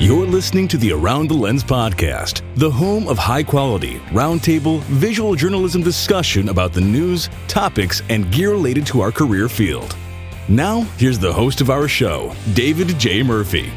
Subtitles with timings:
[0.00, 5.34] You're listening to the Around the Lens podcast, the home of high quality, roundtable, visual
[5.34, 9.96] journalism discussion about the news, topics, and gear related to our career field.
[10.48, 13.24] Now, here's the host of our show, David J.
[13.24, 13.72] Murphy.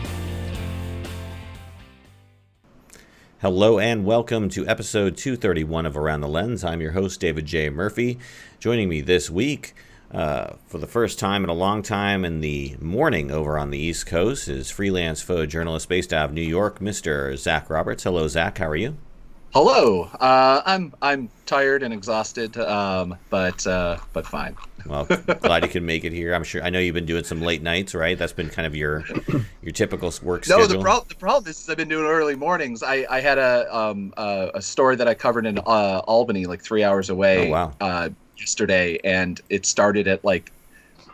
[3.41, 6.63] Hello and welcome to episode 231 of Around the Lens.
[6.63, 7.71] I'm your host, David J.
[7.71, 8.19] Murphy.
[8.59, 9.73] Joining me this week,
[10.13, 13.77] uh, for the first time in a long time in the morning over on the
[13.77, 17.37] East Coast, is freelance photojournalist based out of New York, Mr.
[17.37, 18.03] Zach Roberts.
[18.03, 18.57] Hello, Zach.
[18.57, 18.97] How are you?
[19.53, 20.03] Hello.
[20.03, 24.55] Uh, I'm I'm tired and exhausted, um, but uh, but fine.
[24.85, 26.33] Well, glad you can make it here.
[26.33, 26.63] I'm sure.
[26.63, 28.17] I know you've been doing some late nights, right?
[28.17, 29.03] That's been kind of your
[29.61, 30.67] your typical work no, schedule.
[30.67, 32.81] the problem the problem is I've been doing early mornings.
[32.81, 36.61] I, I had a um a, a story that I covered in uh, Albany, like
[36.63, 37.49] three hours away.
[37.49, 38.11] Oh, wow.
[38.41, 40.51] Yesterday, and it started at like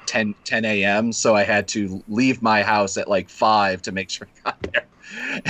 [0.07, 1.11] 10 10 a.m.
[1.11, 4.73] So I had to leave my house at like five to make sure I got
[4.73, 4.85] there.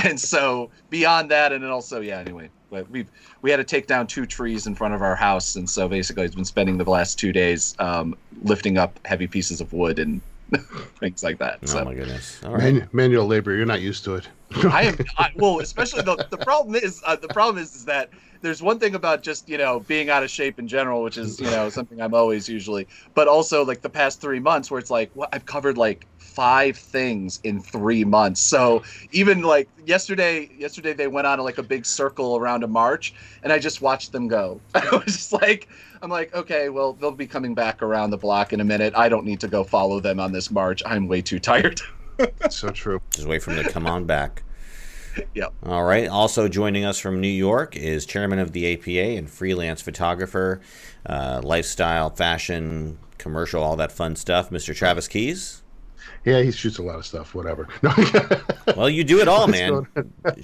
[0.04, 2.18] And so beyond that, and then also yeah.
[2.18, 3.10] Anyway, but we've
[3.42, 6.24] we had to take down two trees in front of our house, and so basically
[6.24, 10.20] I've been spending the last two days um, lifting up heavy pieces of wood and
[11.00, 11.58] things like that.
[11.62, 11.84] Oh so.
[11.84, 12.40] my goodness!
[12.44, 12.74] All right.
[12.74, 14.28] Man, manual labor, you're not used to it.
[14.70, 18.10] I am I, well, especially the the problem is uh, the problem is is that
[18.40, 21.40] there's one thing about just you know being out of shape in general, which is
[21.40, 24.90] you know something I'm always usually, but also like the past three months where it's
[24.90, 28.40] like what I've covered like five things in three months.
[28.40, 33.14] So even like yesterday, yesterday they went on like a big circle around a march,
[33.42, 34.60] and I just watched them go.
[34.74, 35.68] I was just like.
[36.00, 38.94] I'm like, okay, well, they'll be coming back around the block in a minute.
[38.96, 40.80] I don't need to go follow them on this march.
[40.86, 41.80] I'm way too tired.
[42.50, 43.00] so true.
[43.10, 44.44] Just wait for them to come on back.
[45.34, 45.52] Yep.
[45.64, 46.08] All right.
[46.08, 50.60] Also joining us from New York is chairman of the APA and freelance photographer,
[51.06, 54.74] uh, lifestyle, fashion, commercial, all that fun stuff, Mr.
[54.74, 55.62] Travis Keys.
[56.24, 57.34] Yeah, he shoots a lot of stuff.
[57.34, 57.68] Whatever.
[58.76, 59.86] Well, you do it all, man.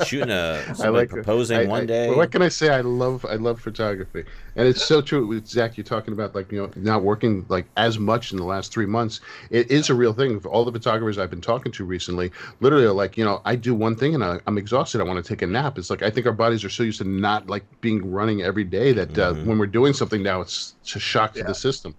[0.06, 2.08] Shooting a I somebody like proposing I- one I- day.
[2.08, 2.70] well, what can I say?
[2.70, 4.24] I love I love photography,
[4.56, 5.26] and it's so true.
[5.26, 8.44] With Zach, you're talking about like you know not working like as much in the
[8.44, 9.20] last three months.
[9.50, 10.40] It is a real thing.
[10.40, 13.56] For all the photographers I've been talking to recently, literally are like you know I
[13.56, 15.02] do one thing and I, I'm exhausted.
[15.02, 15.76] I want to take a nap.
[15.76, 18.64] It's like I think our bodies are so used to not like being running every
[18.64, 19.44] day that uh, Mhm.
[19.44, 21.94] when we're doing something now, it's, it's a shock to the system.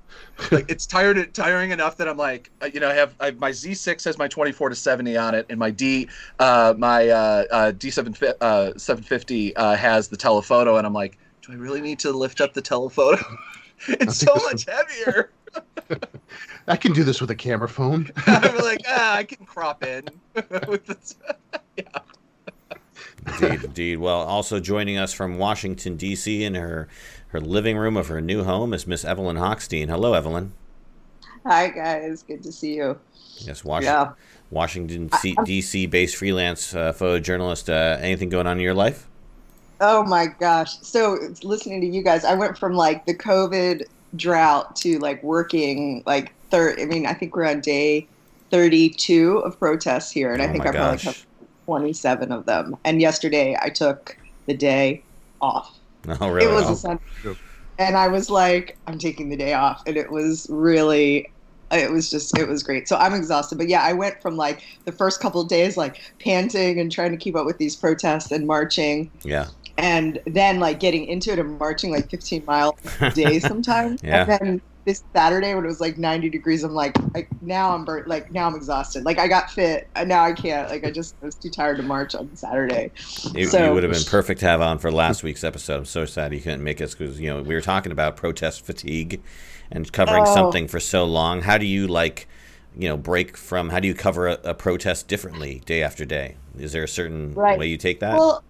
[0.52, 3.52] like it's tired tiring enough that I'm like uh, you know I have I, my
[3.66, 6.08] Z6 has my 24 to 70 on it and my D
[6.40, 11.52] uh, my uh, uh, D7 uh, 750 uh has the telephoto and I'm like do
[11.52, 13.24] I really need to lift up the telephoto
[13.88, 15.32] it's so this much heavier
[16.68, 18.12] I can do this with a camera phone.
[18.28, 20.04] I'm like ah I can crop in
[20.68, 21.16] with this
[21.78, 21.84] yeah
[23.28, 23.96] Indeed, indeed.
[23.98, 26.44] Well, also joining us from Washington D.C.
[26.44, 26.88] in her
[27.30, 29.90] her living room of her new home is Miss Evelyn Hockstein.
[29.90, 30.54] Hello, Evelyn.
[31.46, 33.00] Hi guys, good to see you.
[33.40, 34.12] Yes, Wash- Yeah.
[34.52, 35.10] Washington
[35.46, 35.86] D.C.
[35.88, 37.68] based freelance uh, photojournalist.
[37.70, 39.08] Uh, anything going on in your life?
[39.82, 40.78] Oh my gosh.
[40.82, 43.84] So listening to you guys, I went from like the COVID
[44.16, 46.80] drought to like working like third.
[46.80, 48.08] I mean, I think we're on day
[48.52, 51.26] 32 of protests here, and I Oh think my I probably have
[51.66, 52.78] 27 of them.
[52.86, 55.02] And yesterday I took the day
[55.42, 55.78] off.
[56.22, 56.46] Oh, really?
[56.52, 56.74] It was Oh.
[56.74, 57.04] a Sunday,
[57.80, 61.32] and I was like, I'm taking the day off, and it was really.
[61.72, 62.88] It was just, it was great.
[62.88, 63.58] So I'm exhausted.
[63.58, 67.12] But yeah, I went from like the first couple of days, like panting and trying
[67.12, 69.48] to keep up with these protests and marching yeah.
[69.78, 74.02] and then like getting into it and marching like 15 miles a day sometimes.
[74.04, 74.22] Yeah.
[74.22, 77.84] And then this Saturday when it was like 90 degrees, I'm like, like now I'm
[77.84, 79.04] burnt, like now I'm exhausted.
[79.04, 80.70] Like I got fit, and now I can't.
[80.70, 82.92] Like I just I was too tired to march on Saturday.
[83.36, 85.80] It, So- you would have been perfect to have on for last week's episode.
[85.80, 88.66] I'm so sad you couldn't make us because you know we were talking about protest
[88.66, 89.22] fatigue
[89.72, 90.34] and covering Oh.
[90.34, 91.42] something for so long.
[91.42, 92.28] How do you like,
[92.78, 93.70] you know, break from?
[93.70, 96.38] How do you cover a, a protest differently day after day?
[96.58, 97.58] Is there a certain Right.
[97.60, 98.14] way you take that?
[98.14, 98.42] Well,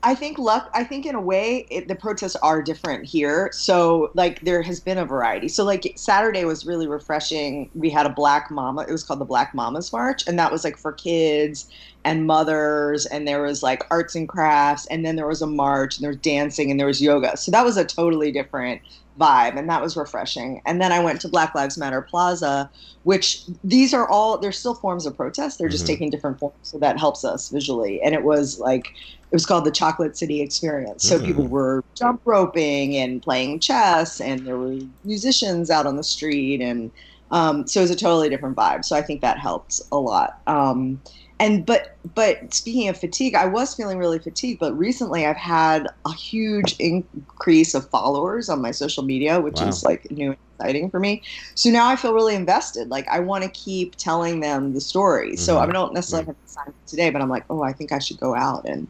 [0.00, 0.70] I think luck.
[0.74, 3.50] I think in a way it, the protests are different here.
[3.52, 5.48] So like there has been a variety.
[5.48, 7.68] So like Saturday was really refreshing.
[7.74, 8.82] We had a Black Mama.
[8.88, 11.68] It was called the Black Mamas March, and that was like for kids
[12.04, 13.06] and mothers.
[13.06, 16.10] And there was like arts and crafts, and then there was a march, and there
[16.12, 17.36] was dancing, and there was yoga.
[17.36, 18.80] So that was a totally different
[19.18, 20.60] vibe, and that was refreshing.
[20.66, 22.70] And then I went to Black Lives Matter Plaza,
[23.02, 25.58] which these are all they're still forms of protest.
[25.58, 25.88] They're just Mhm.
[25.88, 28.00] taking different forms, so that helps us visually.
[28.02, 28.86] And it was like
[29.30, 31.04] it was called the Chocolate City Experience.
[31.04, 31.24] So Mm.
[31.24, 36.60] people were jump roping and playing chess, and there were musicians out on the street,
[36.60, 36.90] and
[37.30, 38.84] um, so it was a totally different vibe.
[38.86, 40.30] So I think that helped a lot.
[40.46, 41.02] Um,
[41.40, 44.60] and but but speaking of fatigue, I was feeling really fatigued.
[44.60, 49.68] But recently, I've had a huge increase of followers on my social media, which Wow.
[49.68, 51.22] is like new and exciting for me.
[51.54, 52.88] So now I feel really invested.
[52.88, 55.36] Like I want to keep telling them the story.
[55.36, 55.62] So Mhm.
[55.68, 57.98] I don't necessarily have to sign it today, but I'm like, oh, I think I
[58.00, 58.88] should go out and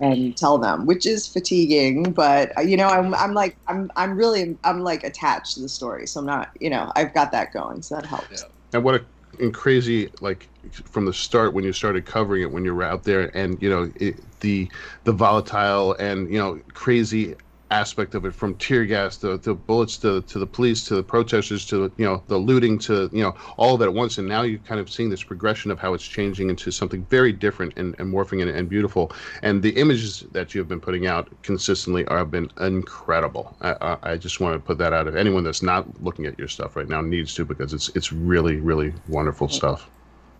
[0.00, 2.12] and tell them, which is fatiguing.
[2.12, 5.68] But uh, you know, I'm I'm like I'm I'm really I'm like attached to the
[5.68, 6.06] story.
[6.06, 8.42] So I'm not you know I've got that going, so that helps.
[8.42, 8.48] Yeah.
[8.72, 9.06] And what a
[9.40, 13.04] and crazy like from the start when you started covering it when you were out
[13.04, 14.70] there and you know it, the
[15.04, 17.34] the volatile and you know crazy
[17.70, 21.04] aspect of it from tear gas to, to bullets to, to the police to the
[21.04, 24.28] protesters to you know the looting to you know all of that at once and
[24.28, 27.72] now you're kind of seeing this progression of how it's changing into something very different
[27.76, 31.28] and, and morphing and, and beautiful and the images that you have been putting out
[31.42, 35.16] consistently are have been incredible I, I, I just want to put that out if
[35.16, 38.60] anyone that's not looking at your stuff right now needs to because it's it's really
[38.60, 39.90] really wonderful stuff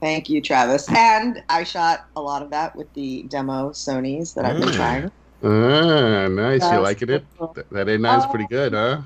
[0.03, 0.89] Thank you, Travis.
[0.93, 4.73] And I shot a lot of that with the demo Sony's that I've been Mm.
[4.73, 5.13] trying.
[5.43, 7.55] Ah nice you That's liking it cool.
[7.55, 8.27] that, that A9's Oh.
[8.27, 9.03] pretty good huh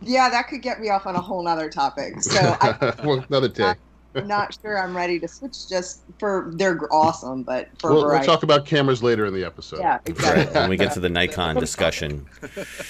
[0.00, 2.22] Yeah, that could get me off on a whole nother topic.
[2.22, 2.72] So I,
[3.02, 3.76] well, another day I'm
[4.14, 8.42] not sure I'm ready to switch just for they're awesome, but for we'll, we'll talk
[8.42, 10.52] about cameras later in the episode yeah, Right.
[10.52, 12.26] When we get to the Nikon discussion.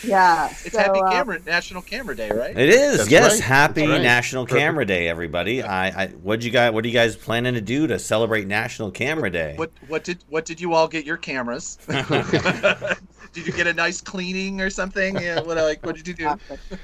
[0.04, 0.48] yeah.
[0.48, 2.56] It's so, Happy uh, Camera National Camera Day, right?
[2.56, 3.32] It is, That's yes.
[3.34, 3.40] right.
[3.42, 4.02] Happy right.
[4.02, 4.60] National Perfect.
[4.60, 5.62] Camera Day, everybody.
[5.62, 8.90] I, I what you guys what are you guys planning to do to celebrate National
[8.90, 9.54] Camera Day?
[9.56, 11.78] What what did what did you all get your cameras?
[13.32, 15.16] did you get a nice cleaning or something?
[15.16, 16.34] Yeah, what like what did you do?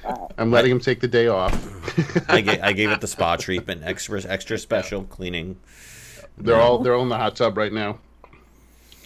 [0.38, 1.54] i'm letting him take the day off
[2.30, 5.56] I gave, I gave it the spa treatment, extra extra special cleaning.
[6.38, 7.98] they're all they're all in the hot tub right now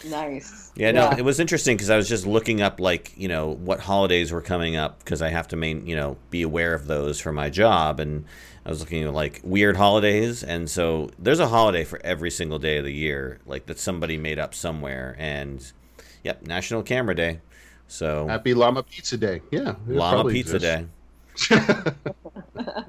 [0.04, 0.72] nice.
[0.74, 3.80] Yeah, no, it was interesting because I was just looking up like you know what
[3.80, 7.20] holidays were coming up because I have to main you know be aware of those
[7.20, 8.24] for my job, and
[8.64, 12.58] I was looking at like weird holidays, and so there's a holiday for every single
[12.58, 15.70] day of the year, like that somebody made up somewhere, and
[16.22, 17.40] yep, National Camera Day.
[17.88, 21.48] So happy llama pizza day yeah Llama Pizza exists.
[21.48, 21.60] Day.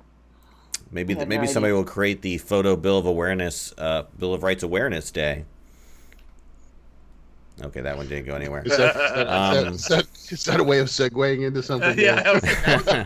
[0.91, 4.33] Maybe I had maybe no somebody will create the photo bill of awareness, uh, Bill
[4.33, 5.45] of Rights Awareness Day.
[7.63, 8.63] Okay, that one didn't go anywhere.
[8.65, 11.97] Is that, is, that, Um, is, that, is that a way of segueing into something?
[11.99, 12.39] yeah,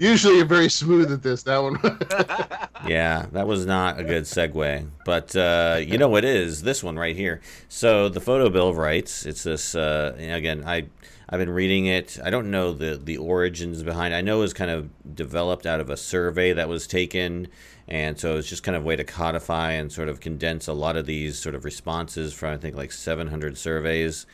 [0.00, 1.42] I was, I was like, Usually you're very smooth at this.
[1.44, 1.78] That one.
[2.86, 4.90] Yeah, that was not a good segue.
[5.04, 7.40] But uh, you know what is this one right here?
[7.68, 9.24] So the photo bill of rights.
[9.26, 9.74] It's this.
[9.74, 10.86] Uh, again, I
[11.28, 12.18] I've been reading it.
[12.22, 14.12] I don't know the the origins behind.
[14.14, 14.18] it.
[14.18, 17.48] I know it was kind of developed out of a survey that was taken,
[17.88, 20.74] and so it's just kind of a way to codify and sort of condense a
[20.74, 24.26] lot of these sort of responses from I think like 700 surveys.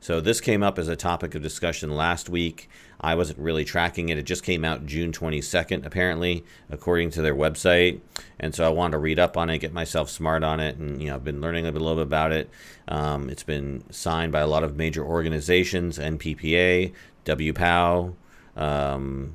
[0.00, 2.68] So this came up as a topic of discussion last week.
[3.00, 4.18] I wasn't really tracking it.
[4.18, 8.00] It just came out June 22nd, apparently, according to their website.
[8.38, 11.00] And so I wanted to read up on it, get myself smart on it, and
[11.02, 12.50] you know, I've been learning a, little bit about it.
[12.86, 16.92] Um, it's been signed by a lot of major organizations: NPPA,
[17.24, 18.14] WPOW,
[18.56, 19.34] um,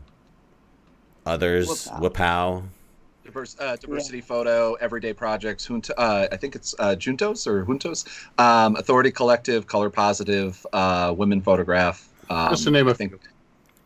[1.25, 2.63] others, WPOW.
[3.23, 3.25] WPOW.
[3.25, 8.05] Divers, uh, Diversify Photo, everyday projects, Junto, uh, I think it's uh, Juntos or Juntos,
[8.39, 12.07] um, Authority Collective, Color Positive, uh, Women Photograph.
[12.29, 13.19] Um, Just to name a I think,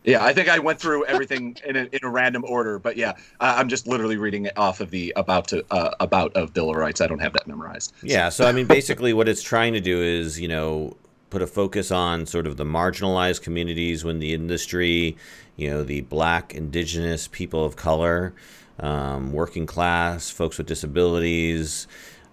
[0.04, 3.12] yeah, I think I went through everything in a, in a random order, but yeah,
[3.40, 6.70] uh, I'm just literally reading it off of the about to uh, about of Bill
[6.70, 7.00] of Rights.
[7.00, 7.92] I don't have that memorized.
[8.02, 10.96] Yeah, so I mean, basically, what it's trying to do is, you know,
[11.30, 15.16] put a focus on sort of the marginalized communities when the industry,
[15.56, 18.32] you know, the black, indigenous, people of color,
[18.80, 21.86] um, working class, folks with disabilities,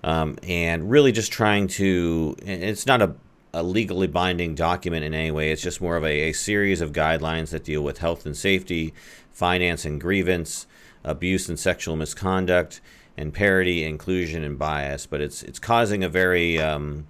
[0.04, 2.36] um, and really just trying to.
[2.42, 3.16] It's not a,
[3.54, 6.92] a legally binding document in any way, it's just more of a, a series of
[6.92, 8.94] guidelines that deal with health and safety,
[9.32, 10.68] finance and grievance,
[11.04, 12.82] abuse and sexual misconduct,
[13.18, 15.06] and parity, inclusion, and bias.
[15.06, 17.08] But it's it's causing a very um,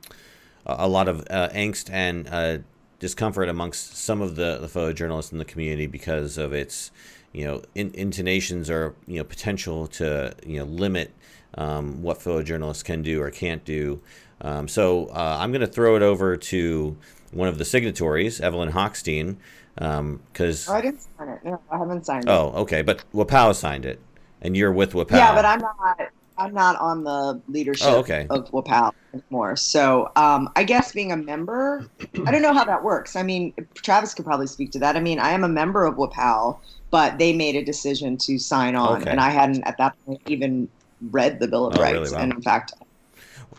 [0.65, 2.60] a lot of uh, angst and uh,
[3.00, 6.91] discomfort amongst some of the, the photojournalists in the community because of its
[7.36, 11.12] you know in, intonations are you know potential to you know limit
[11.56, 14.01] um, what photojournalists can do or can't do.
[14.42, 16.98] Um, so uh, I'm going to throw it over to
[17.32, 19.38] one of the signatories, Evelyn Hockstein,
[19.75, 21.39] because Oh, I didn't sign it.
[21.44, 22.30] No, I haven't signed it.
[22.30, 24.00] oh okay, but Wapow signed it,
[24.42, 25.12] and you're with Wapow.
[25.18, 26.00] Yeah, but I'm not.
[26.38, 28.27] I'm not on the leadership Oh, okay.
[28.30, 29.56] of WPOW anymore.
[29.56, 31.89] So um, I guess being a member,
[32.25, 33.15] I don't know how that works.
[33.15, 34.98] I mean, Travis could probably speak to that.
[34.98, 36.60] I mean, I am a member of WPOW,
[36.92, 39.12] but they made a decision to sign on, Okay.
[39.12, 40.68] and I hadn't at that point even
[41.12, 42.00] read the Bill of Oh, really?
[42.00, 42.12] Rights.
[42.12, 42.20] Wow.
[42.20, 42.74] And in fact,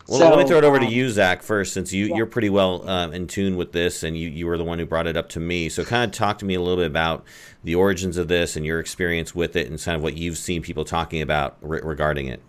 [0.09, 2.17] Well, So, let me throw it over to um, you, Zach, first, since you, yeah.
[2.17, 4.87] you're pretty well um, in tune with this, and you, you were the one who
[4.87, 5.69] brought it up to me.
[5.69, 7.25] So, kind of talk to me a little bit about
[7.65, 10.63] the origins of this and your experience with it, and kind of what you've seen
[10.63, 12.41] people talking about re- regarding it.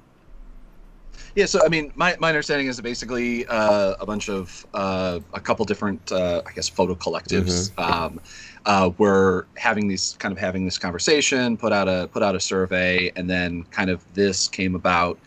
[1.35, 5.39] Yeah, so I mean, my, my understanding is basically uh, a bunch of uh, a
[5.39, 7.79] couple different, uh, I guess, photo collectives Mm-hmm.
[7.93, 8.19] um,
[8.67, 12.41] uh, were having these kind of having this conversation, put out a put out a
[12.41, 15.19] survey, and then kind of this came about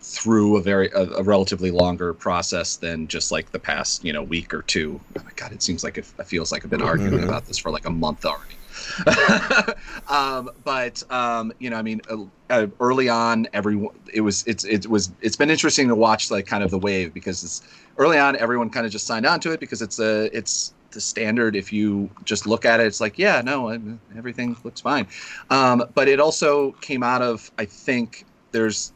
[0.00, 4.22] through a very a, a relatively longer process than just like the past you know
[4.24, 5.00] week or two.
[5.18, 7.24] Oh my god, it seems like it, it feels like I've been arguing Mhm.
[7.24, 8.60] about this for like a month already.
[10.08, 12.16] um, but um, you know, I mean, uh,
[12.50, 16.46] uh, early on, everyone it was it's it was it's been interesting to watch like
[16.46, 17.62] kind of the wave because it's
[17.98, 21.00] early on everyone kind of just signed on to it because it's a it's the
[21.00, 23.80] standard if you just look at it it's like yeah no I-
[24.16, 25.06] everything looks fine
[25.50, 28.92] um, but it also came out of i think there's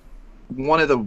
[0.48, 0.98] one of the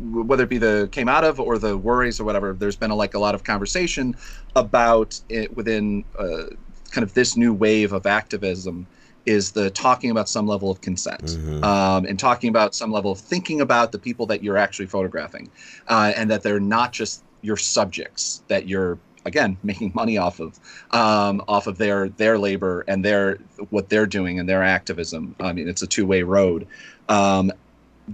[0.00, 2.94] whether it be the came out of or the worries or whatever there's been a,
[2.94, 4.14] like a lot of conversation
[4.56, 6.44] about it within uh,
[6.90, 8.86] kind of this new wave of activism
[9.26, 11.64] is the talking about some level of consent Mhm.
[11.64, 15.50] um, and talking about some level of thinking about the people that you're actually photographing
[15.88, 20.58] uh, and that they're not just your subjects that you're again making money off of
[20.90, 23.36] um, off of their their labor and their
[23.70, 25.34] what they're doing and their activism.
[25.40, 26.66] I mean it's a two-way road.
[27.08, 27.52] Um,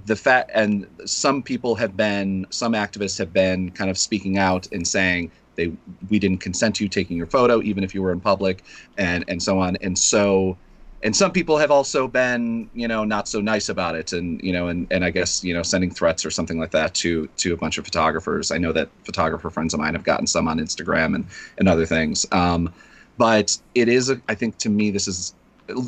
[0.07, 4.69] the fact and some people have been some activists have been kind of speaking out
[4.73, 5.73] and saying they
[6.09, 8.63] we didn't consent to you taking your photo even if you were in public
[8.99, 9.77] and and so on.
[9.77, 10.57] And so
[11.03, 14.53] and some people have also been you know not so nice about it and you
[14.53, 17.53] know and, and i guess you know sending threats or something like that to to
[17.53, 18.51] a bunch of photographers.
[18.51, 21.27] I know that photographer friends of mine have gotten some on instagram and
[21.59, 22.27] and other things.
[22.33, 22.73] Um,
[23.19, 25.35] but it is a, i think to me this is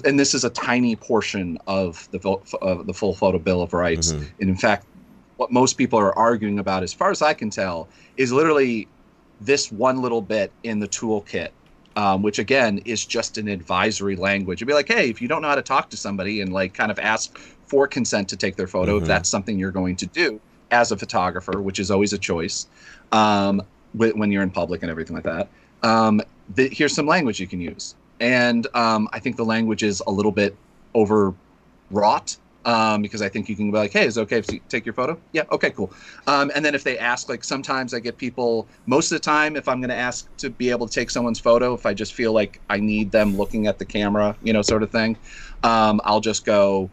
[0.04, 2.20] and this is a tiny portion of the
[2.60, 4.12] of the full photo bill of rights.
[4.12, 4.30] Mhm.
[4.40, 4.86] and in fact
[5.36, 8.86] what most people are arguing about as far as i can tell is literally
[9.40, 11.48] this one little bit in the toolkit
[11.96, 14.58] um, which again is just an advisory language.
[14.58, 16.74] It'd be like, hey, if you don't know how to talk to somebody and like
[16.74, 19.02] kind of ask for consent to take their photo, Mhm.
[19.02, 22.66] if that's something you're going to do as a photographer, which is always a choice
[23.12, 23.60] um,
[23.92, 25.48] wh- when you're in public and everything like that,
[25.82, 26.20] um,
[26.54, 27.94] the, here's some language you can use.
[28.20, 30.56] And um, I think the language is a little bit
[30.94, 34.60] overwrought um, because I think you can be like, hey, is it okay if you
[34.68, 35.18] take your photo?
[35.32, 35.92] Yeah, okay, cool.
[36.26, 39.56] Um, and then if they ask, like sometimes I get people, most of the time,
[39.56, 42.14] if I'm going to ask to be able to take someone's photo, if I just
[42.14, 45.16] feel like I need them looking at the camera, you know, sort of thing,
[45.62, 46.90] um, I'll just go,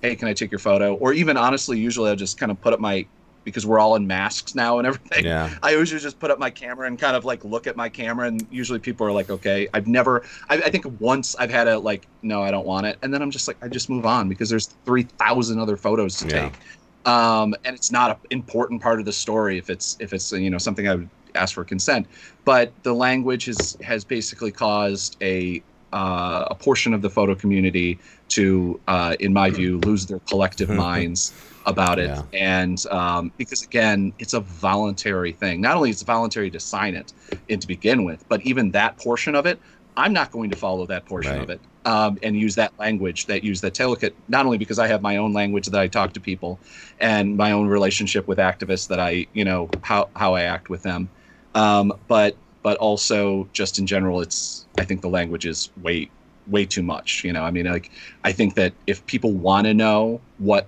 [0.00, 0.94] hey, can I take your photo?
[0.94, 3.06] Or even honestly, usually I'll just kind of put up my,
[3.44, 5.24] because we're all in masks now and everything.
[5.24, 7.88] yeah I usually just put up my camera and kind of like look at my
[7.88, 11.68] camera, and usually people are like, "Okay." I've never, I, I think once I've had
[11.68, 14.06] a like, "No, I don't want it," and then I'm just like, I just move
[14.06, 16.50] on because there's three thousand other photos to Yeah.
[16.50, 16.60] take,
[17.04, 20.50] um, and it's not an important part of the story if it's if it's you
[20.50, 22.08] know something I would ask for consent.
[22.44, 28.00] But the language has has basically caused a uh, a portion of the photo community
[28.28, 31.34] to, uh, in my view, lose their collective minds
[31.66, 32.08] about it.
[32.08, 32.22] Yeah.
[32.32, 35.60] And um, because again, it's a voluntary thing.
[35.60, 37.12] Not only is it voluntary to sign it
[37.48, 39.60] and to begin with, but even that portion of it,
[39.96, 41.42] I'm not going to follow that portion Right.
[41.42, 44.12] of it um, and use that language that use that toolkit.
[44.28, 46.58] Not only because I have my own language that I talk to people
[47.00, 50.82] and my own relationship with activists that I, you know, how how I act with
[50.82, 51.08] them,
[51.54, 56.10] um, but but also just in general, it's I think the language is way
[56.46, 57.24] way too much.
[57.24, 57.90] You know, I mean, like
[58.24, 60.66] I think that if people want to know what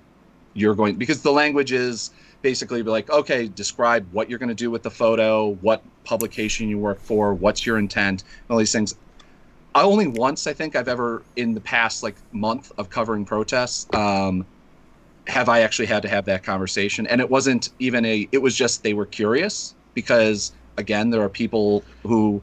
[0.55, 2.11] you're going because the language is
[2.43, 6.79] basically like okay describe what you're going to do with the photo what publication you
[6.79, 8.95] work for what's your intent all these things.
[9.75, 13.87] I only once i think i've ever in the past like month of covering protests
[13.95, 14.45] um,
[15.27, 17.07] have i actually had to have that conversation.
[17.07, 21.29] And it wasn't even a it was just they were curious because again there are
[21.29, 22.43] people who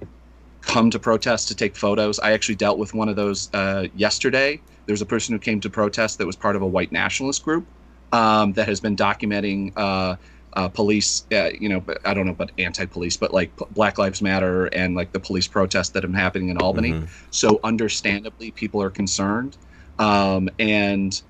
[0.61, 2.19] come to protest to take photos.
[2.19, 4.61] I actually dealt with one of those uh, yesterday.
[4.85, 7.65] There's a person who came to protest that was part of a white nationalist group
[8.11, 10.15] um, that has been documenting uh,
[10.53, 14.21] uh, police, uh, you know, I don't know, about anti-police, but like P- Black Lives
[14.21, 16.93] Matter and like the police protests that have been happening in Albany.
[16.93, 17.07] Mhm.
[17.29, 19.57] So understandably, people are concerned,
[19.99, 21.21] um, and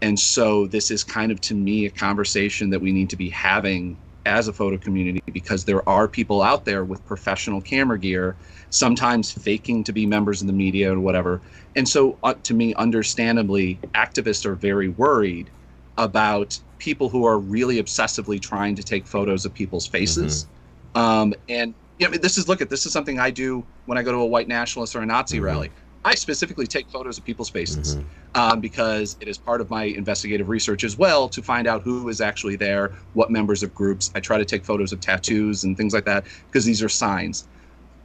[0.00, 3.28] and so this is kind of to me a conversation that we need to be
[3.28, 8.36] having as a photo community because there are people out there with professional camera gear,
[8.70, 11.40] sometimes faking to be members of the media or whatever.
[11.76, 15.50] And so, uh, to me, understandably, activists are very worried
[15.98, 20.46] about people who are really obsessively trying to take photos of people's faces.
[20.94, 24.02] Um, and you know, this is look at this is something I do when I
[24.02, 25.42] go to a white nationalist or a Nazi Mhm.
[25.44, 25.70] rally.
[26.04, 28.04] I specifically take photos of people's faces Mhm.
[28.34, 32.08] um, because it is part of my investigative research as well to find out who
[32.08, 34.10] is actually there, what members of groups.
[34.16, 37.46] I try to take photos of tattoos and things like that because these are signs.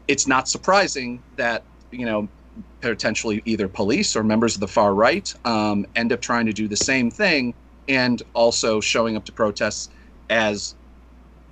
[0.07, 2.29] It's not surprising that you know
[2.81, 6.67] potentially either police or members of the far right um, end up trying to do
[6.67, 7.53] the same thing
[7.87, 9.89] and also showing up to protests
[10.29, 10.75] as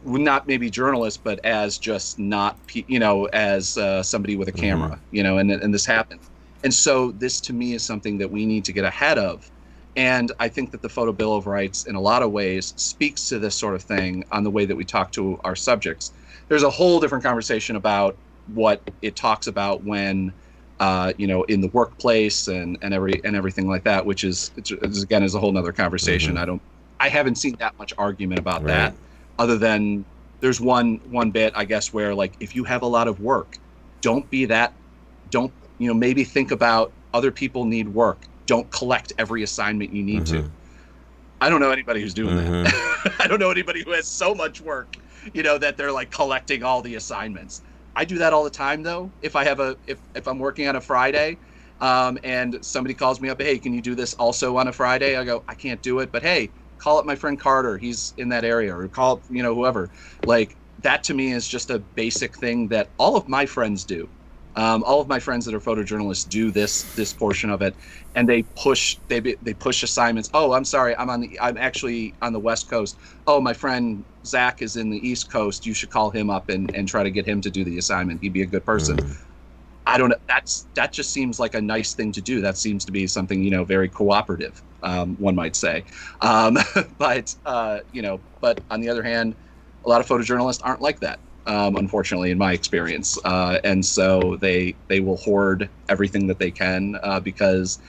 [0.03, 4.89] not maybe journalists, but as just not you know as uh, somebody with a camera,
[4.89, 5.15] mm-hmm.
[5.15, 6.29] you know, and and this happens.
[6.63, 9.49] And so this to me is something that we need to get ahead of.
[9.95, 13.29] And I think that the Photo Bill of Rights, in a lot of ways, speaks
[13.29, 16.11] to this sort of thing on the way that we talk to our subjects.
[16.49, 18.17] There's a whole different conversation about
[18.53, 20.33] what it talks about when
[20.79, 24.51] uh, you know, in the workplace and and every and everything like that, which is,
[24.57, 26.33] is again is a whole nother conversation.
[26.33, 26.43] Mm-hmm.
[26.43, 26.61] I don't,
[26.99, 28.67] I haven't seen that much argument about right.
[28.67, 28.93] that,
[29.39, 30.03] other than
[30.41, 33.57] there's one one bit I guess where like if you have a lot of work,
[34.01, 34.73] don't be that,
[35.29, 38.19] don't you know maybe think about other people need work.
[38.45, 40.45] Don't collect every assignment you need mm-hmm.
[40.45, 40.51] to.
[41.41, 42.63] I don't know anybody who's doing mm-hmm.
[42.63, 43.13] that.
[43.19, 44.97] I don't know anybody who has so much work,
[45.33, 47.61] you know, that they're like collecting all the assignments.
[47.95, 49.13] I do that all the time though.
[49.21, 51.39] If I have a if if I'm working on a Friday,
[51.81, 55.17] um, and somebody calls me up, hey, can you do this also on a Friday?
[55.17, 57.77] I go, I can't do it, but hey, call up my friend Carter.
[57.79, 59.91] He's in that area, or call you know whoever.
[60.25, 64.11] Like that to me is just a basic thing that all of my friends do.
[64.55, 67.75] Um, all of my friends that are photojournalists do this this portion of it,
[68.15, 70.29] and they push they they push assignments.
[70.33, 72.97] Oh, I'm sorry, I'm on the I'm actually on the West Coast.
[73.27, 75.65] Oh, my friend Zach is in the East Coast.
[75.65, 78.21] You should call him up and and try to get him to do the assignment.
[78.21, 78.97] He'd be a good person.
[78.97, 79.17] Mm.
[79.87, 80.17] I don't know.
[80.27, 82.41] That's that just seems like a nice thing to do.
[82.41, 85.83] That seems to be something you know very cooperative, um, one might say.
[86.21, 86.57] Um,
[86.97, 89.35] but uh, you know, but on the other hand,
[89.85, 93.17] a lot of photojournalists aren't like that um, unfortunately, in my experience.
[93.23, 97.79] Uh, and so they they will hoard everything that they can uh, because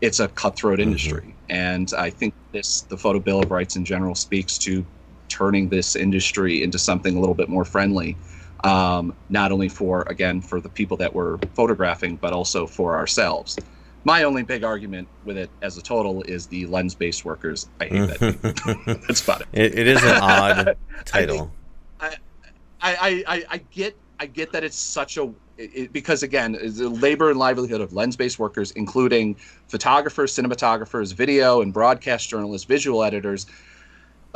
[0.00, 0.88] it's a cutthroat mm-hmm.
[0.88, 1.20] industry.
[1.20, 1.30] Mm-hmm.
[1.48, 4.84] And I think this the Photo Bill of Rights in general speaks to
[5.28, 8.16] turning this industry into something a little bit more friendly.
[8.64, 13.58] Um, not only for again for the people that we're photographing, but also for ourselves.
[14.04, 17.68] My only big argument with it as a total is the lens-based workers.
[17.80, 19.00] I hate that.
[19.08, 19.48] That's about it.
[19.52, 19.78] it.
[19.80, 21.50] It is an odd title.
[21.98, 22.35] I think, I,
[22.80, 27.30] I, I, I get I get that it's such a it, because again the labor
[27.30, 29.36] and livelihood of lens-based workers including
[29.68, 33.46] photographers cinematographers video and broadcast journalists visual editors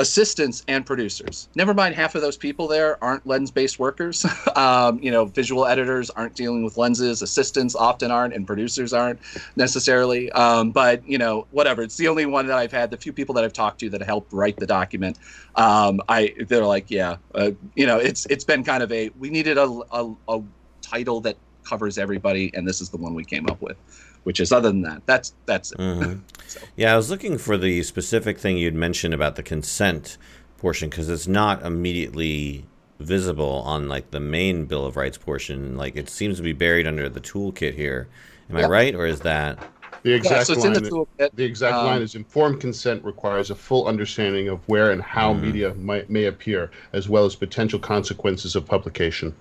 [0.00, 1.48] assistants and producers.
[1.54, 4.24] Never mind, half of those people there aren't lens-based workers.
[4.56, 7.22] um, you know, visual editors aren't dealing with lenses.
[7.22, 9.20] Assistants often aren't, and producers aren't
[9.56, 10.32] necessarily.
[10.32, 11.82] Um, but you know, whatever.
[11.82, 12.90] It's the only one that I've had.
[12.90, 15.18] The few people that I've talked to that helped write the document,
[15.56, 19.28] um, I they're like, yeah, uh, you know, it's it's been kind of a we
[19.30, 20.42] needed a, a, a
[20.80, 23.76] title that covers everybody, and this is the one we came up with
[24.24, 26.18] which is other than that that's that's it mm-hmm.
[26.46, 26.60] so.
[26.76, 30.18] yeah i was looking for the specific thing you'd mentioned about the consent
[30.58, 32.64] portion because it's not immediately
[32.98, 36.86] visible on like the main bill of rights portion like it seems to be buried
[36.86, 38.08] under the toolkit here
[38.50, 38.66] am yep.
[38.66, 39.58] i right or is that
[40.02, 43.54] the exact yeah, so line, the, the, exact um, line is informed consent requires a
[43.54, 45.42] full understanding of where and how mm-hmm.
[45.42, 49.34] media might, may appear, as well as potential consequences of publication.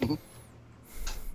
[0.00, 0.14] Mm-hmm.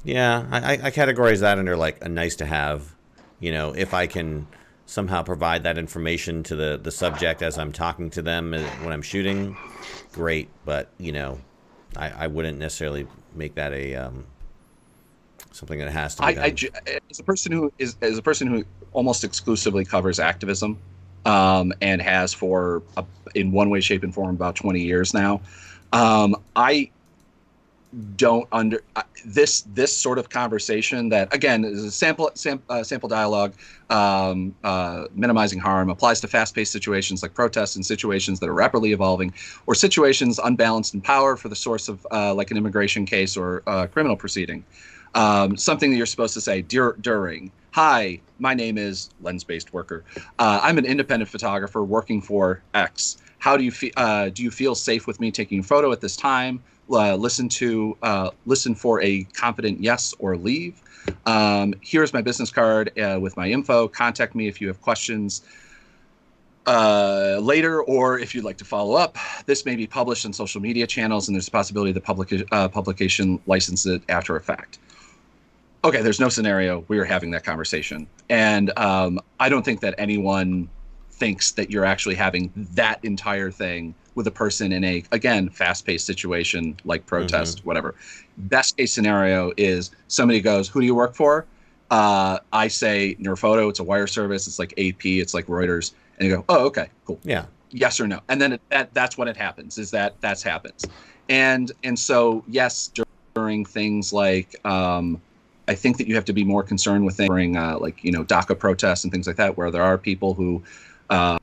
[0.03, 2.95] Yeah, I, I categorize that under like a nice to have.
[3.39, 4.47] You know, if I can
[4.85, 8.91] somehow provide that information to the, the subject as I'm talking to them uh, when
[8.91, 9.55] I'm shooting,
[10.11, 10.49] great.
[10.65, 11.39] But, you know,
[11.95, 14.25] I, I wouldn't necessarily make that a um,
[15.51, 16.45] something that has to be I.
[16.45, 20.79] I, as a person who is as a person who almost exclusively covers activism
[21.25, 25.41] um, and has for a, in one way, shape, and form about 20 years now,
[25.93, 26.89] um, I
[28.15, 32.83] don't under uh, this this sort of conversation that again is a sample sam, uh,
[32.83, 33.53] sample dialogue
[33.89, 38.91] um, uh, minimizing harm applies to fast-paced situations like protests and situations that are rapidly
[38.91, 39.33] evolving
[39.65, 43.61] or situations unbalanced in power for the source of uh, like an immigration case or
[43.91, 44.63] criminal proceeding.
[45.15, 47.51] Um, something that you're supposed to say dur- during.
[47.71, 50.03] Hi my name is lens-based worker.
[50.37, 53.17] Uh, i'm an independent photographer working for x.
[53.39, 56.01] How do you feel uh, do you feel safe with me taking a photo at
[56.01, 60.81] this time uh, listen to uh, listen for a confident yes or leave.
[61.25, 63.87] Um, here's my business card uh, with my info.
[63.87, 65.41] Contact me if you have questions
[66.65, 69.17] uh, later, or if you'd like to follow up.
[69.45, 72.67] This may be published on social media channels, and there's a possibility the public uh,
[72.67, 74.79] publication licenses it after a fact.
[75.83, 79.95] Okay, there's no scenario we are having that conversation, and um, I don't think that
[79.97, 80.69] anyone
[81.09, 86.05] thinks that you're actually having that entire thing with a person in a again fast-paced
[86.05, 87.67] situation like protest mm-hmm.
[87.67, 87.95] whatever.
[88.37, 91.45] Best case scenario is somebody goes who do you work for?
[91.91, 93.67] Uh, i say Photo.
[93.67, 95.93] it's a wire service it's like ap it's like reuters.
[96.17, 97.19] And you go oh okay cool.
[97.23, 97.45] Yeah.
[97.71, 98.19] Yes or no.
[98.29, 100.85] And then it, that that's when it happens is that that's happens.
[101.29, 102.91] And and so yes
[103.33, 105.21] during things like um,
[105.67, 108.11] I think that you have to be more concerned with things during uh, like you
[108.11, 110.63] know DACA protests and things like that, where there are people who
[111.09, 111.37] uh,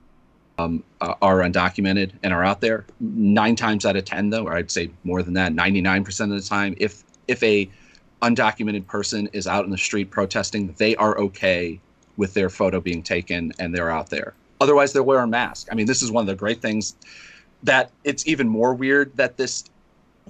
[0.59, 2.85] um, uh, are undocumented and are out there.
[3.01, 6.41] Nine times out of ten, though, or I'd say more than that, 99% of the
[6.41, 7.69] time, if if a
[8.23, 11.79] undocumented person is out in the street protesting, they are okay
[12.17, 14.35] with their photo being taken and they're out there.
[14.61, 15.69] Otherwise, they're wearing masks.
[15.71, 16.97] I mean, this is one of the great things
[17.63, 19.65] that it's even more weird that this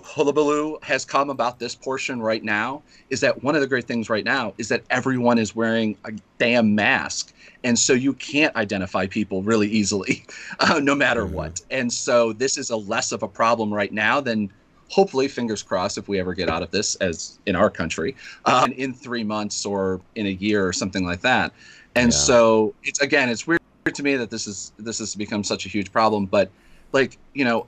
[0.02, 4.10] hullabaloo has come about this portion right now is that one of the great things
[4.10, 7.32] right now is that everyone is wearing a damn mask
[7.64, 10.24] and so you can't identify people really easily
[10.60, 11.34] uh, no matter mm-hmm.
[11.34, 14.50] what and so this is a less of a problem right now than
[14.88, 18.68] hopefully fingers crossed if we ever get out of this as in our country uh,
[18.76, 21.52] in three months or in a year or something like that
[21.94, 22.18] and yeah.
[22.18, 23.60] so it's again it's weird
[23.94, 26.50] to me that this is this has become such a huge problem but
[26.92, 27.66] like you know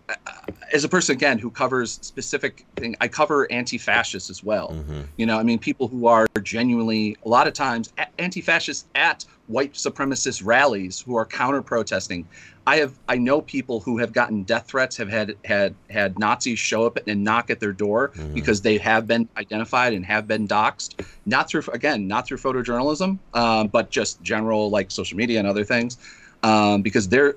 [0.72, 5.02] as a person again who covers specific thing i cover anti-fascists as well mm-hmm.
[5.16, 9.72] you know i mean people who are genuinely a lot of times anti-fascists at white
[9.74, 12.26] supremacist rallies who are counter protesting
[12.66, 16.59] i have i know people who have gotten death threats have had had had nazis
[16.59, 18.35] show up and knock at their door mm-hmm.
[18.35, 23.18] because they have been identified and have been doxxed not through again not through photojournalism
[23.35, 25.98] um, but just general like social media and other things
[26.42, 27.35] um, because they're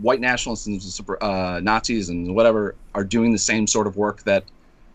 [0.00, 0.80] white nationalists and
[1.20, 4.44] uh, Nazis and whatever are doing the same sort of work that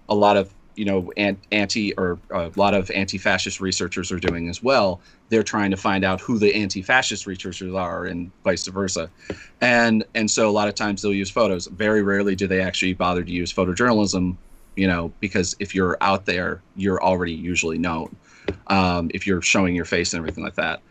[0.09, 1.11] a lot of you know
[1.51, 5.01] anti or a lot of anti-fascist researchers are doing as well.
[5.29, 9.09] They're trying to find out who the anti-fascist researchers are and vice versa,
[9.59, 11.67] and and so a lot of times they'll use photos.
[11.67, 14.37] Very rarely do they actually bother to use photojournalism,
[14.75, 18.15] you know, because if you're out there, you're already usually known.
[18.67, 20.81] Um, if you're showing your face and everything like that.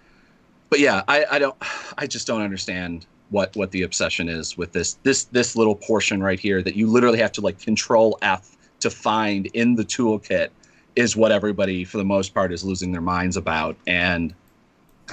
[0.68, 1.56] But yeah, I, I don't,
[1.96, 6.22] I just don't understand what what the obsession is with this this this little portion
[6.22, 10.48] right here that you literally have to like control F to find in the toolkit
[10.94, 13.76] is what everybody for the most part is losing their minds about.
[13.86, 14.34] And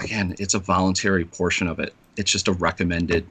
[0.02, 1.94] again it's a voluntary portion of it.
[2.18, 3.26] It's just a recommended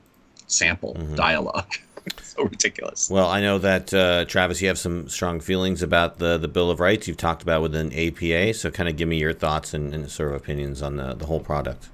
[0.46, 1.14] sample mm-hmm.
[1.14, 1.72] dialogue.
[2.22, 3.08] So ridiculous.
[3.08, 6.68] Well i know that uh, travis you have some strong feelings about the the bill
[6.68, 9.94] of rights you've talked about within apa so kind of give me your thoughts and,
[9.94, 11.90] and sort of opinions on the, the whole product.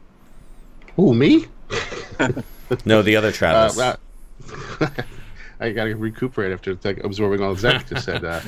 [0.96, 1.44] Oh me
[2.84, 3.78] no, the other Travis.
[3.78, 3.96] Uh,
[5.60, 8.24] I got to recuperate after like, absorbing all Zach just said.
[8.24, 8.40] Uh,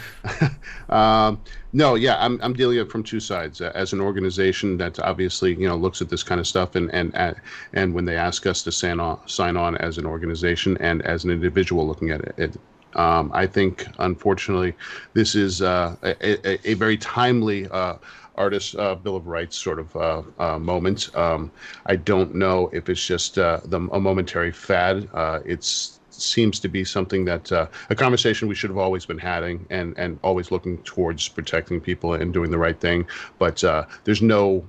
[0.95, 1.41] um,
[1.73, 3.61] no, yeah, I'm, I'm dealing it from two sides.
[3.61, 6.93] Uh, as an organization that obviously you know looks at this kind of stuff, and
[6.95, 7.35] and uh,
[7.73, 11.25] and when they ask us to sign on, sign on as an organization, and as
[11.25, 12.57] an individual looking at it, it
[12.95, 14.75] um, I think unfortunately
[15.15, 17.95] this is uh, a, a, a, very timely uh,
[18.37, 21.15] artist uh, bill of rights sort of uh, uh, moment.
[21.17, 21.51] Um,
[21.87, 25.09] I don't know if it's just uh, the, a momentary fad.
[25.13, 29.19] Uh, it seems to be something that uh, a conversation we should have always been
[29.19, 33.07] having and and always looking towards protecting people and doing the right thing.
[33.39, 33.63] But
[34.05, 34.65] there's no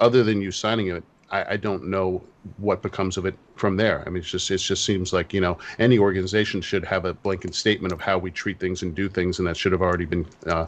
[0.00, 1.04] other than you signing it.
[1.30, 2.22] I, I don't know
[2.58, 4.02] what becomes of it from there.
[4.06, 7.14] I mean, it's just it just seems like you know any organization should have a
[7.14, 10.04] blanket statement of how we treat things and do things, and that should have already
[10.04, 10.66] been uh,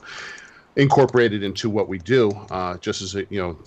[0.76, 2.30] incorporated into what we do.
[2.50, 3.58] Uh, just as a, you know,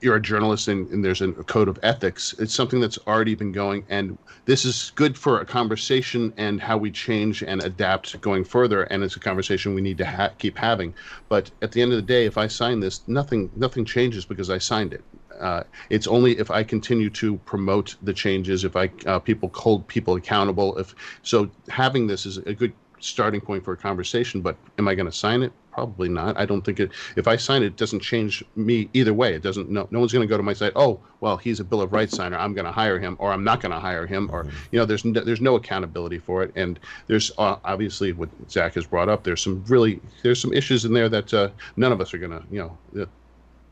[0.00, 2.34] you're a journalist and, and there's a code of ethics.
[2.38, 6.76] It's something that's already been going, and this is good for a conversation and how
[6.76, 8.82] we change and adapt going further.
[8.84, 10.94] And it's a conversation we need to ha- keep having.
[11.30, 14.50] But at the end of the day, if I sign this, nothing nothing changes because
[14.50, 15.04] I signed it.
[15.40, 19.88] Uh, it's only if I continue to promote the changes, if I uh, people hold
[19.88, 20.76] people accountable.
[20.76, 24.42] If so, having this is a good starting point for a conversation.
[24.42, 25.52] But am I going to sign it?
[25.74, 26.38] Probably not.
[26.38, 26.92] I don't think it.
[27.16, 29.34] If I sign it, it doesn't change me either way.
[29.34, 29.68] It doesn't.
[29.68, 30.72] No, no one's going to go to my site.
[30.76, 32.38] Oh, well, he's a Bill of Rights signer.
[32.38, 34.56] I'm going to hire him, or I'm not going to hire him, or mm-hmm.
[34.70, 36.52] you know, there's no, there's no accountability for it.
[36.54, 39.24] And there's uh, obviously what Zach has brought up.
[39.24, 42.30] There's some really there's some issues in there that uh, none of us are going
[42.30, 42.60] to you
[42.94, 43.06] know.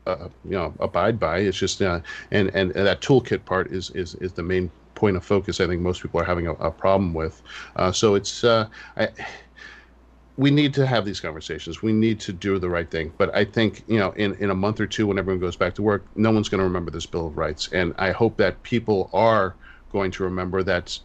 [0.05, 1.37] Uh, you know, abide by.
[1.37, 5.15] It's just, uh, and, and and that toolkit part is is is the main point
[5.15, 5.61] of focus.
[5.61, 7.41] I think most people are having a, a problem with.
[7.77, 9.07] Uh, so it's uh, I,
[10.35, 11.81] we need to have these conversations.
[11.81, 13.13] We need to do the right thing.
[13.17, 15.75] But I think, you know, in, in a month or two, when everyone goes back
[15.75, 17.69] to work, no one's going to remember this Bill of Rights.
[17.71, 19.55] And I hope that people are
[19.91, 20.99] going to remember that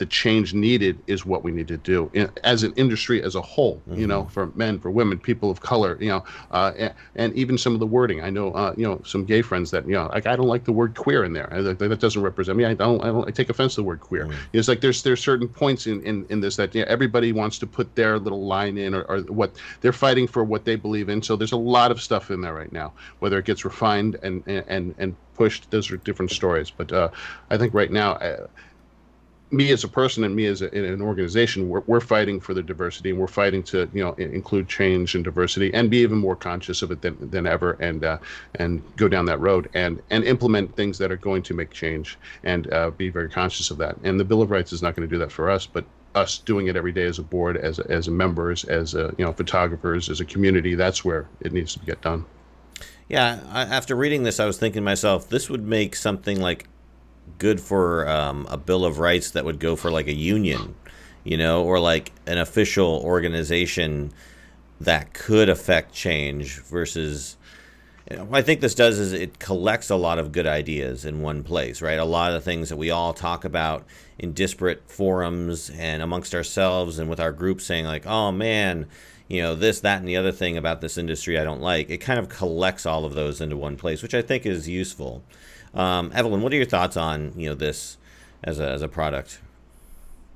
[0.00, 3.40] the change needed is what we need to do in, as an industry as a
[3.42, 3.76] whole.
[3.86, 4.00] Mm-hmm.
[4.00, 5.98] You know, for men, for women, people of color.
[6.00, 8.22] You know, uh, and, and, even some of the wording.
[8.22, 10.64] I know, uh, you know, some gay friends that you know, like I don't like
[10.64, 11.48] the word queer in there.
[11.50, 12.64] that doesn't represent me.
[12.64, 13.02] I don't.
[13.04, 13.28] I don't.
[13.28, 14.24] I take offense to the word queer.
[14.24, 14.38] Mm-hmm.
[14.54, 17.58] It's like there's there's certain points in in, in this that you know, everybody wants
[17.58, 21.10] to put their little line in or, or what they're fighting for what they believe
[21.10, 21.20] in.
[21.20, 22.94] So there's a lot of stuff in there right now.
[23.18, 26.70] Whether it gets refined and and and pushed, those are different stories.
[26.70, 27.10] But uh,
[27.50, 28.18] I think right now.
[29.52, 32.54] Me as a person and me as a, in an organization, we're, we're fighting for
[32.54, 36.18] the diversity and we're fighting to you know include change and diversity and be even
[36.18, 38.18] more conscious of it than, than ever and uh,
[38.56, 42.18] and go down that road and and implement things that are going to make change
[42.44, 43.96] and uh, be very conscious of that.
[44.04, 45.84] And the Bill of Rights is not going to do that for us, but
[46.14, 49.32] us doing it every day as a board, as as members, as a, you know
[49.32, 52.24] photographers, as a community, that's where it needs to get done.
[53.08, 56.68] Yeah, after reading this, I was thinking to myself, this would make something like
[57.40, 60.76] good for um, a Bill of Rights that would go for like a union,
[61.24, 64.12] you know, or like an official organization
[64.80, 67.36] that could affect change versus.
[68.08, 71.44] What I think this does is it collects a lot of good ideas in one
[71.44, 71.98] place, right?
[71.98, 73.86] A lot of the things that we all talk about
[74.18, 78.86] in disparate forums and amongst ourselves and with our group saying, like, oh man,
[79.28, 81.88] you know, this, that, and the other thing about this industry I don't like.
[81.88, 85.22] It kind of collects all of those into one place, which I think is useful.
[85.74, 87.96] Um, Evelyn, what are your thoughts on you know this
[88.42, 89.40] as a as a product?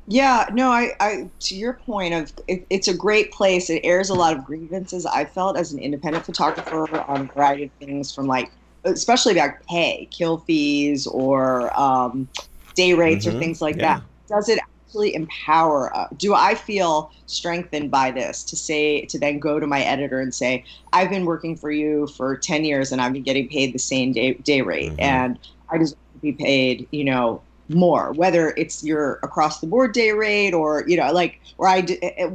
[0.07, 3.71] Yeah, no, I, I to your point of it, it's a great place.
[3.71, 5.07] It airs a lot of grievances.
[5.07, 8.51] I felt as an independent photographer on a variety of things from like,
[8.85, 12.29] especially about pay, kill fees, or um,
[12.75, 13.37] day rates, mm-hmm.
[13.37, 13.95] or things like yeah.
[13.95, 14.03] that.
[14.29, 14.59] Does it
[14.95, 19.67] actually empower uh, do i feel strengthened by this to say to then go to
[19.67, 23.25] my editor and say i've been working for you for 10 years and i've been
[23.25, 25.01] getting paid the same day, day rate mm-hmm.
[25.01, 25.39] and
[25.71, 30.13] i deserve to be paid you know more whether it's your across the board day
[30.13, 32.33] rate or you know like or i it,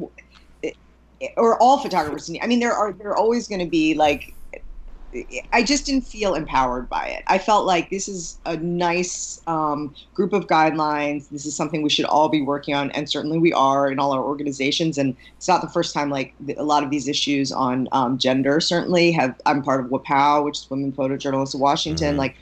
[0.62, 0.76] it,
[1.38, 4.34] or all photographers i mean there are there are always going to be like
[5.52, 7.24] I just didn't feel empowered by it.
[7.28, 11.30] I felt like this is a nice um, group of guidelines.
[11.30, 14.12] This is something we should all be working on, and certainly we are in all
[14.12, 14.98] our organizations.
[14.98, 16.10] And it's not the first time.
[16.10, 19.40] Like a lot of these issues on um, gender certainly have.
[19.46, 22.12] I'm part of WPOW, which is Women Photojournalists of Washington.
[22.12, 22.20] Mm-hmm.
[22.20, 22.36] Like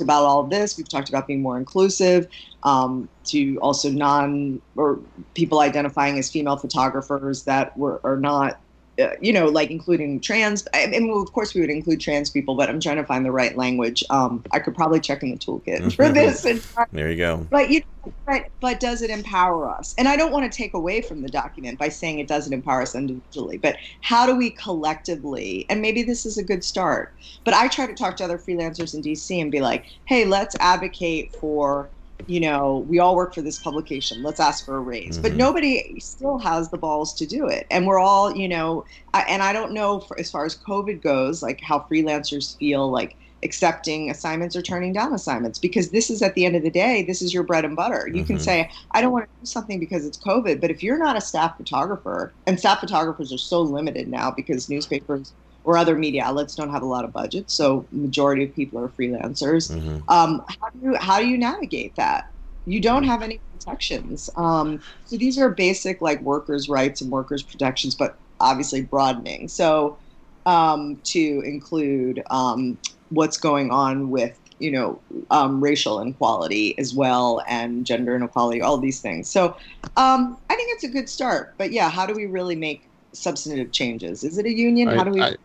[0.00, 0.76] about all of this.
[0.76, 2.26] We've talked about being more inclusive,
[2.62, 4.98] um, to also non or
[5.34, 8.60] people identifying as female photographers that were are not
[9.00, 10.66] uh, you know, like including trans.
[10.74, 13.24] I mean, well, of course, we would include trans people, but I'm trying to find
[13.24, 14.02] the right language.
[14.10, 16.44] Um, I could probably check in the toolkit for this.
[16.44, 17.46] And, there you go.
[17.50, 17.82] But you,
[18.26, 19.94] but but does it empower us?
[19.98, 22.82] And I don't want to take away from the document by saying it doesn't empower
[22.82, 25.66] us individually, but how do we collectively?
[25.68, 27.14] And maybe this is a good start.
[27.44, 30.56] But I try to talk to other freelancers in DC and be like, hey, let's
[30.60, 31.90] advocate for
[32.26, 34.22] you know, we all work for this publication.
[34.22, 35.14] Let's ask for a raise.
[35.14, 35.22] Mm-hmm.
[35.22, 37.66] But nobody still has the balls to do it.
[37.70, 41.02] And we're all, you know, I, and I don't know for, as far as COVID
[41.02, 46.20] goes, like how freelancers feel like accepting assignments or turning down assignments because this is
[46.20, 48.26] at the end of the day this is your bread and butter you mm-hmm.
[48.26, 51.16] can say i don't want to do something because it's covid but if you're not
[51.16, 55.32] a staff photographer and staff photographers are so limited now because newspapers
[55.64, 58.88] or other media outlets don't have a lot of budget, so majority of people are
[58.88, 59.70] freelancers.
[59.70, 59.98] Mm-hmm.
[60.08, 62.30] Um, how do you how do you navigate that?
[62.66, 64.30] You don't have any protections.
[64.36, 69.48] Um, so these are basic like workers' rights and workers' protections, but obviously broadening.
[69.48, 69.98] So
[70.46, 72.78] um, to include um,
[73.10, 78.78] what's going on with you know um, racial inequality as well and gender inequality, all
[78.78, 79.28] these things.
[79.28, 79.56] So
[79.96, 81.54] um, I think it's a good start.
[81.58, 84.24] But yeah, how do we really make substantive changes?
[84.24, 84.88] Is it a union?
[84.88, 85.22] I, How do we?
[85.22, 85.36] I,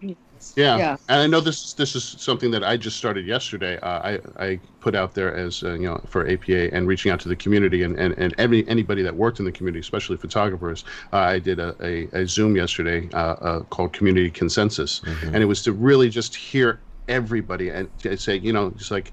[0.55, 0.77] yeah.
[0.77, 0.97] yeah.
[1.09, 3.77] and I know this this is something that I just started yesterday.
[3.79, 7.19] Uh, I I put out there as uh, you know for APA and reaching out
[7.21, 10.85] to the community and and, and every anybody that worked in the community, especially photographers.
[11.11, 15.33] Uh, I did a, a, a Zoom yesterday uh, uh, called Community Consensus, mm-hmm.
[15.33, 19.11] and it was to really just hear everybody and say you know just like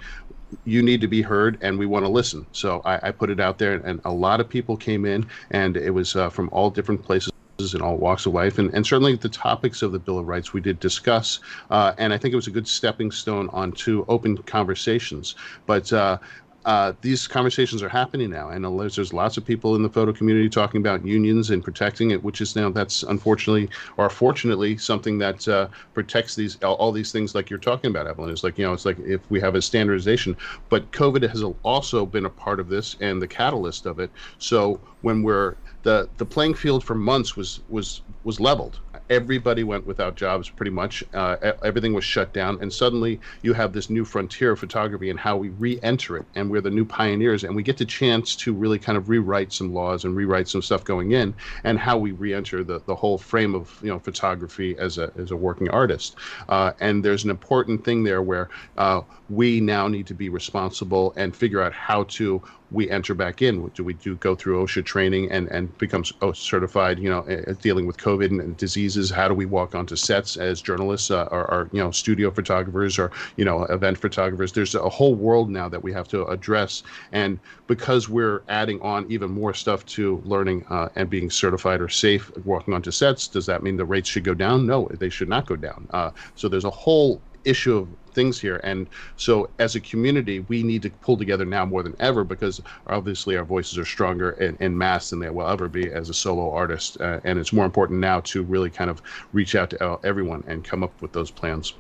[0.65, 3.41] you need to be heard and we want to listen so I, I, put it
[3.41, 6.71] out there and a lot of people came in and it was uh, from all
[6.71, 10.19] different places in all walks of life, and, and certainly the topics of the Bill
[10.19, 11.39] of Rights we did discuss.
[11.71, 15.37] Uh, and I think it was a good stepping stone onto open conversations.
[15.67, 16.19] But uh,
[16.65, 20.49] uh, these conversations are happening now, and there's, lots of people in the photo community
[20.49, 25.47] talking about unions and protecting it, which is now that's unfortunately or fortunately something that
[25.49, 28.31] uh, protects these all, all, these things like you're talking about, Evelyn.
[28.31, 30.37] It's like you know, it's like if we have a standardization,
[30.69, 34.11] but COVID has also been a part of this and the catalyst of it.
[34.39, 38.81] So when we're the the playing field for months was was was leveled.
[39.11, 41.03] Everybody went without jobs pretty much.
[41.13, 45.19] Uh, everything was shut down, and suddenly you have this new frontier of photography and
[45.19, 48.55] how we re-enter it, and we're the new pioneers, and we get the chance to
[48.55, 52.13] really kind of rewrite some laws and rewrite some stuff going in, and how we
[52.13, 56.17] re-enter the, the whole frame of you know photography as a as a working artist.
[56.49, 61.13] Uh, and there's an important thing there where uh, we now need to be responsible
[61.17, 62.43] and figure out how to
[62.73, 63.69] we enter back in?
[63.69, 66.05] Do we do go through OSHA training and and become
[66.35, 66.99] certified?
[66.99, 69.11] You know, dealing with COVID and, diseases.
[69.11, 72.99] How do we walk onto sets as journalists uh, or, or you know studio photographers
[72.99, 74.53] or you know event photographers?
[74.53, 76.83] There's a whole world now that we have to address,
[77.13, 81.89] and because we're adding on even more stuff to learning uh, and being certified or
[81.89, 84.67] safe walking onto sets, does that mean the rates should go down?
[84.67, 85.87] No, they should not go down.
[85.91, 88.61] Uh, so there's a whole issue of things here.
[88.63, 92.61] And so, as a community, we need to pull together now more than ever because
[92.87, 96.15] obviously our voices are stronger in, in mass than they will ever be as a
[96.15, 97.01] solo artist.
[97.01, 100.65] Uh, and it's more important now to really kind of reach out to everyone and
[100.65, 101.75] come up with those plans.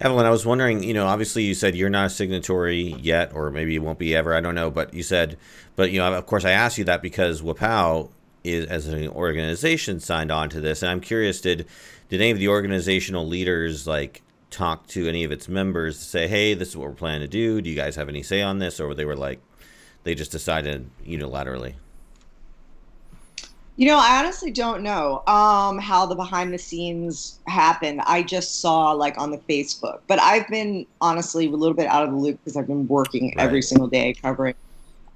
[0.00, 3.50] Evelyn, I was wondering, you know, obviously you said you're not a signatory yet, or
[3.50, 4.34] maybe you won't be ever.
[4.34, 4.70] I don't know.
[4.70, 5.36] But you said,
[5.76, 8.10] but, you know, of course, I asked you that because WPOW
[8.42, 10.82] is, as an organization, signed on to this.
[10.82, 11.66] And I'm curious, did
[12.08, 14.22] did any of the organizational leaders like
[14.54, 17.28] talk to any of its members to say, hey, this is what we're planning to
[17.28, 17.60] do?
[17.60, 18.80] Do you guys have any say on this?
[18.80, 19.40] Or they were like,
[20.04, 21.74] they just decided unilaterally?
[23.76, 28.02] You know, I honestly don't know um, how the behind the scenes happened.
[28.06, 32.04] I just saw like on the Facebook, but I've been honestly a little bit out
[32.04, 33.44] of the loop because I've been working right.
[33.44, 34.54] every single day covering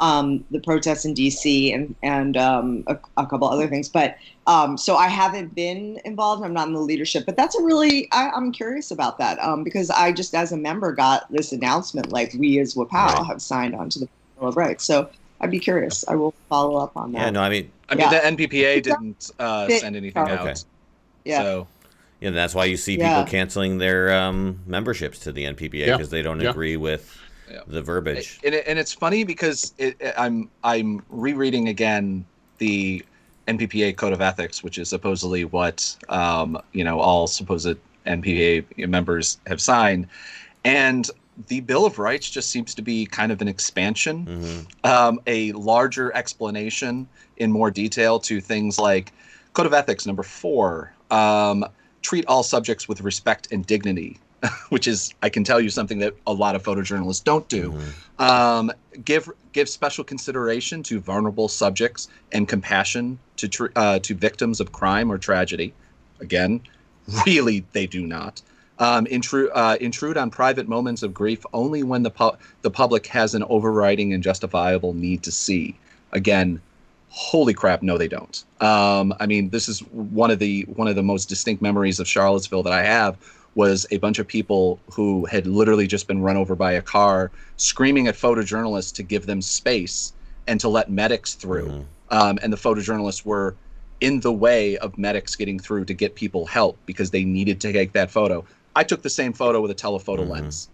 [0.01, 3.89] um, the protests in DC and and um, a, a, couple other things.
[3.89, 4.17] But
[4.49, 6.43] um, so I haven't been involved.
[6.43, 9.63] I'm not in the leadership, but that's a really I, am curious about that um,
[9.63, 13.27] because I just as a member got this announcement like we as WPOW right.
[13.27, 14.09] have signed on to the
[14.39, 14.85] Bill of Rights.
[14.85, 15.11] So
[15.43, 16.03] I'd be curious.
[16.09, 17.21] I will follow up on that.
[17.21, 20.65] Yeah, no, I mean, I mean the NPPA didn't uh, send anything oh, out.
[21.25, 21.43] Yeah.
[21.43, 21.69] So.
[22.21, 23.27] Yeah, that's why you see people yeah.
[23.27, 26.05] canceling their um, memberships to the NPPA because yeah.
[26.07, 27.17] they don't agree with
[27.49, 27.61] yeah.
[27.67, 28.41] the verbiage.
[28.43, 32.25] And, it, and it's funny because it, it, I'm I'm rereading again
[32.59, 33.05] the
[33.49, 39.39] NPPA Code of Ethics, which is supposedly what um, you know all supposed NPPA members
[39.47, 40.07] have signed,
[40.65, 41.11] and
[41.49, 44.87] the Bill of Rights just seems to be kind of an expansion, mm-hmm.
[44.91, 49.13] um, a larger explanation in more detail to things like
[49.55, 50.93] Code of Ethics number four.
[51.11, 51.65] Um,
[52.03, 54.21] treat all subjects with respect and dignity
[54.69, 57.73] which is I can tell you something that a lot of photojournalists don't do.
[57.73, 58.23] Mm-hmm.
[58.23, 58.73] Um,
[59.05, 64.71] give give special consideration to vulnerable subjects and compassion to tr- uh, to victims of
[64.71, 65.75] crime or tragedy.
[66.21, 66.61] Again,
[67.27, 68.41] really, they do not.
[68.79, 73.09] Um, intrude uh, intrude on private moments of grief only when the pu- the public
[73.09, 75.77] has an overriding and justifiable need to see.
[76.13, 76.61] Again,
[77.09, 78.45] holy crap, no, they don't.
[78.61, 79.81] Um, I mean, this is
[80.21, 83.17] one of the one of the most distinct memories of Charlottesville that I have
[83.59, 87.29] was a bunch of people who had literally just been run over by a car,
[87.57, 90.13] screaming at photojournalists to give them space
[90.47, 91.67] and to let medics through.
[91.67, 91.83] Mm-hmm.
[92.11, 93.57] Um, and the photojournalists were
[94.01, 97.73] in the way of medics getting through to get people help because they needed to
[97.73, 98.45] take that photo.
[98.77, 100.31] I took the same photo with a telephoto mm-hmm.
[100.31, 100.69] lens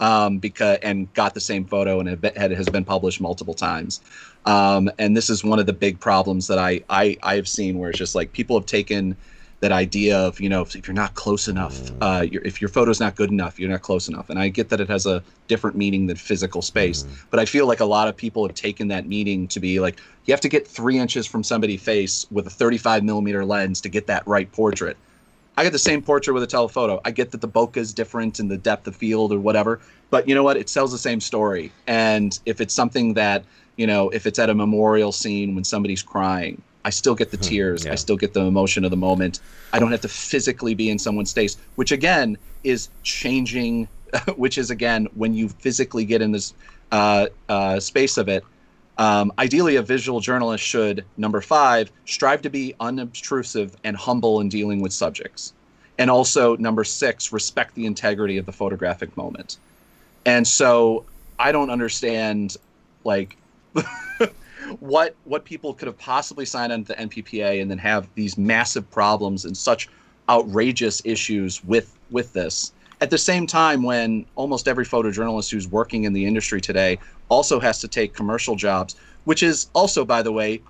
[0.00, 4.00] um, because and got the same photo and it has been published multiple times.
[4.46, 7.78] Um, and this is one of the big problems that I, I I have seen
[7.78, 9.14] where it's just like people have taken
[9.60, 11.96] that idea of you know if, if you're not close enough mm.
[12.00, 14.30] uh, if your photo's not good enough you're not close enough.
[14.30, 17.24] And i get that it has a different meaning than physical space mm.
[17.30, 20.00] but i feel like a lot of people have taken that meaning to be like
[20.26, 23.88] you have to get three inches from somebody's face with a 35 millimeter lens to
[23.88, 24.96] get that right portrait.
[25.56, 27.00] I get the same portrait with a telephoto.
[27.04, 30.28] I get that the bokeh is different in the depth of field or whatever but
[30.28, 30.56] you know what?
[30.56, 31.72] It sells the same story.
[31.86, 33.44] And if it's something that
[33.76, 37.36] you know if it's at a memorial scene when somebody's crying I still get the
[37.36, 37.84] hmm, tears.
[37.84, 37.92] Yeah.
[37.92, 39.40] I still get the emotion of the moment.
[39.72, 43.88] I don't have to physically be in someone's face, which again is changing.
[44.36, 46.54] which is again when you physically get in this
[46.92, 48.44] uh, uh, space of it.
[48.98, 54.48] Um, ideally, a visual journalist should number five strive to be unobtrusive and humble in
[54.48, 55.52] dealing with subjects,
[55.98, 59.56] and also number six respect the integrity of the photographic moment.
[60.26, 61.04] And so
[61.38, 62.56] I don't understand
[63.04, 63.36] like.
[64.80, 68.38] what what people could have possibly signed on to the NPPA and then have these
[68.38, 69.88] massive problems and such
[70.28, 72.72] outrageous issues with with this.
[73.00, 77.58] At the same time, when almost every photojournalist who's working in the industry today also
[77.58, 80.62] has to take commercial jobs, which is also, by the way,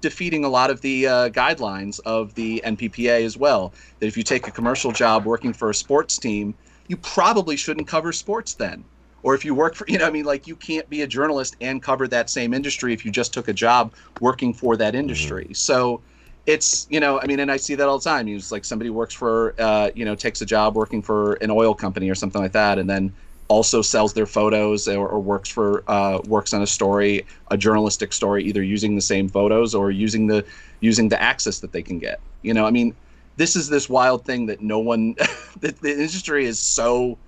[0.00, 3.72] defeating a lot of the uh, guidelines of the NPPA as well.
[3.98, 6.54] That if you take a commercial job working for a sports team,
[6.86, 8.84] you probably shouldn't cover sports then
[9.22, 11.56] or if you work for you know i mean like you can't be a journalist
[11.60, 15.44] and cover that same industry if you just took a job working for that industry.
[15.44, 15.54] Mm-hmm.
[15.54, 16.00] so
[16.46, 18.28] it's you know i mean and i see that all the time.
[18.28, 21.74] You like somebody works for uh, you know takes a job working for an oil
[21.74, 23.12] company or something like that and then
[23.48, 28.12] also sells their photos or, or works for uh, works on a story a journalistic
[28.12, 30.44] story either using the same photos or using the
[30.80, 32.20] using the access that they can get.
[32.42, 32.94] You know i mean
[33.36, 35.14] this is this wild thing that no one
[35.60, 37.18] the, the industry is so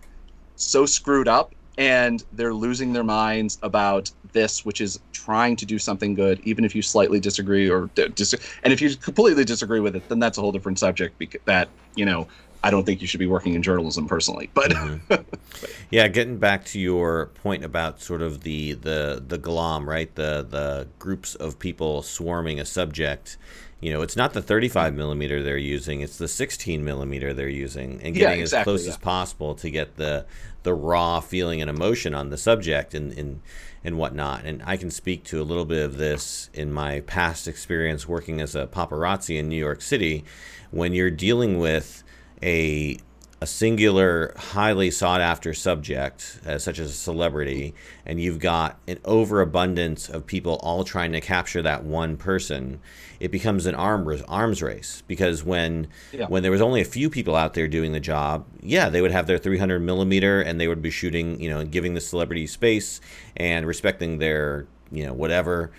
[0.56, 5.78] so screwed up and they're losing their minds about this, which is trying to do
[5.78, 9.94] something good, even if you slightly disagree or dis- and if you completely disagree with
[9.94, 11.16] it, then that's a whole different subject.
[11.18, 12.26] Because that you know,
[12.64, 14.50] I don't think you should be working in journalism personally.
[14.52, 15.14] But mm-hmm.
[15.90, 20.12] yeah, getting back to your point about sort of the the the glom, right?
[20.14, 23.38] The the groups of people swarming a subject
[23.80, 28.00] you know, it's not the 35 millimeter they're using; it's the 16 millimeter they're using,
[28.02, 28.90] and getting yeah, exactly, as close yeah.
[28.90, 30.26] as possible to get the
[30.64, 33.40] the raw feeling and emotion on the subject and and
[33.84, 34.44] and whatnot.
[34.44, 38.40] And I can speak to a little bit of this in my past experience working
[38.40, 40.24] as a paparazzi in New York City,
[40.70, 42.02] when you're dealing with
[42.42, 42.98] a
[43.40, 47.72] a singular, highly sought after subject, uh, such as a celebrity,
[48.04, 52.80] and you've got an overabundance of people all trying to capture that one person,
[53.20, 55.04] it becomes an arm, arms race.
[55.06, 56.26] Because when yeah.
[56.26, 59.12] when there was only a few people out there doing the job, yeah, they would
[59.12, 63.00] have their 300 millimeter and they would be shooting, you know, giving the celebrity space
[63.36, 65.70] and respecting their, you know, whatever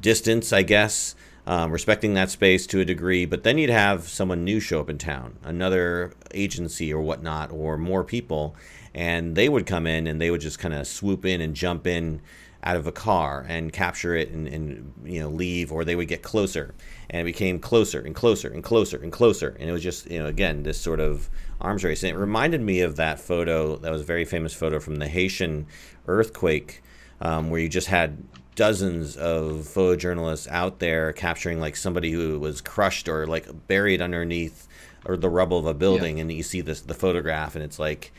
[0.00, 1.16] distance, I guess
[1.50, 3.26] um, respecting that space to a degree.
[3.26, 7.76] But then you'd have someone new show up in town, another agency or whatnot, or
[7.76, 8.54] more people,
[8.94, 11.88] and they would come in and they would just kind of swoop in and jump
[11.88, 12.22] in
[12.62, 16.08] out of a car and capture it and, and you know leave or they would
[16.08, 16.74] get closer
[17.08, 20.18] and it became closer and closer and closer and closer and it was just you
[20.18, 23.90] know again this sort of arms race and it reminded me of that photo that
[23.90, 25.66] was a very famous photo from the haitian
[26.06, 26.82] earthquake
[27.22, 28.22] um, where you just had
[28.60, 34.68] dozens of photojournalists out there capturing like somebody who was crushed or like buried underneath
[35.06, 36.20] or the rubble of a building yeah.
[36.20, 38.12] and you see this the photograph and it's like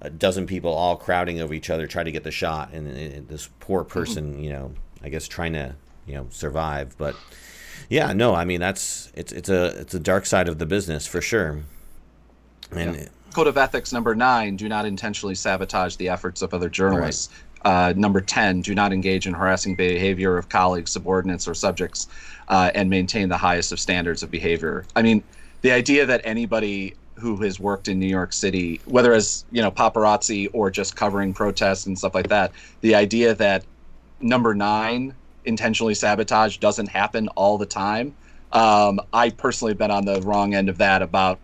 [0.00, 3.28] a dozen people all crowding over each other trying to get the shot and, and
[3.28, 4.00] this poor mm-hmm.
[4.00, 4.72] person you know
[5.04, 5.72] i guess trying to
[6.08, 7.14] you know survive but
[7.88, 11.06] yeah no i mean that's it's it's a it's a dark side of the business
[11.06, 11.62] for sure
[12.72, 13.06] and yeah.
[13.32, 17.44] code of ethics number nine do not intentionally sabotage the efforts of other journalists right.
[17.64, 22.08] Uh, number 10, do not engage in harassing behavior of colleagues, subordinates, or subjects,
[22.48, 24.84] uh, and maintain the highest of standards of behavior.
[24.94, 25.22] I mean,
[25.62, 29.70] the idea that anybody who has worked in New York City, whether as you know
[29.70, 33.64] paparazzi or just covering protests and stuff like that, the idea that
[34.20, 38.14] number nine, intentionally sabotage, doesn't happen all the time.
[38.52, 41.38] Um, I personally have been on the wrong end of that about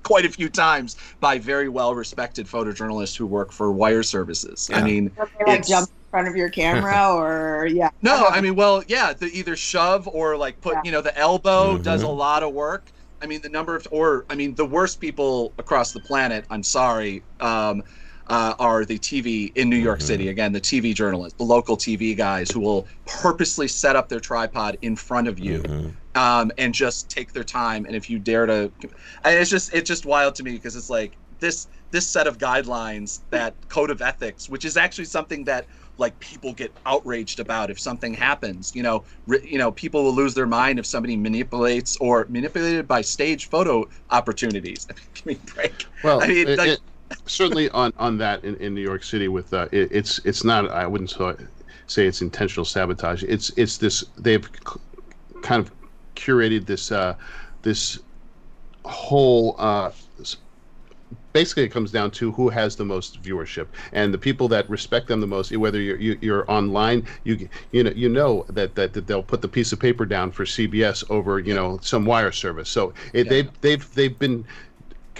[0.02, 4.68] quite a few times by very well respected photojournalists who work for wire services.
[4.70, 4.78] Yeah.
[4.78, 5.10] I mean,
[5.46, 7.90] like jump in front of your camera or yeah.
[8.02, 10.80] No, I mean, well, yeah, the either shove or like put, yeah.
[10.84, 11.82] you know, the elbow mm-hmm.
[11.82, 12.84] does a lot of work.
[13.22, 16.44] I mean, the number of, or I mean, the worst people across the planet.
[16.50, 17.22] I'm sorry.
[17.40, 17.82] Um,
[18.30, 20.06] uh, are the TV in New York mm-hmm.
[20.06, 20.28] City.
[20.28, 24.78] Again, the TV journalists, the local TV guys who will purposely set up their tripod
[24.82, 26.18] in front of you mm-hmm.
[26.18, 27.84] um, and just take their time.
[27.86, 28.70] And if you dare to,
[29.24, 32.38] and it's just it's just wild to me because it's like this this set of
[32.38, 35.66] guidelines, that code of ethics, which is actually something that
[35.98, 38.76] like people get outraged about if something happens.
[38.76, 42.86] You know, ri- you know, people will lose their mind if somebody manipulates or manipulated
[42.86, 44.86] by stage photo opportunities.
[44.90, 45.84] I mean, break.
[46.04, 46.80] Well, I mean, it, like, it,
[47.30, 50.70] certainly on on that in, in New York City with uh, it, it's it's not
[50.70, 51.14] I wouldn't
[51.86, 53.22] say it's intentional sabotage.
[53.24, 54.48] It's it's this they've
[55.42, 55.70] kind of
[56.16, 57.14] curated this uh,
[57.62, 58.00] this
[58.84, 59.56] whole.
[59.58, 59.90] Uh,
[61.32, 65.08] basically, it comes down to who has the most viewership, and the people that respect
[65.08, 65.54] them the most.
[65.56, 69.06] Whether you're you, are you are online, you you know you know that, that that
[69.06, 72.68] they'll put the piece of paper down for CBS over you know some wire service.
[72.68, 73.30] So it, yeah.
[73.30, 74.44] they've they've they've been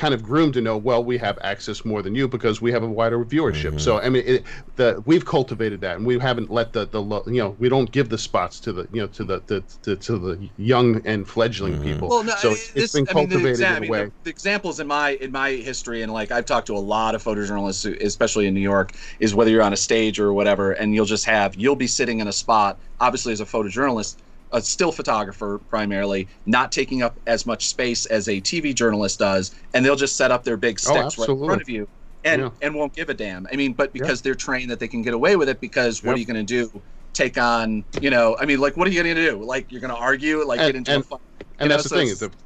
[0.00, 2.82] kind of groomed to know well we have access more than you because we have
[2.82, 3.78] a wider viewership mm-hmm.
[3.78, 4.44] so i mean it,
[4.76, 8.08] the we've cultivated that and we haven't let the the you know we don't give
[8.08, 11.74] the spots to the you know to the, the to, to the young and fledgling
[11.74, 11.82] mm-hmm.
[11.82, 13.92] people well no, so it's, this, it's been cultivated I mean, the exa- in a
[13.92, 16.78] way the, the, examples in my in my history and like i've talked to a
[16.78, 20.72] lot of photojournalists especially in new york is whether you're on a stage or whatever
[20.72, 24.16] and you'll just have you'll be sitting in a spot obviously as a photojournalist
[24.52, 29.54] a still photographer primarily, not taking up as much space as a TV journalist does,
[29.74, 31.88] and they'll just set up their big sticks oh, right in front of you
[32.24, 32.50] and yeah.
[32.62, 33.46] and won't give a damn.
[33.52, 36.10] I mean, but because they're trained that they can get away with it, because what
[36.10, 36.16] yep.
[36.16, 36.82] are you going to do?
[37.12, 39.42] Take on, you know, I mean, like, what are you going to do?
[39.42, 41.20] Like, you're going to argue, like, and, get into and, a fight.
[41.58, 42.30] And that's know, the so thing.
[42.30, 42.36] The,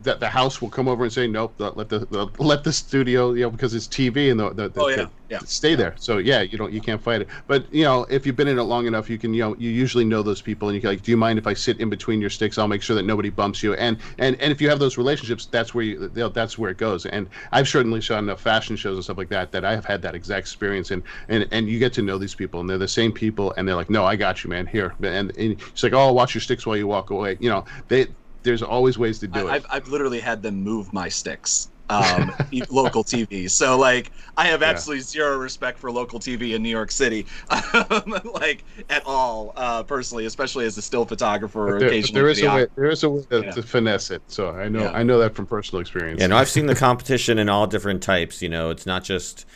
[0.00, 3.32] that the house will come over and say nope let the, the let the studio
[3.32, 5.06] you know because it's tv and the, the, the oh, yeah.
[5.28, 5.38] yeah.
[5.44, 5.94] stay there.
[5.98, 7.28] So yeah you don't you can't fight it.
[7.46, 9.70] But you know if you've been in it long enough you can you know you
[9.70, 11.90] usually know those people and you can like do you mind if i sit in
[11.90, 12.58] between your sticks?
[12.58, 13.74] I'll make sure that nobody bumps you.
[13.74, 16.70] And and and if you have those relationships that's where you you know, that's where
[16.70, 17.06] it goes.
[17.06, 20.02] And i've certainly shot enough fashion shows and stuff like that that i have had
[20.02, 20.90] that exact experience.
[20.90, 23.66] And and and you get to know these people and they're the same people and
[23.66, 24.66] they're like no i got you man.
[24.68, 24.94] Here.
[25.02, 27.36] And, and it's like oh watch your sticks while you walk away.
[27.40, 28.08] You know they
[28.42, 29.54] there's always ways to do I, it.
[29.56, 31.68] I've, I've literally had them move my sticks.
[31.90, 32.30] um,
[32.70, 33.50] local TV.
[33.50, 34.68] So like, I have Yeah.
[34.68, 39.82] absolutely zero respect for local TV in New York City, um, like at all, uh,
[39.84, 42.66] personally, especially as a still photographer But there, occasionally there is a way.
[42.76, 43.50] There is a way to, Yeah.
[43.52, 44.22] to finesse it.
[44.28, 44.82] So I know.
[44.82, 44.90] Yeah.
[44.92, 46.20] I know that from personal experience.
[46.20, 48.42] Yeah, no, I've seen the competition in all different types.
[48.42, 49.46] You know, it's not just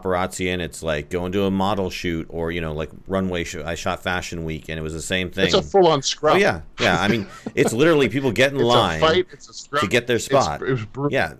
[0.00, 3.64] paparazzi and it's like going to a model shoot or you know like runway shoot.
[3.64, 5.46] I shot Fashion Week and it was the same thing.
[5.46, 6.36] it's a full-on scrum.
[6.36, 7.00] oh yeah, yeah.
[7.00, 9.26] I mean, it's literally people get in It's line a fight.
[9.32, 9.80] It's a scrum.
[9.80, 10.62] to get their spot.
[10.62, 11.12] It was brutal.
[11.12, 11.34] Yeah,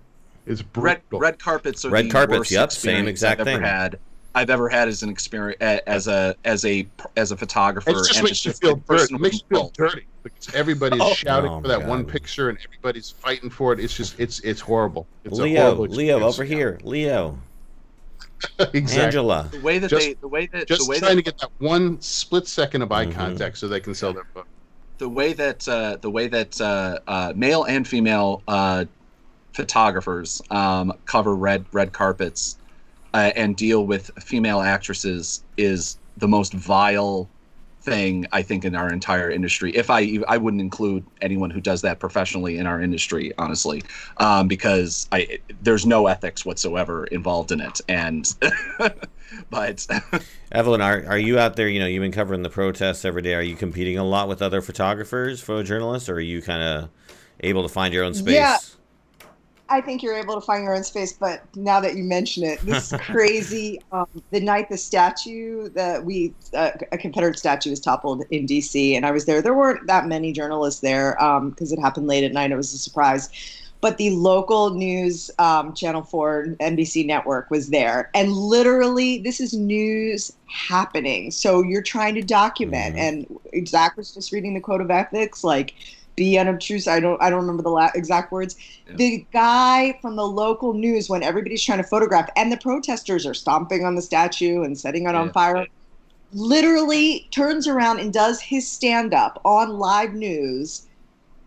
[0.46, 1.20] It's Red brutal.
[1.20, 3.64] red carpets are Red the carpets, worst yep, same experience exact I've ever thing.
[3.66, 3.98] had.
[4.34, 6.86] I've ever had as an experience as a as a
[7.18, 7.90] as a photographer.
[7.90, 8.86] It just and makes you just feel dirty.
[8.86, 11.12] personal It makes you feel dirty because everybody's Oh.
[11.12, 13.80] shouting Oh for my that one picture and everybody's fighting for it.
[13.80, 15.07] It's just it's it's horrible.
[15.24, 17.38] It's a Leo, horrible Leo, over here, Leo,
[18.74, 19.03] exactly.
[19.05, 19.49] Angela.
[19.53, 21.38] The way that Just- they the way that Just the way trying that to get
[21.38, 23.14] that one split second of eye Mhm.
[23.14, 24.47] contact so they can sell their book.
[24.99, 28.84] the way that uh, the way that uh, uh, male and female uh,
[29.55, 32.57] photographers um, cover red red carpets
[33.14, 37.28] uh, and deal with female actresses is the most vile
[37.83, 39.74] thing I think in our entire industry.
[39.74, 43.83] If I I wouldn't include anyone who does that professionally in our industry, honestly,
[44.18, 47.80] um, because I there's no ethics whatsoever involved in it.
[47.89, 48.33] And
[49.51, 49.87] but
[50.53, 51.68] Evelyn, are are you out there?
[51.68, 53.35] You know, you've been covering the protests every day.
[53.35, 56.91] Are you competing a lot with other photographers, photojournalists, or are you kind of
[57.41, 58.35] able to find your own space?
[58.35, 58.59] Yeah.
[59.72, 62.60] I think you're able to find your own space, but now that you mention it,
[62.60, 63.80] this is crazy.
[63.90, 68.94] um, the night the statue that we uh, a Confederate statue was toppled in D.C.
[68.94, 69.40] and I was there.
[69.40, 71.16] There weren't that many journalists there
[71.48, 72.50] because it happened late at night.
[72.52, 73.30] It was a surprise,
[73.80, 79.54] but the local news um, Channel Four NBC network was there, and literally this is
[79.54, 81.30] news happening.
[81.30, 83.38] So you're trying to document, Mhm.
[83.54, 85.72] and Zach was just reading the code of ethics, like
[86.16, 86.92] be unobtrusive.
[86.92, 88.56] I don't I don't remember the la- exact words.
[88.86, 88.96] Yeah.
[88.96, 93.34] The guy from the local news, when everybody's trying to photograph, and the protesters are
[93.34, 95.32] stomping on the statue and setting it on Yeah.
[95.32, 95.66] fire,
[96.32, 100.86] literally turns around and does his stand up on live news.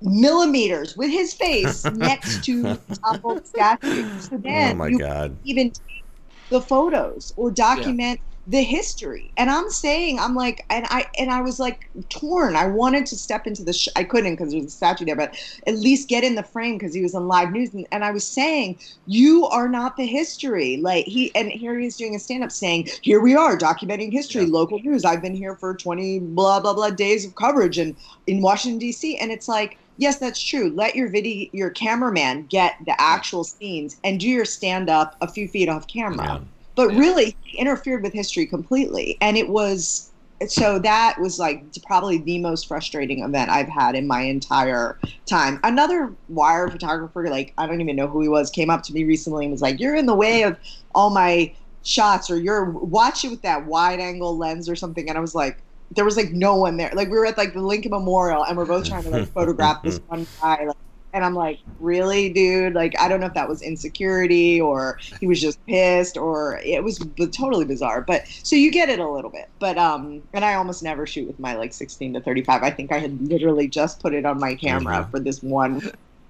[0.01, 4.05] Millimeters with his face next to the toppled statue.
[4.18, 5.38] So oh then oh my you god.
[5.43, 6.05] even take
[6.49, 9.34] the photos or document the history.
[9.38, 12.56] And i'm saying i'm like and i and i was like torn.
[12.56, 15.16] I wanted to step into the sh- i couldn't because there was a statue there
[15.16, 15.36] but
[15.66, 17.74] at least get in the frame because he was on live news.
[17.74, 20.78] And, and i was saying you are not the history.
[20.78, 24.50] Like he and here he's doing a stand-up saying here we are documenting history Yeah.
[24.52, 25.06] local news.
[25.06, 29.18] I've been here for 20 blah blah blah days of coverage and in washington d.c
[29.18, 30.72] and it's like yes that's true.
[30.76, 35.48] Let your video your cameraman get the actual scenes and do your stand-up a few
[35.48, 36.26] feet off camera.
[36.26, 36.39] Yeah.
[36.76, 36.99] But Yeah.
[36.99, 39.17] really he interfered with history completely.
[39.21, 40.11] And it was
[40.47, 44.99] so that was like probably the most frustrating event i've had in my entire
[45.30, 45.59] time.
[45.63, 49.03] Another wire photographer like i don't even know who he was came up to me
[49.05, 50.57] recently and was like you're in the way of
[50.93, 51.53] all my
[51.84, 55.07] shots or you're watch it with that wide angle lens or something.
[55.07, 56.91] And i was like there was like no one there.
[56.93, 59.84] Like we were at like the lincoln memorial and we're both trying to like photograph
[59.84, 60.76] this one guy like,
[61.16, 62.74] and i'm like really dude?
[62.74, 66.84] Like i don't know if that was insecurity or he was just pissed or it
[66.84, 66.97] was
[67.36, 68.01] totally bizarre.
[68.01, 69.49] But so you get it a little bit.
[69.59, 72.91] But um and i almost never shoot with my like 16 to 35 i think
[72.91, 75.82] i had literally just put it on my camera for this one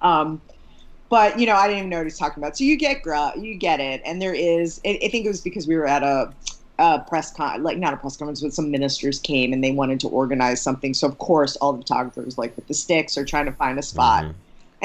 [0.01, 0.41] um
[1.09, 3.38] but you know i didn't even know what he's talking about so you get gr-
[3.38, 4.01] you get it.
[4.05, 6.33] And there is I, I think it was because we were at a
[6.77, 9.99] a press con like not a press conference but some ministers came and they wanted
[10.01, 10.93] to organize something.
[10.93, 13.83] So of course all the photographers like with the sticks are trying to find a
[13.83, 14.33] spot Mhm.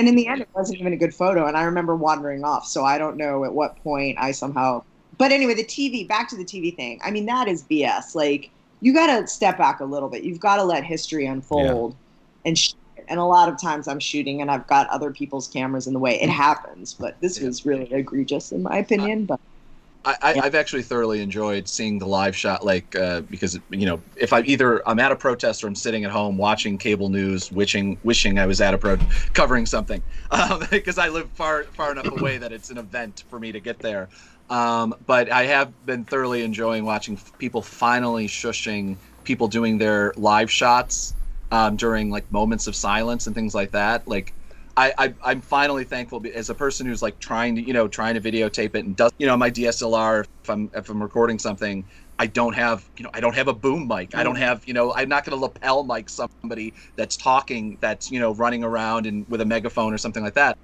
[0.01, 1.47] And in the end, it wasn't even a good photo.
[1.47, 2.67] And I remember wandering off.
[2.67, 4.83] So I don't know at what point I somehow.
[5.19, 6.99] But anyway, the TV, back to the TV thing.
[7.05, 8.15] I mean, that is BS.
[8.15, 10.25] Like, you got to step back a little bit.
[10.25, 11.99] You've got to let history unfold
[12.47, 13.05] and shoot it.
[13.09, 15.99] And a lot of times I'm shooting and I've got other people's cameras in the
[15.99, 16.19] way.
[16.19, 16.95] It happens.
[16.95, 17.49] But this Yeah.
[17.49, 19.27] was really egregious, in my opinion.
[19.27, 19.39] But
[20.05, 20.43] I, I, Yeah.
[20.45, 24.41] I've actually thoroughly enjoyed seeing the live shot, like uh, because you know, if I
[24.43, 28.39] either I'm at a protest or I'm sitting at home watching cable news, wishing wishing
[28.39, 28.97] I was at a pro
[29.35, 30.03] covering something,
[30.71, 33.83] because I live far far enough away that it's an event for me to get
[33.83, 34.09] there.
[34.49, 40.13] Um, but I have been thoroughly enjoying watching f- people finally shushing people doing their
[40.17, 41.15] live shots
[41.53, 44.09] um, during like moments of silence and things like that.
[44.09, 44.35] Like
[44.81, 48.15] I, I I'm finally thankful as a person who's like trying to you know trying
[48.15, 51.87] to videotape it and does you know my DSLR if I'm if I'm recording something
[52.19, 54.15] I don't have you know I don't have a boom mic.
[54.15, 58.11] I don't have you know I'm not going to lapel mic somebody that's talking that's
[58.11, 60.57] you know running around and with a megaphone or something like that.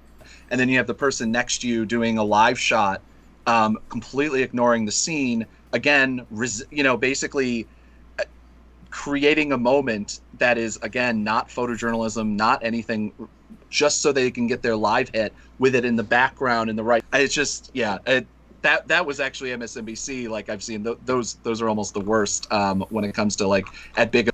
[0.49, 3.03] And then you have the person next to you doing a live shot
[3.45, 7.67] um, completely ignoring the scene again res- you know basically
[8.19, 8.23] uh,
[8.89, 13.13] creating a moment that is again not photojournalism not anything
[13.69, 16.83] just so they can get their live hit with it in the background in the
[16.83, 17.03] right.
[17.13, 17.97] It's just yeah.
[18.05, 18.27] It,
[18.61, 20.29] that that was actually MSNBC.
[20.29, 23.47] Like I've seen th- those those are almost the worst um, when it comes to
[23.47, 23.65] like
[23.95, 24.29] at big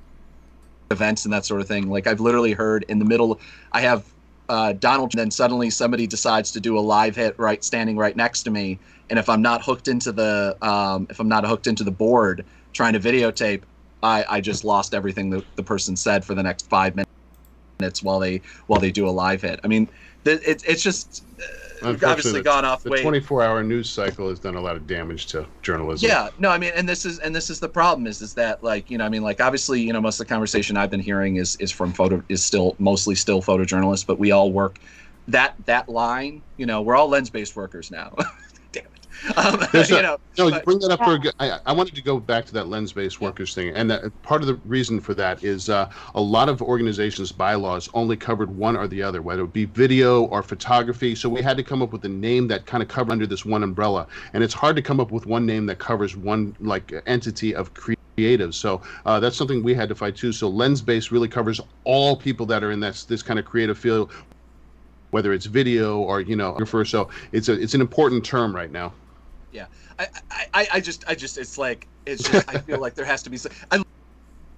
[0.91, 1.89] events and that sort of thing.
[1.89, 3.39] Like I've literally heard in the middle,
[3.71, 4.05] I have
[4.49, 8.15] uh, Donald, and then suddenly somebody decides to do a live hit right standing right
[8.15, 8.79] next to me,
[9.09, 12.45] and if I'm not hooked into the um, if I'm not hooked into the board
[12.73, 13.63] trying to videotape,
[14.01, 17.12] I, I just lost everything the, the person said for the next five minutes
[18.01, 19.59] while they while they do a live hit.
[19.63, 19.89] I mean,
[20.25, 21.23] it, it's just
[21.81, 23.01] uh, obviously gone off the way.
[23.01, 26.07] 24 hour news cycle has done a lot of damage to journalism.
[26.09, 28.63] Yeah, no, I mean, and this is and this is the problem is is that
[28.63, 30.99] like you know I mean like obviously you know most of the conversation I've been
[30.99, 34.79] hearing is is from photo is still mostly still photojournalists, but we all work
[35.27, 36.43] that that line.
[36.57, 38.15] You know, we're all lens based workers now.
[39.37, 41.19] Um, you know, no, but, you bring that up for.
[41.39, 44.47] I, I wanted to go back to that lens-based workers thing, and that, part of
[44.47, 48.87] the reason for that is uh, a lot of organizations' bylaws only covered one or
[48.87, 51.15] the other, whether it be video or photography.
[51.15, 53.45] So we had to come up with a name that kind of covered under this
[53.45, 56.93] one umbrella, and it's hard to come up with one name that covers one like
[57.05, 58.53] entity of creative.
[58.53, 60.33] So uh, that's something we had to fight too.
[60.33, 64.11] So lens-based really covers all people that are in this this kind of creative field,
[65.11, 68.93] whether it's video or you know, so it's a it's an important term right now
[69.53, 69.67] yeah.
[69.99, 70.07] I,
[70.53, 73.29] I, I just, I just, it's like, it's just, I feel like there has to
[73.29, 73.37] be.
[73.71, 73.82] I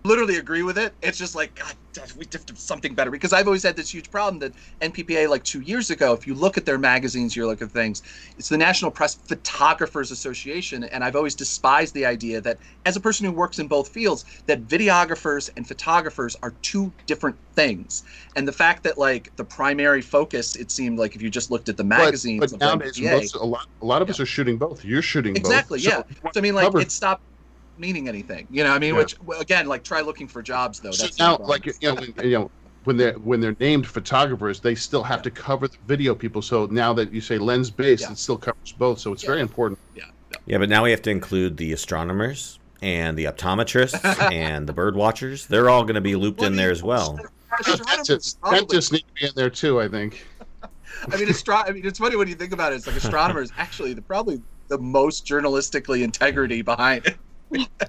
[0.05, 0.93] literally agree with it.
[1.01, 1.73] It's just like, God,
[2.17, 5.43] we have to something better because I've always had this huge problem that NPPA, like
[5.43, 8.03] two years ago, if you look at their magazines, you look at things,
[8.37, 10.83] it's the National Press Photographers Association.
[10.85, 14.25] And I've always despised the idea that, as a person who works in both fields,
[14.45, 18.03] that videographers and photographers are two different things.
[18.35, 21.69] And the fact that, like, the primary focus, it seemed like if you just looked
[21.69, 24.13] at the magazines, but, but nowadays, most, a lot, a lot of yeah.
[24.13, 24.85] us are shooting both.
[24.85, 25.87] You're shooting exactly, both.
[25.87, 26.31] Exactly, yeah.
[26.33, 27.23] So, I mean, like, it stopped
[27.78, 28.47] meaning anything.
[28.49, 29.01] You know, I mean, yeah.
[29.01, 30.91] which again, like try looking for jobs though.
[30.91, 32.51] So now, like you know, when, you know,
[32.86, 35.23] when they're when they're named photographers, they still have yeah.
[35.23, 36.41] to cover the video people.
[36.41, 38.11] So now that you say lens based, yeah.
[38.11, 38.99] it still covers both.
[38.99, 39.80] So it's very important.
[39.95, 40.03] Yeah.
[40.45, 44.95] Yeah, but now we have to include the astronomers and the optometrists and the bird
[44.95, 45.47] watchers.
[45.47, 47.19] They're all going to be looped well, in there as well.
[47.65, 50.26] Dentists, dentists need to be in there too, I think.
[51.11, 52.78] I mean, astro- I mean, it's funny when you think about it.
[52.78, 57.17] It's like astronomers actually the probably the most journalistically integrity behind it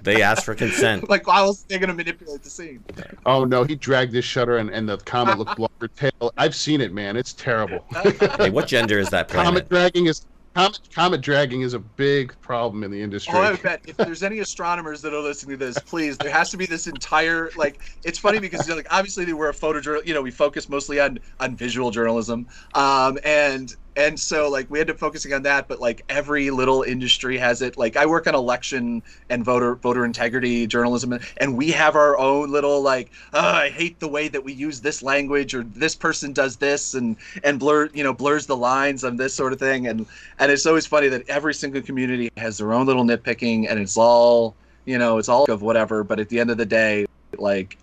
[0.01, 1.09] they asked for consent.
[1.09, 2.83] like, why was they going to manipulate the scene?
[3.25, 6.31] Oh no, he dragged his shutter and, and the comet looked longer tail.
[6.37, 7.15] I've seen it, man.
[7.17, 7.85] It's terrible.
[8.03, 9.45] hey, what gender is that planet?
[9.45, 10.25] Comet dragging is
[10.57, 13.33] comet, comet dragging is a big problem in the industry.
[13.35, 16.49] Oh, I bet if there's any astronomers that are listening to this, please, there has
[16.51, 17.79] to be this entire like.
[18.03, 20.05] It's funny because like obviously we're a photojournal.
[20.05, 24.79] You know, we focus mostly on on visual journalism, um, and and so like we
[24.79, 27.77] ended up focusing on that but like every little industry has it.
[27.77, 32.51] Like i work on election and voter voter integrity journalism and we have our own
[32.51, 36.31] little like oh, i hate the way that we use this language or this person
[36.31, 39.87] does this and and blur you know blurs the lines on this sort of thing.
[39.87, 40.05] And
[40.39, 43.97] and it's always funny that every single community has their own little nitpicking and it's
[43.97, 47.05] all you know it's all of whatever but at the end of the day
[47.37, 47.77] like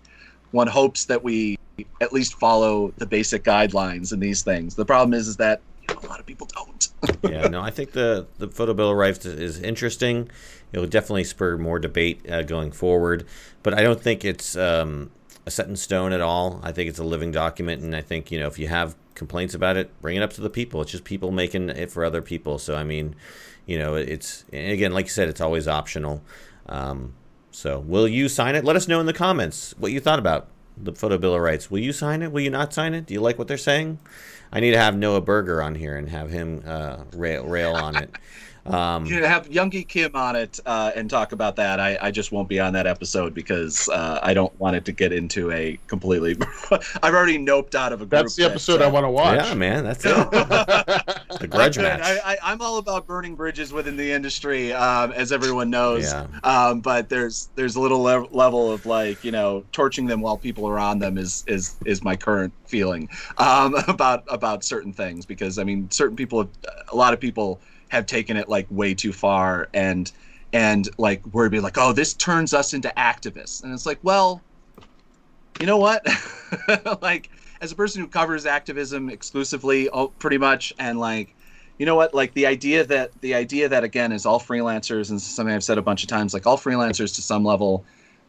[0.51, 1.57] one hopes that we
[1.99, 4.75] at least follow the basic guidelines in these things.
[4.75, 5.61] The problem is is that
[6.05, 6.87] a lot of people don't.
[7.23, 10.29] yeah, no, I think the the photo bill of rights is, interesting.
[10.71, 13.25] It will definitely spur more debate uh, going forward,
[13.63, 15.11] but I don't think it's um,
[15.45, 16.59] a set in stone at all.
[16.63, 19.53] I think it's a living document, and I think you know if you have complaints
[19.53, 20.81] about it, bring it up to the people.
[20.81, 22.57] It's just people making it for other people.
[22.59, 23.15] So I mean,
[23.65, 26.21] you know, it's again, like you said, it's always optional.
[26.67, 27.13] Um,
[27.51, 28.65] so will you sign it?
[28.65, 30.47] Let us know in the comments what you thought about
[30.77, 31.71] the photo bill of rights.
[31.71, 32.31] Will you sign it?
[32.31, 33.05] Will you not sign it?
[33.05, 33.99] Do you like what they're saying?
[34.55, 37.97] I need to have Noah Berger on here and have him uh, rail, rail on
[37.97, 38.09] it.
[38.65, 41.79] Um, you have Yunghi Kim on it uh, and talk about that.
[41.79, 44.91] I, I just won't be on that episode because uh, I don't want it to
[44.91, 46.35] get into a completely.
[47.03, 48.09] I've already noped out of a group.
[48.09, 49.45] That's the episode that, uh, I want to watch.
[49.45, 50.15] Yeah, man, that's it.
[50.31, 52.01] the grudge match.
[52.01, 56.11] I, am all about burning bridges within the industry, um, as everyone knows.
[56.11, 56.27] Yeah.
[56.43, 60.37] Um, but there's there's a little le- level of like you know torching them while
[60.37, 65.25] people are on them is is is my current feeling um, about about certain things
[65.25, 66.49] because I mean certain people,
[66.91, 67.59] a lot of people
[67.89, 70.11] have taken it like way too far and
[70.53, 74.41] and like we're be like, oh, this turns us into activists, and it's like, well,
[75.59, 76.07] you know what,
[77.01, 77.29] like
[77.59, 81.35] as a person who covers activism exclusively, oh, pretty much, and like,
[81.77, 85.21] you know what, like the idea that the idea that again is all freelancers, and
[85.21, 87.85] something I've said a bunch of times, like all freelancers to some level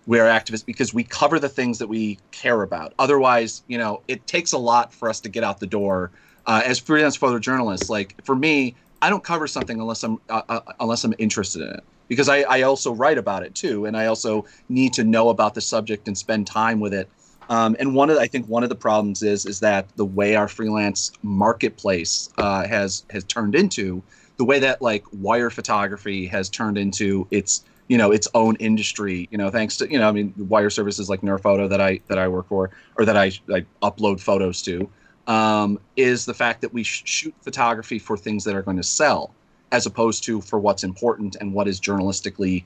[0.07, 2.95] we are activists because we cover the things that we care about.
[2.99, 6.13] Otherwise, you know, it takes a lot for us to get out the door
[6.47, 7.91] uh, as freelance photojournalists.
[7.91, 8.77] Like for me,
[9.07, 11.85] I don't cover something unless I'm uh, uh, unless I'm interested in it.
[12.09, 15.55] Because I, I also write about it too, and I also need to know about
[15.55, 17.09] the subject and spend time with it.
[17.49, 20.05] Um, and one of the, I think one of the problems is is that the
[20.05, 24.03] way our freelance marketplace uh, has has turned into
[24.39, 29.29] the way that like wire photography has turned into its you know its own industry
[29.31, 32.19] you know thanks to you know i mean wire services like Photo that i that
[32.19, 34.91] i work for or that i, I upload photos to
[35.27, 38.83] um, is the fact that we sh- shoot photography for things that are going to
[38.83, 39.35] sell
[39.73, 42.65] as opposed to for what's important and what is journalistically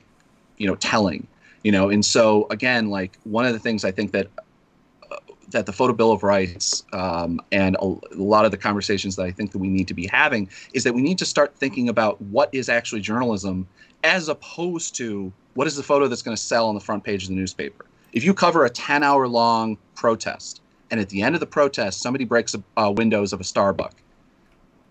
[0.59, 1.27] you know telling
[1.63, 1.91] you know?
[1.91, 4.29] And so again like one of the things i think that
[5.11, 5.17] uh,
[5.51, 9.25] that the photo bill of rights um, and a, a, lot of the conversations that
[9.25, 11.89] i think that we need to be having is that we need to start thinking
[11.89, 13.67] about what is actually journalism
[14.05, 17.25] as opposed to what is the photo that's going to sell on the front page
[17.25, 17.85] of the newspaper.
[18.13, 22.01] If you cover a 10 hour long protest and at the end of the protest
[22.01, 23.93] somebody breaks uh, windows of a starbucks.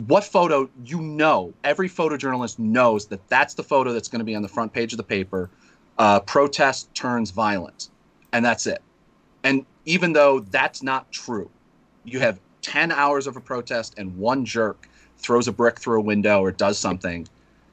[0.06, 4.34] What photo you know every photojournalist knows that that's the photo that's going to be
[4.34, 5.50] on the front page of the paper.
[5.98, 7.88] Uh, protest turns violent
[8.32, 8.82] and that's it.
[9.44, 11.50] And even though that's not true
[12.04, 14.88] you have 10 hours of a protest and one jerk
[15.18, 17.26] throws a brick through a window or does something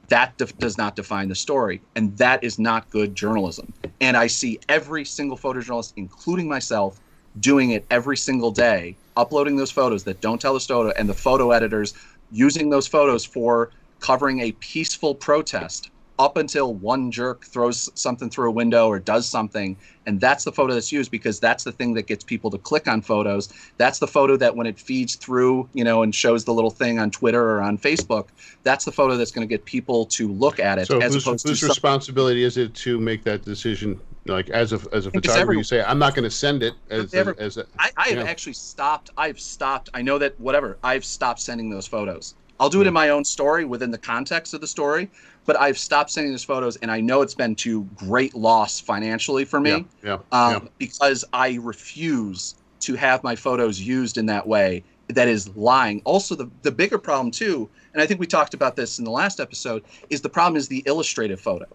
[0.08, 3.72] that def- does not define the story and that is not good journalism.
[4.00, 7.00] And i see every single photojournalist including myself
[7.40, 11.14] doing it every single day uploading those photos that don't tell the story and the
[11.14, 11.94] photo editors
[12.30, 13.70] using those photos for
[14.00, 19.28] covering a peaceful protest up until one jerk throws something through a window or does
[19.28, 19.76] something.
[20.06, 22.88] And that's the photo that's used because that's the thing that gets people to click
[22.88, 23.52] on photos.
[23.76, 26.98] That's the photo that when it feeds through you know and shows the little thing
[26.98, 28.28] on twitter or on facebook
[28.62, 31.62] that's the photo that's going to get people to look at it so whose, whose
[31.62, 35.64] responsibility is it to make that decision like as a as a photographer every, you
[35.64, 38.26] say i'm not going to send it as, ever, as, as a, i, I have
[38.26, 42.34] actually stopped i've stopped i know that whatever i've stopped sending those photos.
[42.60, 45.08] I'll do it in my own story within the context of the story
[45.46, 49.44] but i've stopped sending those photos and i know it's been to great loss financially
[49.44, 50.68] for me yeah, yeah, um, yeah.
[50.78, 56.02] because i refuse to have my photos used in that way that is lying.
[56.04, 59.10] Also the, the bigger problem too and i think we talked about this in the
[59.10, 61.66] last episode is the problem is the illustrative photo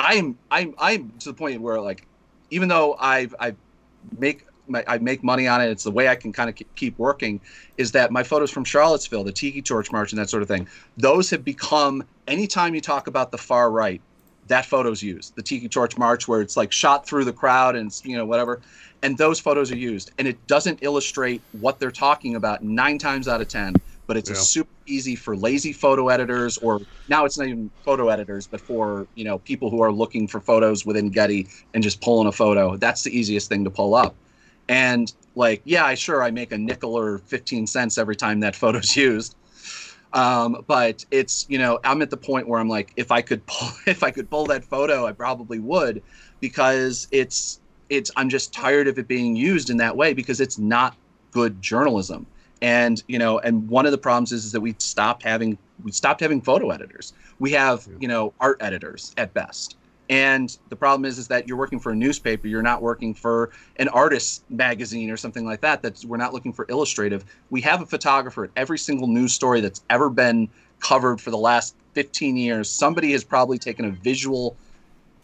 [0.00, 2.06] I'm I'm I'm to the point where like,
[2.50, 3.54] even though I've I
[4.18, 6.98] make my, I make money on it, it's the way I can kind of keep
[6.98, 7.40] working.
[7.76, 10.66] Is that my photos from Charlottesville, the Tiki Torch March, and that sort of thing?
[10.96, 14.00] Those have become anytime you talk about the far right,
[14.48, 15.36] that photo's used.
[15.36, 18.60] The Tiki Torch March, where it's like shot through the crowd and you know whatever,
[19.02, 23.28] and those photos are used, and it doesn't illustrate what they're talking about nine times
[23.28, 23.74] out of ten
[24.10, 24.34] but it's yeah.
[24.34, 28.60] a super easy for lazy photo editors or now it's not even photo editors but
[28.60, 32.32] for you know people who are looking for photos within getty and just pulling a
[32.32, 32.76] photo.
[32.76, 34.16] That's the easiest thing to pull up.
[34.68, 38.56] And like yeah i sure i make a nickel or 15 cents every time that
[38.62, 39.36] photo's used.
[40.12, 43.46] Um, but it's you know i'm at the point where i'm like if i could
[43.46, 46.02] pull if i could pull that photo i probably would
[46.40, 50.58] because it's it's i'm just tired of it being used in that way because it's
[50.58, 50.96] not
[51.30, 52.26] good journalism
[52.62, 55.92] and you know and one of the problems is, is that we stopped having we
[55.92, 57.12] stopped having photo editors.
[57.38, 59.76] We have you know art editors at best.
[60.08, 62.48] And the problem is is that you're working for a newspaper.
[62.48, 66.52] You're not working for an artist magazine or something like that that's we're not looking
[66.52, 67.24] for illustrative.
[67.50, 70.48] We have a photographer at every single news story that's ever been
[70.80, 72.68] covered for the last 15 years.
[72.68, 74.56] Somebody has probably taken a visual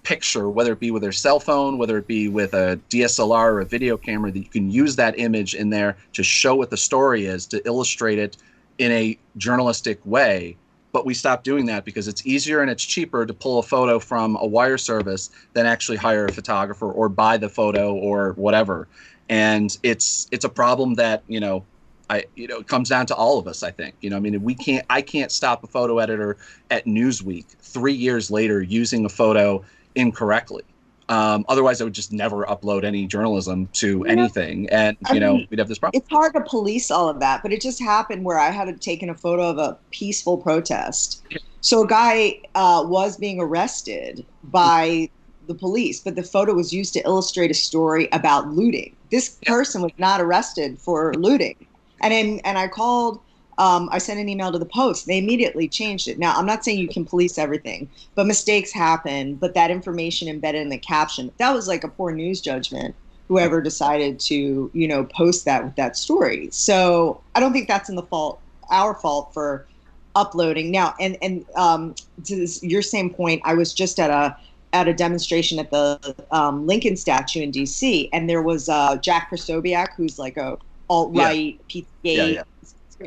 [0.07, 3.61] picture, whether it be with their cell phone, whether it be with a DSLR or
[3.61, 6.77] a video camera, that you can use that image in there to show what the
[6.77, 8.37] story is, to illustrate it
[8.79, 10.57] in a journalistic way.
[10.93, 13.99] But we stopped doing that because it's easier and it's cheaper to pull a photo
[13.99, 18.87] from a wire service than actually hire a photographer or buy the photo or whatever.
[19.29, 21.65] And it's it's a problem that you know
[22.09, 23.65] I you know it comes down to all of us.
[23.65, 26.37] I think you know I mean we can't I can't stop a photo editor
[26.71, 29.65] at Newsweek three years later using a photo
[29.97, 30.63] incorrectly.
[31.09, 35.37] Um, otherwise, I would just never upload any journalism to anything, and you I know
[35.37, 36.01] mean, we'd have this problem.
[36.01, 39.09] It's hard to police all of that, but it just happened where I had taken
[39.09, 41.25] a photo of a peaceful protest.
[41.61, 45.09] So a guy uh, was being arrested by
[45.47, 48.97] the police, but the photo was used to illustrate a story about looting.
[49.13, 51.55] This person was not arrested for looting,
[52.01, 53.21] and in, and I called
[53.59, 55.07] um, I sent an email to the Post.
[55.07, 56.19] They immediately changed it.
[56.19, 59.35] Now, I'm not saying you can police everything, but mistakes happen.
[59.37, 62.95] But that information embedded in the caption, that was like a poor news judgment.
[63.29, 66.49] Whoever decided to, you know, post that with that story.
[66.53, 68.41] So I don't think that's in the fault,
[68.71, 69.67] our fault for
[70.15, 70.95] uploading now.
[71.01, 71.95] And and um,
[72.25, 74.37] to this, your same point, I was just at a
[74.73, 78.11] at a demonstration at the um, Lincoln statue in D.C.
[78.13, 81.83] and there was uh, Jack Posobiec, who's like a alt right, yeah.
[82.03, 82.43] yeah, yeah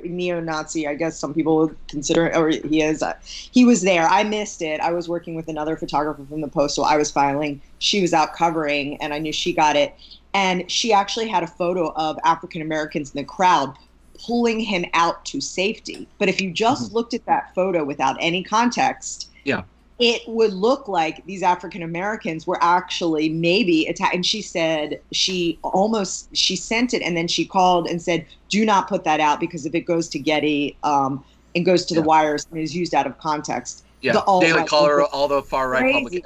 [0.03, 3.01] neo-Nazi, I guess some people would consider, it, or he is.
[3.01, 4.07] Uh, he was there.
[4.07, 4.79] I missed it.
[4.81, 6.85] I was working with another photographer from the Postal.
[6.85, 7.61] I was filing.
[7.79, 9.93] She was out covering, and I knew she got it.
[10.33, 13.75] and she actually had a photo of African Americans in the crowd
[14.25, 16.07] pulling him out to safety.
[16.17, 16.95] But if you just mm-hmm.
[16.95, 19.63] looked at that photo without any context, yeah,
[19.99, 24.15] it would look like these African Americans were actually maybe attacked.
[24.15, 28.65] And she said she almost she sent it and then she called and said, "Do
[28.65, 31.23] not put that out because if it goes to Getty um,
[31.53, 32.01] and goes to yeah.
[32.01, 35.69] the wires and is used out of context." Yeah, the Daily Caller, all the far
[35.69, 36.23] right public.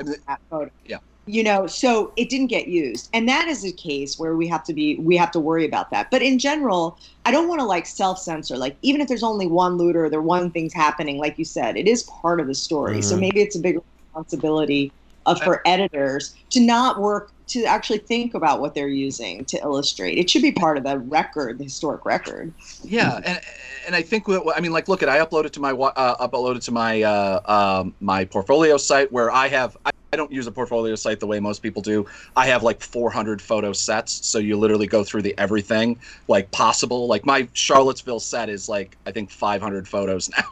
[0.86, 3.10] Yeah, you know so it didn't get used.
[3.14, 5.90] And that is a case where we have to be we have to worry about
[5.92, 6.12] that.
[6.12, 8.58] But in general i don't want to like self-censor.
[8.58, 11.88] Like even if there's only one looter there one thing's happening like you said it
[11.88, 12.94] is part of the story.
[12.94, 13.02] Mm-hmm.
[13.02, 14.92] so maybe it's a big responsibility
[15.26, 20.18] of for editors to not work to actually think about what they're using to illustrate.
[20.18, 22.54] It should be part of the record the historic record.
[22.84, 23.40] Yeah and
[23.86, 26.72] and i think i mean like look at i uploaded to my uh, uploaded to
[26.72, 27.40] my uh,
[27.82, 31.26] um, my portfolio site where i have I, I don't use a portfolio site the
[31.26, 32.06] way most people do.
[32.36, 37.08] I have like 400 photo sets, so you literally go through the everything like possible.
[37.08, 40.44] Like my Charlottesville set is like I think 500 photos now.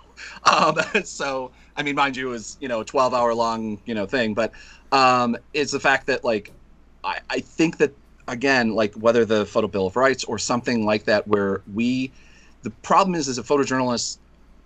[0.51, 4.07] Um, so I mean, mind you, is you know a 12 hour long you know
[4.07, 4.51] thing, but
[4.91, 6.51] um, it's the fact that like
[7.03, 7.93] I, I think that
[8.28, 12.12] again, like whether the photo bill of rights or something like that, where we
[12.64, 14.18] the problem is as a photojournalist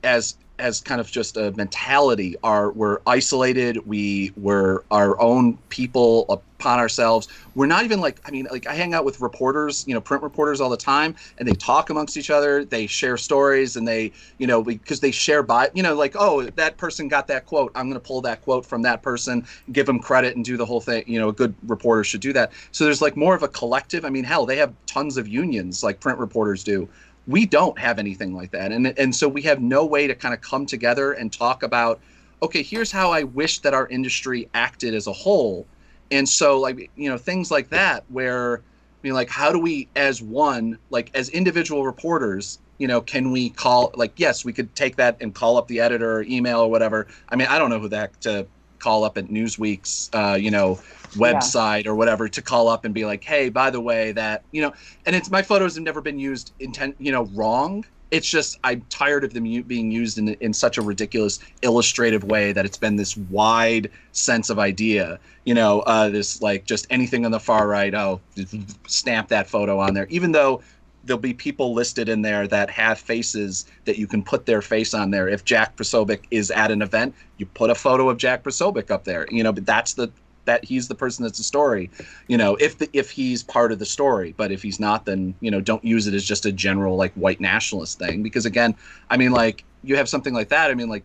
[0.05, 6.25] as as kind of just a mentality are we're isolated we were our own people
[6.29, 7.27] upon ourselves.
[7.53, 10.23] We're not even like i mean like i hang out with reporters you know print
[10.23, 14.11] reporters all the time and they talk amongst each other they share stories and they
[14.39, 17.71] you know because they share by you know like oh that person got that quote
[17.75, 20.65] i'm going to pull that quote from that person give them credit and do the
[20.65, 22.51] whole thing you know a good reporter should do that.
[22.71, 25.83] So there's like more of a collective i mean hell they have tons of unions
[25.83, 26.89] like print reporters do
[27.27, 28.71] we don't have anything like that.
[28.71, 31.99] And and so we have no way to kind of come together and talk about
[32.43, 35.65] okay here's how i wish that our industry acted as a whole.
[36.11, 38.61] And so like you know things like that where i
[39.01, 43.49] mean like how do we as one like as individual reporters you know can we
[43.49, 46.69] call like yes we could take that and call up the editor or email or
[46.69, 47.07] whatever.
[47.29, 48.45] I mean i don't know who the heck to
[48.85, 50.79] call up at newsweek's uh, you know
[51.15, 51.91] website yeah.
[51.91, 54.71] or whatever to call up and be like, hey, by the way, that you know,
[55.07, 57.83] and it's my photos have never been used intent, you know, wrong.
[58.11, 62.51] It's just I'm tired of them being used in in such a ridiculous illustrative way
[62.51, 65.19] that it's been this wide sense of idea.
[65.45, 67.93] You know, uh, this like just anything on the far right.
[67.93, 68.21] Oh,
[68.85, 70.61] stamp that photo on there, even though
[71.05, 74.93] there'll be people listed in there that have faces that you can put their face
[74.93, 75.29] on there.
[75.29, 79.03] If Jack Posobiec is at an event, you put a photo of Jack Posobiec up
[79.03, 79.27] there.
[79.29, 80.11] You know, but that's the
[80.45, 81.89] that he's the person that's the story
[82.27, 85.33] you know if the, if he's part of the story but if he's not then
[85.41, 88.75] you know don't use it as just a general like white nationalist thing because again
[89.09, 91.03] i mean like you have something like that i mean like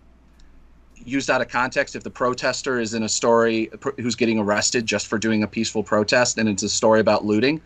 [1.07, 5.07] used out of context if the protester is in a story who's getting arrested just
[5.07, 7.61] for doing a peaceful protest and it's a story about looting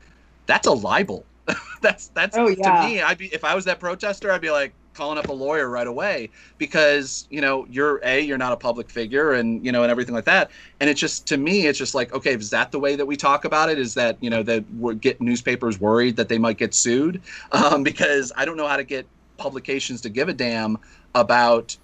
[0.47, 1.25] that's a libel
[1.83, 2.83] that's that's oh, yeah.
[2.83, 5.33] to me i'd be if i was that protester i'd be like calling up a
[5.33, 9.73] lawyer right away because you know you're a you're not a public figure and you
[9.73, 10.51] know and everything like that.
[10.81, 13.17] And it's just to me it's just like okay is that the way that we
[13.17, 13.79] talk about it?
[13.79, 17.21] Is that you know that we get newspapers worried that they might get sued?
[17.53, 20.79] Um, because i don't know how to get publications to give a damn
[21.15, 21.77] about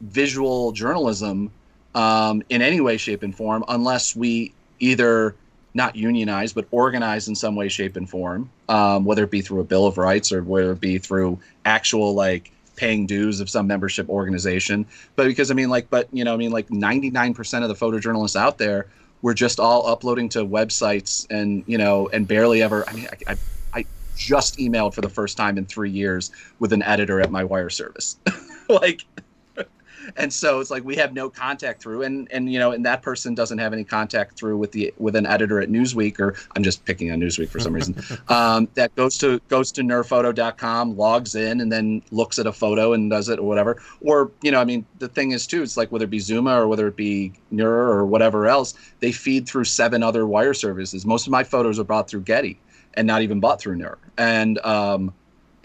[0.00, 1.50] visual journalism
[1.94, 5.34] um, in any way shape and form unless we either
[5.74, 9.60] not unionized, but organized in some way, shape, and form, um, whether it be through
[9.60, 13.66] a Bill of Rights or whether it be through actual like paying dues of some
[13.66, 14.86] membership organization.
[15.16, 18.36] But because I mean, like, but you know, I mean, like 99% of the photojournalists
[18.36, 18.86] out there
[19.22, 22.88] were just all uploading to websites and you know, and barely ever.
[22.88, 23.38] I mean, I, I,
[23.72, 27.44] I just emailed for the first time in three years with an editor at my
[27.44, 28.18] wire service,
[28.68, 29.04] like
[30.16, 33.02] and so it's like we have no contact through and and you know and that
[33.02, 36.62] person doesn't have any contact through with the with an editor at newsweek or i'm
[36.62, 37.94] just picking on newsweek for some reason
[38.28, 42.92] um, that goes to goes to nurphoto.com logs in and then looks at a photo
[42.92, 43.80] and does it or whatever.
[44.00, 46.60] Or you know i mean the thing is too it's like whether it be zuma
[46.60, 51.04] or whether it be nur or whatever else they feed through seven other wire services.
[51.04, 52.58] Most of my photos are bought through getty
[52.94, 55.12] and not even bought through nur and um,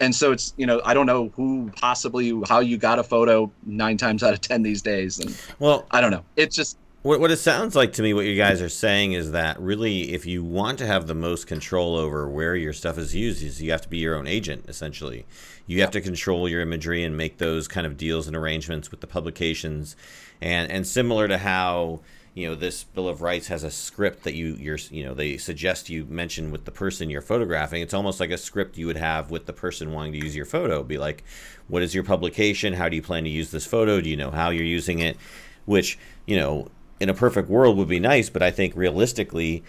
[0.00, 3.50] and so it's you know I don't know who possibly how you got a photo
[3.64, 6.24] nine times out of ten these days, and well I don't know.
[6.36, 8.12] It's just what, what it sounds like to me.
[8.12, 11.46] What you guys are saying is that really, if you want to have the most
[11.46, 14.64] control over where your stuff is used, is you have to be your own agent
[14.68, 15.24] essentially.
[15.66, 19.00] You have to control your imagery and make those kind of deals and arrangements with
[19.00, 19.96] the publications,
[20.40, 22.00] and and similar to how
[22.34, 25.36] you know this bill of rights has a script that you you're you know they
[25.36, 27.82] suggest you mention with the person you're photographing.
[27.82, 30.46] It's almost like a script you would have with the person wanting to use your
[30.46, 30.82] photo.
[30.82, 31.24] Be like
[31.68, 32.72] what is your publication?
[32.72, 34.00] How do you plan to use this photo?
[34.00, 35.16] Do you know how you're using it?
[35.64, 36.68] Which you know
[37.00, 39.62] in a perfect world would be nice but i think realistically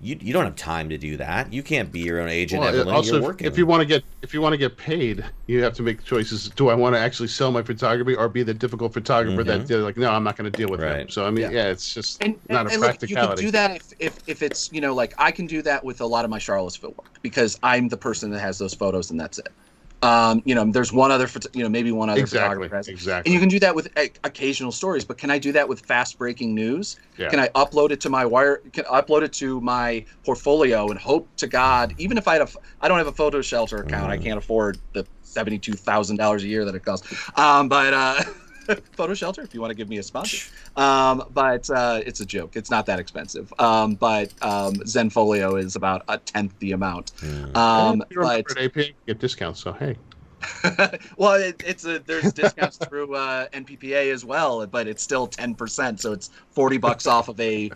[0.00, 1.52] you you don't have time to do that.
[1.52, 2.60] You can't be your own agent.
[2.60, 2.94] Well, Evelyn.
[2.94, 3.46] also, You're if- working.
[3.46, 6.04] if you want to get if you want to get paid, you have to make
[6.04, 6.48] choices.
[6.50, 9.66] Do I want to actually sell my photography or be the difficult photographer that mm-hmm.
[9.66, 11.00] they're like, no, I'm not going to deal with Right.
[11.00, 11.08] him.
[11.08, 11.50] So I mean, Yeah.
[11.50, 14.18] yeah, it's just and, not and, a and look, you can do that if, if
[14.26, 16.94] if it's you know like I can do that with a lot of my Charlottesville
[16.98, 19.48] work because I'm the person that has those photos and that's it.
[20.04, 23.30] Um, you know, there's one other, you know, maybe one other exactly, photographer exactly.
[23.30, 25.80] And you can do that with uh, occasional stories, but can I do that with
[25.80, 26.98] fast breaking news?
[27.16, 27.30] Yeah.
[27.30, 28.58] Can I upload it to my wire?
[28.72, 32.42] Can I upload it to my portfolio and hope to God, even if I had
[32.42, 32.48] a,
[32.82, 36.64] I don't have a PhotoShelter account, I can't afford the seventy-two thousand dollars a year
[36.66, 37.08] that it costs.
[37.38, 38.22] Um, but uh,
[38.96, 40.50] PhotoShelter, if you want to give me a sponsor.
[40.76, 42.56] Um, but uh, it's a joke.
[42.56, 43.52] It's not that expensive.
[43.58, 47.12] Um, but um, Zenfolio is about a tenth the amount.
[47.16, 47.56] Mm.
[47.56, 48.44] Um, but
[48.76, 49.60] you get discounts.
[49.60, 49.96] So hey,
[51.16, 55.54] well, it, it's a there's discounts through uh, NPPA as well, but it's still ten
[55.54, 57.70] percent, so it's forty bucks off of a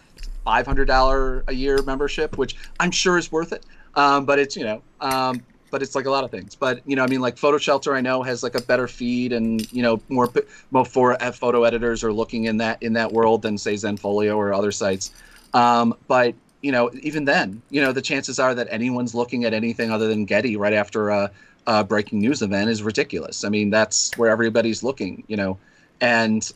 [0.45, 3.65] five hundred dollar a year membership, which I'm sure is worth it.
[3.95, 6.55] Um, but it's you know, um, but it's like a lot of things.
[6.55, 9.71] But you know, I mean, like PhotoShelter, I know has like a better feed and
[9.73, 10.29] you know more
[10.71, 14.37] more for uh, photo editors are looking in that in that world than say Zenfolio
[14.37, 15.13] or other sites.
[15.55, 19.55] Um, but you know, even then, you know, the chances are that anyone's looking at
[19.55, 21.31] anything other than Getty right after a,
[21.67, 23.45] a breaking news event is ridiculous.
[23.45, 25.59] I mean, that's where everybody's looking, you know,
[26.01, 26.51] and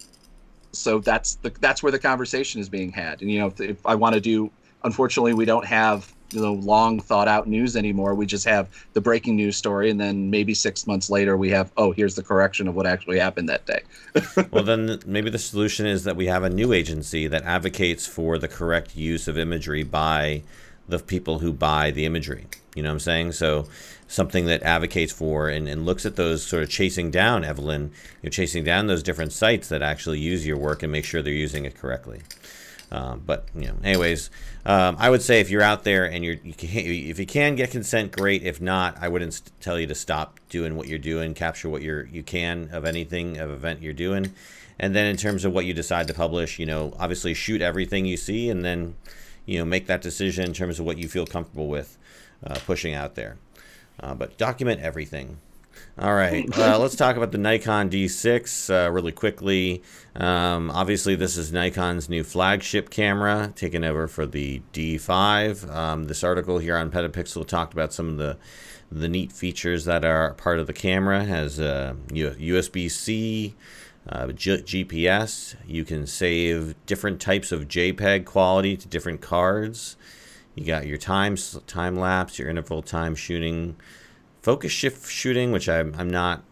[0.73, 3.23] so that's the that's where the conversation is being had.
[3.23, 4.51] And you know, if, if I want to do,
[4.85, 8.15] unfortunately, we don't have you know long thought out news anymore.
[8.15, 11.73] We just have the breaking news story, and then maybe six months later we have
[11.77, 13.83] oh here's the correction of what actually happened that day.
[14.51, 18.39] well, then maybe the solution is that we have a new agency that advocates for
[18.39, 20.43] the correct use of imagery by
[20.89, 22.47] the people who buy the imagery.
[22.75, 23.33] You know what I'm saying?
[23.33, 23.67] So
[24.09, 28.31] something that advocates for and, and looks at those sort of chasing down, Evelyn, you're
[28.31, 31.65] chasing down those different sites that actually use your work and make sure they're using
[31.65, 32.21] it correctly.
[32.93, 34.29] Um, but you know, anyways,
[34.67, 37.57] um, I would say if you're out there and you're, you can, if you can
[37.57, 38.43] get consent, great.
[38.43, 41.33] If not, I wouldn't tell you to stop doing what you're doing.
[41.33, 44.35] Capture what you're you can of anything of event you're doing,
[44.79, 48.05] and then in terms of what you decide to publish, you know, obviously shoot everything
[48.05, 48.95] you see, and then
[49.47, 51.97] you know make that decision in terms of what you feel comfortable with
[52.47, 53.39] uh, pushing out there.
[54.01, 55.39] Uh, but document everything.
[55.99, 59.83] All right, uh, let's talk about the Nikon D6 uh, really quickly.
[60.17, 65.71] Um, obviously, this is Nikon's new flagship camera, taking over for the D5.
[65.75, 68.37] Um, this article here on Petapixel talked about some of the
[68.91, 71.23] the neat features that are part of the camera.
[71.23, 73.55] It has uh, USB C.
[74.09, 75.55] Uh, G- GPS.
[75.65, 79.97] You can save different types of JPEG quality to different cards.
[80.55, 83.77] You got your time time lapse, your interval time shooting,
[84.43, 86.43] focus shift shooting, which I'm I'm not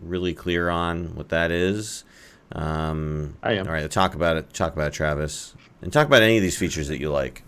[0.00, 2.04] really clear on what that is.
[2.52, 3.66] Um, I am.
[3.66, 4.52] All right, talk about it.
[4.52, 7.42] Talk about it, Travis, and talk about any of these features that you like.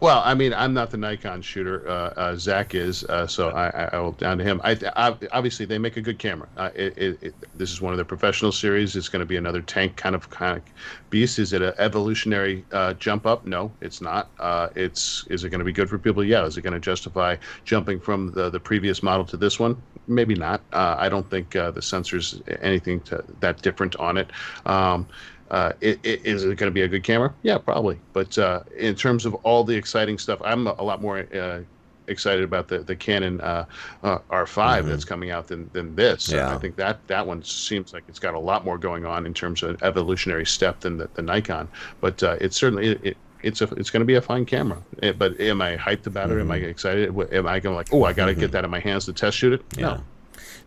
[0.00, 1.88] Well, I mean, I'm not the Nikon shooter.
[1.88, 4.60] Uh, uh, Zach is, uh, so I, I, will down to him.
[4.64, 6.48] I, I, obviously, they make a good camera.
[6.56, 8.96] Uh, it, it, it, this is one of their professional series.
[8.96, 10.64] It's going to be another tank kind of kind of
[11.10, 11.38] beast.
[11.38, 13.46] Is it an evolutionary uh, jump up?
[13.46, 14.30] No, it's not.
[14.40, 16.24] Uh, it's is it going to be good for people?
[16.24, 16.44] Yeah.
[16.44, 19.80] Is it going to justify jumping from the the previous model to this one?
[20.08, 20.60] Maybe not.
[20.72, 24.30] I don't think the sensors anything to, that different on it.
[24.66, 25.06] Um,
[25.50, 27.32] uh, it, it, is it going to be a good camera?
[27.42, 27.98] Yeah, probably.
[28.12, 31.60] But uh, in terms of all the exciting stuff, I'm a lot more uh,
[32.06, 33.64] excited about the the Canon uh,
[34.02, 34.86] uh, R5 Mhm.
[34.86, 36.30] that's coming out than than this.
[36.30, 36.54] Yeah.
[36.54, 39.32] I think that that one seems like it's got a lot more going on in
[39.34, 41.68] terms of evolutionary step than the, the Nikon.
[42.00, 44.82] But uh, it's certainly it, it, it's a it's going to be a fine camera.
[45.02, 46.40] Eh, but am I hyped about it?
[46.40, 47.08] Am I excited?
[47.32, 49.12] Am I going to like, oh, I got to get that in my hands to
[49.12, 49.62] test shoot it?
[49.76, 49.82] Yeah.
[49.82, 50.02] No.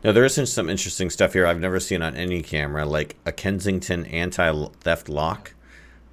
[0.03, 3.31] Now there is some- interesting stuff here I've never seen on any camera, like a
[3.31, 5.53] Kensington anti-theft lock.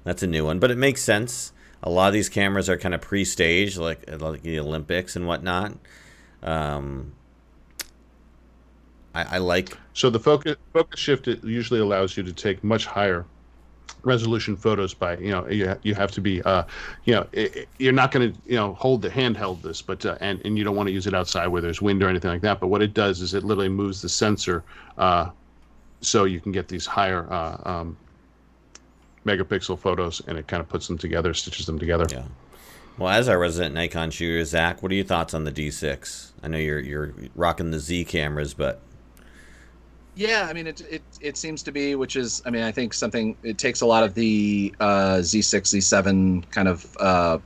[0.03, 1.51] That's a new one, but it makes sense.
[1.83, 5.77] A lot of these cameras are kind of pre-staged, like like the Olympics and whatnot.
[6.41, 7.13] Um,
[9.13, 12.85] I, I like So the focus focus shift it usually allows you to take much
[12.85, 13.25] higher
[14.03, 16.63] resolution photos by you know you, you have to be uh
[17.05, 20.05] you know i i- you're not going to you know hold the handheld this but
[20.05, 22.29] uh, and and you don't want to use it outside where there's wind or anything
[22.31, 24.63] like that but what it does is it literally moves the sensor
[24.97, 25.29] uh
[26.01, 27.97] so you can get these higher uh, um,
[29.25, 32.23] megapixel photos and it kind of puts them together stitches them together yeah.
[32.97, 36.31] Well, as our resident Nikon shooter, Zach, what are your thoughts on the D6?
[36.41, 38.79] I know you're you're rocking the Z cameras, but
[40.15, 42.93] Yeah, I mean it, it it seems to be, which is, I mean, I think
[42.93, 43.37] something.
[43.43, 47.39] It takes a lot of the uh, Z6, Z7 kind of uh,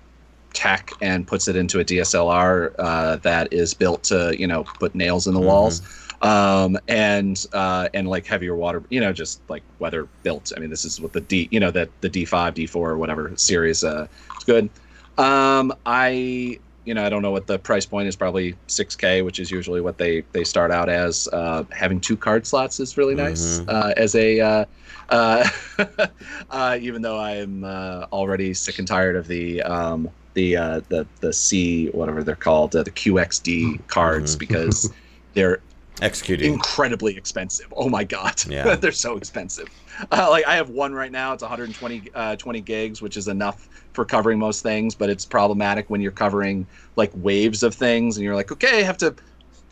[0.54, 4.94] tech and puts it into a DSLR uh, that is built to, you know, put
[4.96, 5.82] nails in the walls.
[6.22, 10.52] um, and uh, and like heavier water, you know, just like weather built.
[10.56, 13.32] I mean, this is what the D, you know, that the D5, D4, or whatever
[13.38, 13.84] series.
[13.84, 14.70] Uh, it's good.
[15.18, 16.60] Um, I
[16.90, 18.16] you know, I don't know what the price point is.
[18.16, 21.28] Probably 6K, which is usually what they they start out as.
[21.32, 23.66] Uh, having two card slots is really nice Mhm.
[23.70, 24.40] uh, as a.
[24.40, 24.66] Uh,
[25.10, 25.48] uh,
[26.50, 30.82] uh, even though I am uh, already sick and tired of the um, the uh,
[30.90, 34.40] the the C whatever they're called uh, the QXD cards Mhm.
[34.40, 34.92] because
[35.36, 35.62] they're
[36.02, 36.54] Executing.
[36.54, 37.68] incredibly expensive.
[37.76, 38.76] Oh my god, Yeah.
[38.82, 39.68] they're so expensive.
[40.12, 41.34] Uh, like I have one right now.
[41.34, 43.68] It's 120 uh, 20 gigs, which is enough
[44.00, 48.24] for covering most things, but it's problematic when you're covering like waves of things, and
[48.24, 49.14] you're like, okay, I have to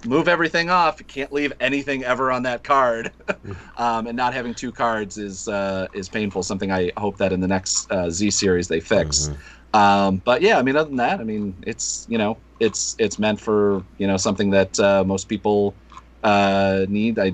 [0.06, 1.00] move everything off.
[1.00, 3.14] You can't leave anything ever on that card,
[3.78, 6.44] um, and not having two cards is uh, is painful.
[6.44, 9.30] Something I hope that in the next uh, Z series they fix.
[9.30, 9.80] Mhm.
[9.80, 13.18] Um, but yeah, I mean, other than that, I mean, it's you know, it's it's
[13.18, 15.74] meant for you know something that uh, most people
[16.22, 17.18] uh, need.
[17.18, 17.34] I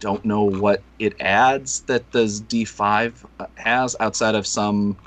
[0.00, 3.24] don't know what it adds that the D5
[3.56, 4.98] has outside of some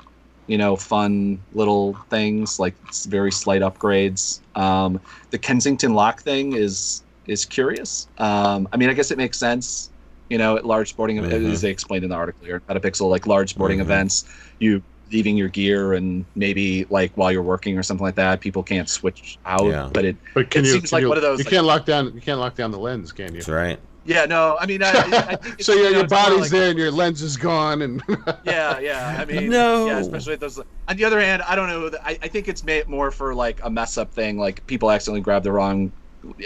[0.48, 2.74] you know fun little things like
[3.06, 4.40] very slight upgrades.
[4.56, 8.08] Um, the Kensington lock thing is is curious.
[8.18, 9.90] Um, I mean, I guess it makes sense.
[10.30, 11.52] You know, at large sporting Mhm.
[11.52, 13.82] as they explained in the article here, at a pixel like large sporting Mhm.
[13.82, 14.24] events,
[14.58, 18.62] you leaving your gear and maybe like while you're working or something like that, people
[18.62, 19.64] can't switch out.
[19.66, 19.88] Yeah.
[19.90, 20.72] But it, But can It you?
[20.74, 22.12] seems can like you, one of those, You like- can't lock down.
[22.14, 23.40] You can't lock down the lens, can you?
[23.40, 23.78] That's right.
[24.08, 26.50] Yeah, no, I mean, I, I think it's, so you your, know, your body's like-
[26.50, 28.02] there and your lens is gone, and
[28.44, 29.16] Yeah, yeah.
[29.20, 29.86] I mean, No.
[29.86, 30.58] Yeah, especially at those.
[30.88, 31.90] On the other hand, I don't know.
[32.02, 34.38] I, I think it's made more for like a mess up thing.
[34.38, 35.92] Like people accidentally grab the wrong.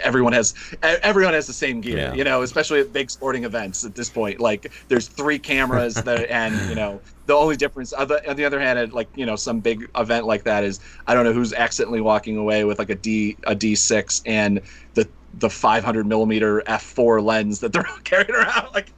[0.03, 2.13] Everyone has everyone has the same gear, Yeah.
[2.15, 2.43] you know.
[2.43, 6.75] Especially at big sporting events at this point, like there's three cameras that, and you
[6.75, 7.93] know, the only difference.
[7.95, 10.63] On the, on the other hand, at like you know, some big event like that
[10.65, 14.61] is I don't know who's accidentally walking away with like a D a D6 and
[14.95, 18.93] the the 500 millimeter f4 lens that they're carrying around, like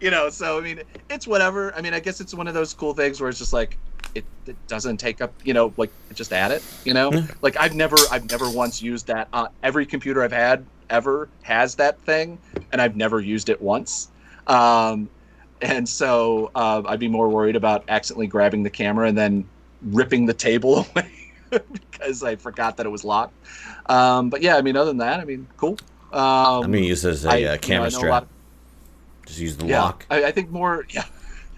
[0.00, 1.74] you know so i mean it's whatever.
[1.74, 3.78] I mean i guess it's one of those cool things where it's just like
[4.14, 7.12] it, it doesn't take up you know like just add it you know?
[7.12, 7.26] Yeah.
[7.42, 11.74] like i've never i've never once used that uh, every computer i've had ever has
[11.76, 12.38] that thing
[12.72, 14.08] and i've never used it once.
[14.46, 15.08] Um
[15.60, 19.48] and so uh, i'd be more worried about accidentally grabbing the camera and then
[19.82, 21.10] ripping the table away
[21.72, 23.34] because i forgot that it was locked
[23.88, 25.76] um but yeah i mean other than that i mean cool
[26.12, 28.22] um I'm gonna use this as I- a you uh, I camera know strap.
[28.24, 28.28] of-
[29.26, 30.06] Just use the yeah, lock.
[30.08, 30.86] I, I think more.
[30.90, 31.04] Yeah,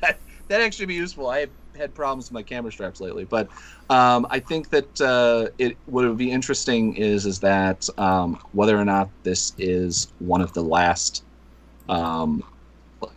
[0.01, 0.19] that
[0.49, 1.29] that actually be useful.
[1.29, 3.49] I have had problems with my camera straps lately, but
[3.91, 8.77] um, I think that uh, it what would be interesting is is that um, whether
[8.77, 11.25] or not this is one of the last
[11.91, 12.43] um,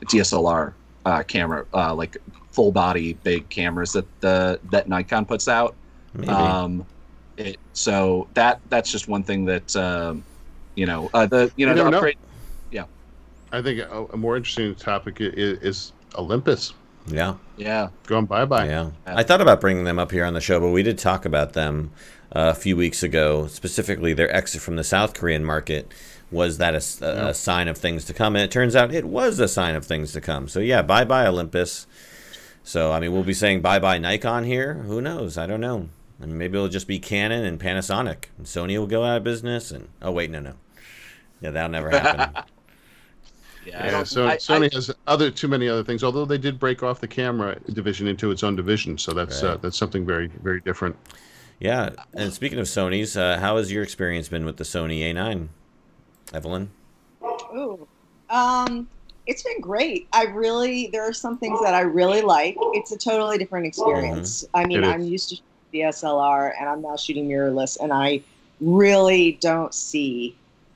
[0.05, 0.73] DSLR
[1.05, 2.17] uh, camera, uh, like
[2.51, 5.75] full body big cameras that the that Nikon puts out.
[6.13, 6.29] Maybe.
[6.31, 6.85] Um,
[7.37, 10.23] it, so that that's just one thing that um,
[10.75, 11.97] you know uh, the you know You the never know.
[11.97, 12.17] upgrade.
[13.53, 16.73] I think a, a more interesting topic is, is Olympus
[17.07, 17.35] yeah.
[17.57, 18.67] Yeah, going bye bye.
[18.67, 18.91] Yeah.
[19.05, 21.51] I thought about bringing them up here on the show, but we did talk about
[21.53, 21.91] them
[22.33, 23.47] uh, a few weeks ago.
[23.47, 25.91] Specifically, their exit from the South Korean market.
[26.31, 27.31] Was that a s- a, a Yeah.
[27.33, 28.35] sign of things to come?
[28.37, 30.47] And it turns out it was a sign of things to come.
[30.47, 31.87] So, yeah, bye bye, Olympus.
[32.63, 34.75] So, I mean, we'll be saying bye bye, Nikon here.
[34.75, 35.37] Who knows?
[35.37, 35.89] I don't know.
[36.21, 38.25] I mean, maybe it'll just be Canon and Panasonic.
[38.37, 39.71] And Sony will go out of business.
[39.71, 40.53] And, oh, wait, no, no.
[41.41, 42.43] Yeah, that'll never happen.
[43.65, 43.85] yeah.
[43.85, 46.03] Yeah, so I- I- Sony has other too many other things.
[46.03, 49.57] Although they did break off the camera division into its own division, so that's uh,
[49.57, 50.95] that's something very very different.
[51.59, 51.89] yeah.
[52.13, 55.47] And speaking of Sony's, uh, how has your experience been with the Sony A9?
[56.33, 56.69] Evelyn?
[57.55, 57.87] Ooh.
[58.29, 58.87] Um,
[59.27, 60.07] it's been great.
[60.13, 62.55] I really there are some things that I really like.
[62.73, 64.45] It's a totally different experience.
[64.53, 64.93] I mean, It is.
[64.93, 65.37] I'm used to
[65.73, 68.21] DSLR and I'm now shooting mirrorless and I
[68.59, 70.35] really don't see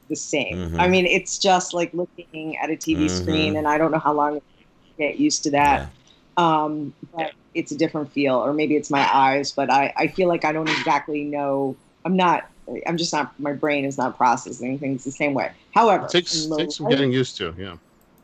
[0.09, 0.71] the same.
[0.71, 0.79] Mhm.
[0.79, 3.59] I mean, it's just like looking at a TV screen Mhm.
[3.59, 5.89] and I don't know how long it takes to get used to that.
[6.37, 10.27] Um, but it's a different feel or maybe it's my eyes, but I, I feel
[10.27, 11.75] like I don't exactly know.
[12.03, 12.45] I'm not
[12.87, 15.51] I'm just not my brain is not processing things the same way.
[15.71, 17.53] However, It takes in low takes some light- getting used to.
[17.57, 17.77] Yeah.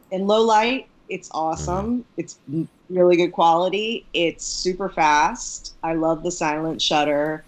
[0.09, 2.05] in low light it's awesome.
[2.17, 2.39] It's
[2.89, 4.07] really good quality.
[4.13, 5.75] It's super fast.
[5.83, 7.45] I love the silent shutter.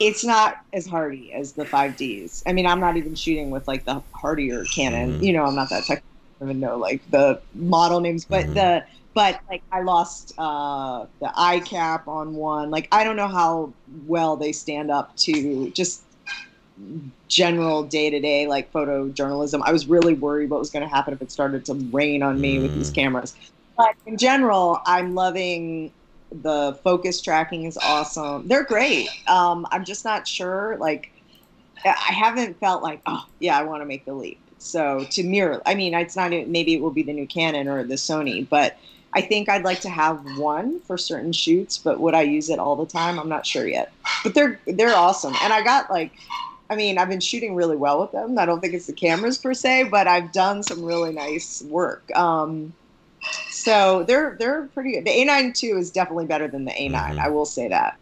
[0.00, 3.84] It's not as hardy as the 5ds i mean i'm not even shooting with like
[3.84, 5.22] the hardier canon Mhm.
[5.22, 6.04] you know i'm not that technical
[6.40, 8.54] I don't even know like the model names but Mhm.
[8.54, 8.84] the
[9.14, 12.70] but like i lost uh the eye cap on one.
[12.70, 13.74] Like i don't know how
[14.06, 16.04] well they stand up to just
[17.28, 19.60] general day to day like photojournalism.
[19.64, 22.40] I was really worried what was going to happen if it started to rain on
[22.40, 22.94] me with these Mm.
[22.94, 23.34] cameras.
[23.76, 25.92] But in general, I'm loving
[26.30, 28.48] the focus tracking is awesome.
[28.48, 29.08] They're great.
[29.28, 30.76] Um, I'm just not sure.
[30.78, 31.10] Like,
[31.84, 34.40] I haven't felt like, oh yeah, I want to make the leap.
[34.58, 37.84] So to mirror, I mean, it's not maybe it will be the new Canon or
[37.84, 38.78] the Sony, but
[39.14, 41.78] I think I'd like to have one for certain shoots.
[41.78, 43.18] But would I use it all the time?
[43.18, 43.92] I'm not sure yet.
[44.24, 46.12] But they're they're awesome, and I got like.
[46.70, 48.38] I mean, I've been shooting really well with them.
[48.38, 52.10] I don't think it's the cameras per se, but I've done some really nice work.
[52.14, 52.74] Um,
[53.50, 55.04] so they're they're pretty good.
[55.04, 56.92] The A9 II is definitely better than the A9.
[56.92, 57.18] Mhm.
[57.18, 57.96] I will say that.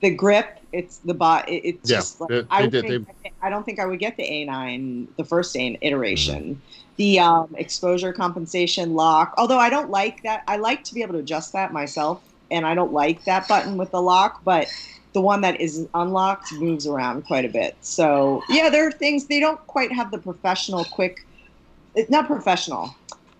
[0.00, 1.48] The grip, it's the bot.
[1.48, 3.98] It, it's Yeah, just like they- I, they did- think- I don't think I would
[3.98, 6.60] get the A9, the first A iteration.
[6.96, 10.42] The um, exposure compensation lock, although I don't like that.
[10.46, 13.76] I like to be able to adjust that myself, and I don't like that button
[13.78, 14.68] with the lock, but
[15.12, 17.76] the one that is unlocked moves around quite a bit.
[17.80, 21.26] So yeah, there are things they don't quite have the professional quick.
[22.08, 22.94] Not professional.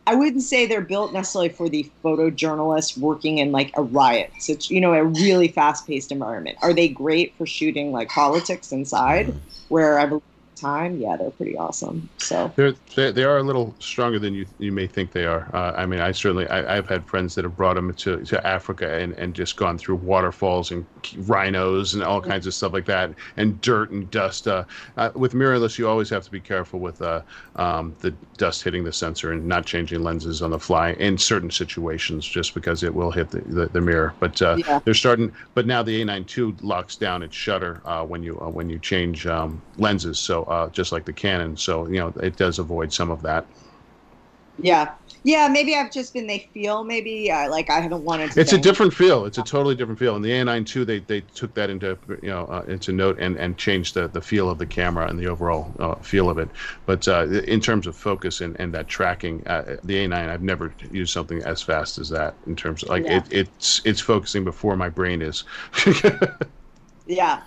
[0.06, 4.68] I wouldn't say they're built necessarily for the photojournalist working in like a riot, such
[4.68, 6.58] you know, a really fast-paced environment.
[6.62, 9.32] Are they great for shooting like politics inside,
[9.68, 10.22] where I believe
[10.60, 10.98] time?
[11.00, 12.10] Yeah, they're pretty awesome.
[12.18, 15.48] So They're, they they are a little stronger than you you may think they are.
[15.54, 18.46] Uh, I mean, I certainly I, I've had friends that have brought them to, to
[18.46, 22.84] Africa and, and just gone through waterfalls and rhinos and all kinds of stuff like
[22.86, 24.46] that, and dirt and dust.
[24.46, 24.64] Uh,
[24.96, 27.22] uh, with mirrorless, you always have to be careful with uh,
[27.56, 31.50] um, the dust hitting the sensor and not changing lenses on the fly in certain
[31.50, 34.16] situations, just because it will hit the, the, the mirror.
[34.20, 34.80] But uh, Yeah.
[34.84, 35.32] they're starting.
[35.54, 38.78] But now the A9 II locks down its shutter uh, when you uh, when you
[38.78, 40.20] change um, lenses.
[40.20, 43.48] So uh, just like the Canon, so you know it does avoid some of that.
[44.56, 44.90] yeah,
[45.22, 45.48] yeah.
[45.48, 46.26] Maybe I've just been.
[46.26, 48.40] They feel maybe uh, like I haven't wanted to.
[48.40, 49.24] It's a different feel.
[49.24, 50.14] It's a totally different feel.
[50.14, 53.36] And the A9 II, they they took that into you know uh, into note and
[53.36, 56.50] and changed the, the feel of the camera and the overall uh, feel of it.
[56.86, 60.72] But uh, in terms of focus and, and that tracking, uh, the A9, I've never
[60.90, 62.38] used something as fast as that.
[62.46, 63.10] In terms of like Yeah.
[63.10, 65.42] it, it's it's focusing before my brain is.
[67.06, 67.42] Yeah.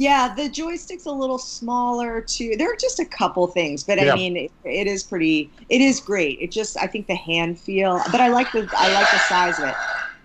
[0.00, 2.54] Yeah, the joystick's a little smaller too.
[2.56, 4.12] There are just a couple things, but Yeah.
[4.12, 5.50] I mean, it, it is pretty.
[5.68, 6.38] It is great.
[6.40, 9.58] It just, I think the hand feel, but I like the, I like the size
[9.58, 9.74] of it.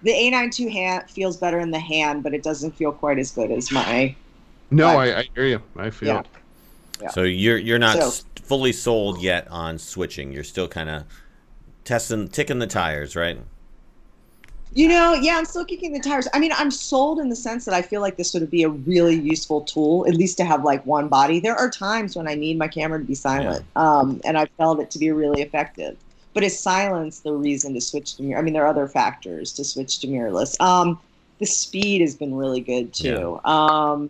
[0.03, 3.49] The A92 hand feels better in the hand, but it doesn't feel quite as good
[3.51, 4.15] as my.
[4.69, 5.61] no, I, I hear you.
[5.75, 6.19] I feel Yeah.
[6.19, 6.27] it.
[7.01, 7.09] Yeah.
[7.09, 10.31] So you're you're not So- fully sold yet on switching.
[10.31, 11.03] You're still kind of
[11.83, 13.39] testing, ticking the tires, right?
[14.75, 16.27] You know, yeah, I'm still kicking the tires.
[16.33, 18.69] I mean, I'm sold in the sense that I feel like this would be a
[18.69, 21.39] really useful tool, at least to have like one body.
[21.39, 24.79] There are times when I need my camera to be silent, um, and I've felt
[24.79, 25.95] it to be really effective.
[26.33, 28.39] But is silence the reason to switch to mirror?
[28.39, 30.59] I mean, there are other factors to switch to mirrorless.
[30.59, 30.99] Um,
[31.39, 33.39] the speed has been really good too.
[33.45, 34.09] Um,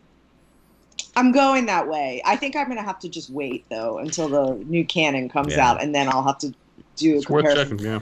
[1.17, 2.21] I'm going that way.
[2.25, 5.57] I think I'm going to have to just wait though until the new Canon comes
[5.57, 5.71] Yeah.
[5.71, 6.53] out, and then I'll have to
[6.95, 7.77] do a It's worth comparison.
[7.77, 7.85] checking.
[7.85, 7.99] Yeah.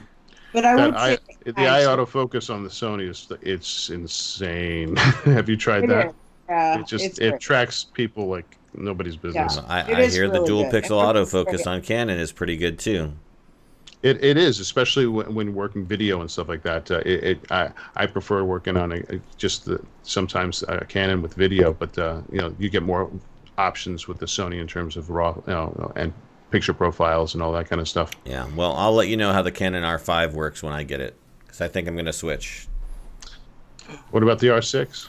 [0.54, 4.96] But I would That say the eye autofocus on the Sony is it's insane.
[5.26, 6.08] Have you tried it that?
[6.08, 6.14] is.
[6.50, 7.42] Yeah, it just it great.
[7.42, 9.56] tracks people like nobody's business.
[9.58, 9.66] Yeah.
[9.68, 10.84] I, I is hear the dual good.
[10.84, 13.14] pixel autofocus on Canon is pretty good too.
[14.04, 16.90] It, it is, especially when, when working video and stuff like that.
[16.90, 21.22] Uh, it, it I, I prefer working on a, a- just the, sometimes a Canon
[21.22, 23.10] with video, but uh, you know you get more
[23.58, 26.12] options with the Sony in terms of raw, you know, and
[26.52, 28.12] picture profiles and all that kind of stuff.
[28.26, 28.48] Yeah.
[28.56, 31.62] Well, I'll let you know how the Canon R5 works when I get it, because
[31.62, 32.68] I think I'm gonna switch.
[34.12, 35.08] What about the R6?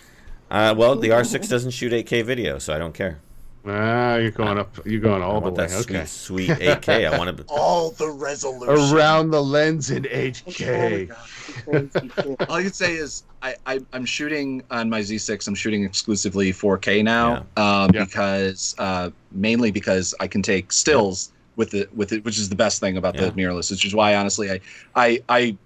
[0.50, 3.20] Uh, well, the R6 doesn't shoot 8K video, so I don't care.
[3.64, 4.76] Ah, you're going up.
[4.84, 5.66] You're going I all the want way.
[5.68, 6.04] that Okay.
[6.04, 7.12] sweet, sweet 8K.
[7.12, 7.44] I want to.
[7.48, 8.94] All the resolution.
[8.96, 11.08] Around the lens in Oh 8K.
[11.08, 12.38] God.
[12.48, 15.46] All I can say is I, I I'm shooting on my Z6.
[15.46, 18.04] I'm shooting exclusively 4K now, um, Yeah.
[18.04, 22.56] because uh, mainly because I can take stills with it with it, which is the
[22.56, 23.26] best thing about Yeah.
[23.26, 23.70] the mirrorless.
[23.70, 24.60] Which is why honestly I
[24.96, 25.56] I I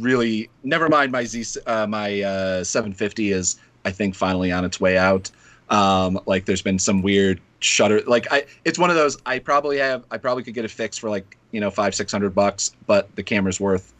[0.00, 3.56] really never mind my Z uh, my uh, 750 is
[3.86, 5.30] I think finally on its way out.
[5.68, 9.78] Um, like there's been some weird shutter like I it's one of those I probably
[9.78, 12.72] have I probably could get a fix for like you know five six hundred bucks,
[12.86, 13.92] but the camera's worth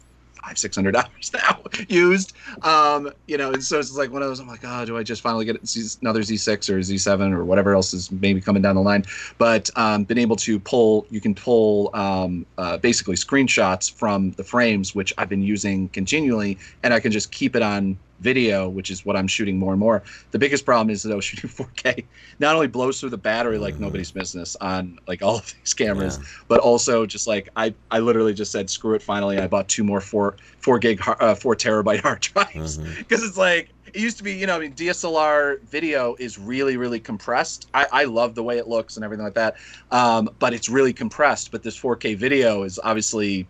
[0.47, 2.33] five six hundred dollars now used.
[2.61, 4.39] Um, you know, and so it's like one of those.
[4.39, 5.55] I'm like, oh, do I just finally get
[6.01, 9.05] another Z6 or Z7 or whatever else is maybe coming down the line?
[9.37, 14.43] But um, been able to pull, you can pull um, uh, basically screenshots from the
[14.43, 18.89] frames, which I've been using continually, and I can just keep it on video, which
[18.89, 20.03] is what I'm shooting more and more.
[20.31, 22.07] The biggest problem is that I was shooting 4K
[22.39, 23.79] not only blows through the battery like Mhm.
[23.79, 26.27] nobody's business on like all of these cameras, Yeah.
[26.47, 29.03] but also just like I, I literally just said screw it.
[29.03, 33.37] Finally, I bought two more four four gig uh, four terabyte hard drives because it's
[33.37, 34.35] like it used to be.
[34.35, 37.67] You know, I mean, DSLR video is really really compressed.
[37.73, 39.55] I, I love the way it looks and everything like that,
[39.91, 41.51] um, but it's really compressed.
[41.51, 43.49] But this 4K video is obviously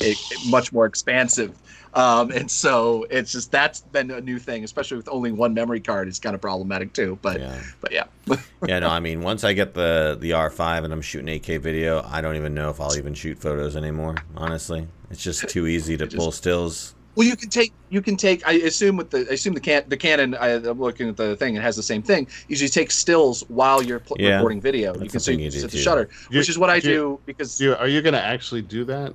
[0.00, 1.60] it, it much more expansive.
[1.94, 5.80] Um, and so it's just that's been a new thing, especially with only one memory
[5.80, 6.08] card.
[6.08, 7.18] It's kind of problematic too.
[7.22, 7.60] But Yeah.
[7.80, 8.04] but yeah,
[8.66, 12.02] yeah, no, I mean, once I get the the R5 and I'm shooting 8K video,
[12.08, 14.16] I don't even know if I'll even shoot photos anymore.
[14.36, 16.94] Honestly, it's just too easy to Just- pull stills.
[17.14, 18.46] Well, you can take you can take.
[18.46, 20.36] I assume with the I assume the can the Canon.
[20.36, 21.56] I, I'm looking at the thing.
[21.56, 22.26] It has the same thing.
[22.46, 24.94] You usually take stills while you're pl- Yeah, recording video.
[24.94, 26.76] you can a so you you can set the shutter, You- which is what I
[26.76, 29.14] you- do because You, are you going to actually do that?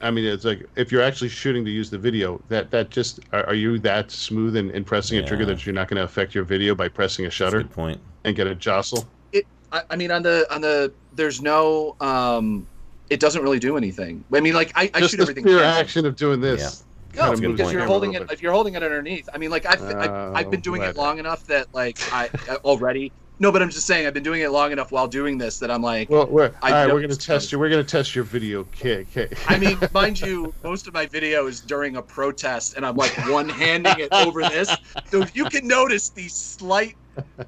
[0.00, 3.20] I mean, it's like if you're actually shooting to use the video, that that just
[3.32, 6.04] are, are you that smooth in, in pressing a trigger that you're not going to
[6.04, 8.00] affect your video by pressing a That's a shutter good point.
[8.24, 9.08] and get a jostle?
[9.72, 12.68] I, I mean on the on the there's no um
[13.10, 14.24] it doesn't really do anything.
[14.32, 15.44] I mean like I, I just shoot the everything.
[15.44, 15.74] sheer canon.
[15.74, 16.84] action of doing this.
[17.12, 17.72] No, kinda That's a good moves because point.
[17.72, 19.28] you're the camera a holding it if you're holding it underneath.
[19.32, 22.30] I mean like I've I, I've been Oh, doing it long enough that like I,
[22.48, 25.38] I already no, but I'm just saying I've been doing it long enough while doing
[25.38, 27.58] this that I'm like Well, we're, all right, we're going to test you.
[27.58, 29.08] We're going to test your video kit.
[29.10, 29.36] kit.
[29.48, 33.12] I mean, mind you, most of my video is during a protest, and I'm like
[33.28, 34.74] one handing it over this.
[35.06, 36.96] So if you can notice the slight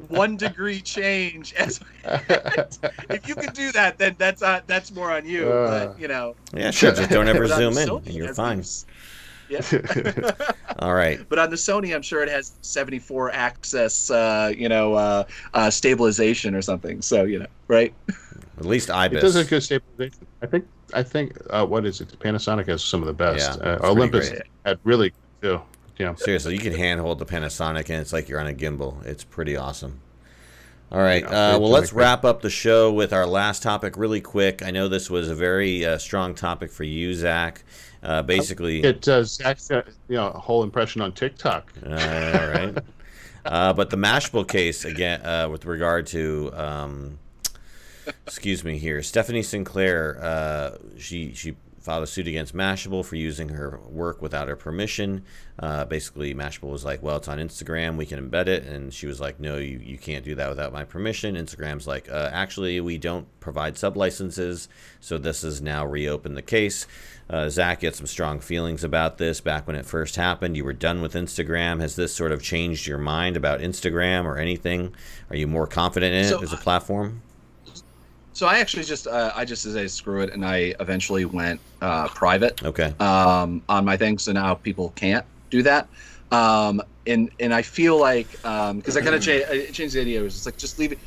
[0.08, 5.24] one degree change, as if you can do that, then that's uh, that's more on
[5.26, 5.48] you.
[5.48, 5.86] Uh.
[5.88, 6.92] but you know, Yeah, sure.
[6.92, 8.58] Just don't ever zoom in, and you're fine.
[8.58, 8.84] we've-
[9.48, 10.32] Yeah,
[10.78, 11.20] All right.
[11.28, 15.24] but on the Sony, I'm sure it has 74 access, uh, you know, uh,
[15.54, 17.00] uh, stabilization or something.
[17.02, 17.94] So you know, right?
[18.58, 19.12] At least IBIS.
[19.12, 19.22] it IBIS.
[19.22, 20.26] does have good stabilization.
[20.42, 20.66] I think.
[20.94, 21.36] I think.
[21.50, 22.08] Uh, what is it?
[22.18, 23.58] Panasonic has some of the best.
[23.60, 24.42] Yeah, uh, Olympus great.
[24.64, 25.62] had really good too.
[25.98, 26.14] Yeah.
[26.14, 29.04] Seriously, you can handhold the Panasonic, and it's like you're on a gimbal.
[29.06, 30.00] It's pretty awesome.
[30.92, 31.24] All right.
[31.24, 34.62] Uh, well, let's wrap up the show with our last topic really quick.
[34.62, 37.64] I know this was a very uh, strong topic for you, Zach.
[38.06, 41.72] Uh, basically, It uh, Zach's got you know a whole impression on TikTok.
[41.84, 42.78] all right.
[43.44, 47.18] Uh, but the Mashable case again, uh, with regard to, um,
[48.26, 50.18] excuse me here, Stephanie Sinclair.
[50.22, 55.22] Uh, she she filed a suit against Mashable for using her work without her permission.
[55.60, 57.96] Uh, basically, Mashable was like, "Well, it's on Instagram.
[57.96, 60.72] We can embed it," and she was like, "No, you, you can't do that without
[60.72, 64.68] my permission." Instagram's like, uh, "Actually, we don't provide sub licenses,
[65.00, 66.86] so this has now reopened the case."
[67.28, 70.56] Uh, Zach, you had some strong feelings about this back when it first happened.
[70.56, 71.80] You were done with Instagram.
[71.80, 74.94] Has this sort of changed your mind about Instagram or anything?
[75.30, 77.22] Are you more confident in it So, as a platform?
[78.32, 82.06] So I actually just uh, I just said screw it, and I eventually went uh,
[82.08, 82.62] private.
[82.62, 82.92] Okay.
[83.00, 85.88] um, on my thing, so now people can't do that.
[86.30, 90.20] Um, and and I feel like because I kind of cha- changed the idea.
[90.20, 90.98] It was just like just leave it.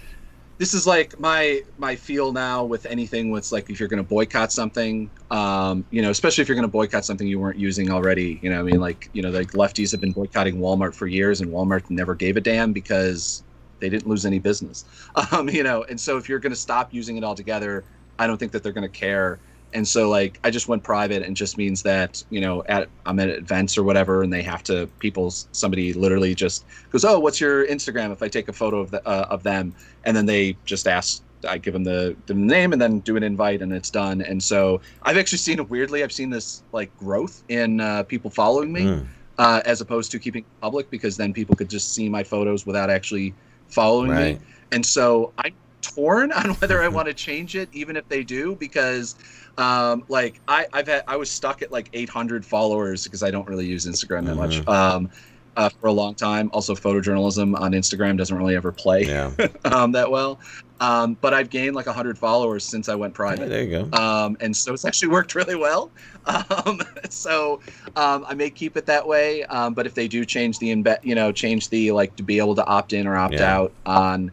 [0.60, 3.32] This is like my my feel now with anything.
[3.32, 6.68] With like if you're going to boycott something, um, you know, especially if you're going
[6.68, 8.40] to boycott something you weren't using already.
[8.44, 11.40] You know, I mean, like you know, like lefties have been boycotting Walmart for years,
[11.40, 13.42] and Walmart never gave a damn because
[13.80, 14.86] they didn't lose any business.
[15.32, 17.84] Um, you know, and so if you're going to stop using it altogether,
[18.20, 19.40] I don't think that they're going to care
[19.74, 23.20] and so like i just went private and just means that you know at i'm
[23.20, 27.40] at events or whatever and they have to people somebody literally just goes oh what's
[27.40, 29.76] your instagram if i take a photo of the, uh, of them?
[30.06, 33.24] And then they just ask i give them the, the name and then do an
[33.24, 34.22] invite and it's done.
[34.22, 38.30] And so i've actually seen it weirdly i've seen this like growth in uh, people
[38.30, 39.08] following me Mm,
[39.40, 42.90] uh, as opposed to keeping public because then people could just see my photos without
[42.90, 43.34] actually
[43.70, 44.38] following me.
[44.72, 48.56] And so I'm torn on whether I want to change it, even if they do,
[48.56, 49.16] because
[49.60, 53.48] um, like I, I've had I was stuck at like 800 followers because I don't
[53.48, 55.10] really use Instagram that much um,
[55.58, 56.50] uh, for a long time.
[56.54, 59.32] Also, photojournalism on Instagram doesn't really ever play Yeah.
[59.66, 60.40] um, that well.
[60.82, 63.98] Um, but I've gained like 100 followers since I went private there you go.
[63.98, 65.92] um, and so it's actually worked really well.
[66.26, 66.80] Um,
[67.10, 67.60] so
[67.98, 69.44] um, I may keep it that way.
[69.46, 72.38] Um, but if they do change the embed, you know, change the like to be
[72.38, 73.58] able to opt in or opt Yeah.
[73.58, 74.32] out on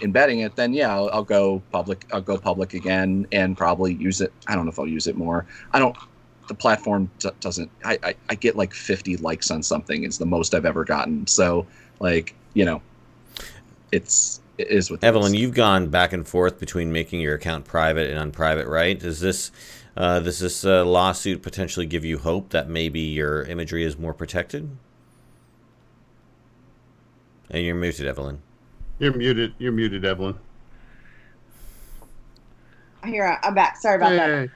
[0.00, 2.06] embedding it, then yeah, I'll, I'll go public.
[2.12, 4.32] I'll go public again and probably use it.
[4.46, 5.46] I don't know if I'll use it more.
[5.72, 5.96] I don't.
[6.48, 7.70] The platform d- doesn't.
[7.84, 10.04] I, I I get like 50 likes on something.
[10.04, 11.26] Is the most I've ever gotten.
[11.26, 11.66] So
[12.00, 12.82] like you know,
[13.92, 15.40] it's it is what Evelyn, is.
[15.40, 18.98] you've gone back and forth between making your account private and unprivate, right?
[18.98, 19.50] Does this
[19.96, 24.14] uh, does this uh, lawsuit potentially give you hope that maybe your imagery is more
[24.14, 24.70] protected?
[27.50, 28.40] And you're muted, Evelyn.
[29.02, 29.52] You're muted.
[29.58, 30.38] You're muted, Evelyn.
[33.04, 33.76] Here, I'm back.
[33.78, 34.28] Sorry about that.
[34.28, 34.50] Hey.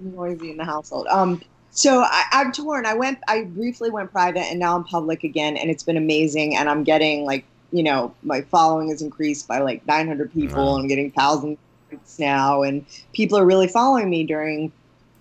[0.00, 1.06] noisy in the household.
[1.08, 1.42] Um,
[1.72, 2.86] so I, I'm torn.
[2.86, 6.56] I went, I briefly went private, and now I'm public again, and it's been amazing.
[6.56, 10.64] And I'm getting like, you know, my following has increased by like 900 people.
[10.64, 10.76] Wow.
[10.76, 11.58] and I'm getting thousands
[12.18, 14.72] now, and people are really following me during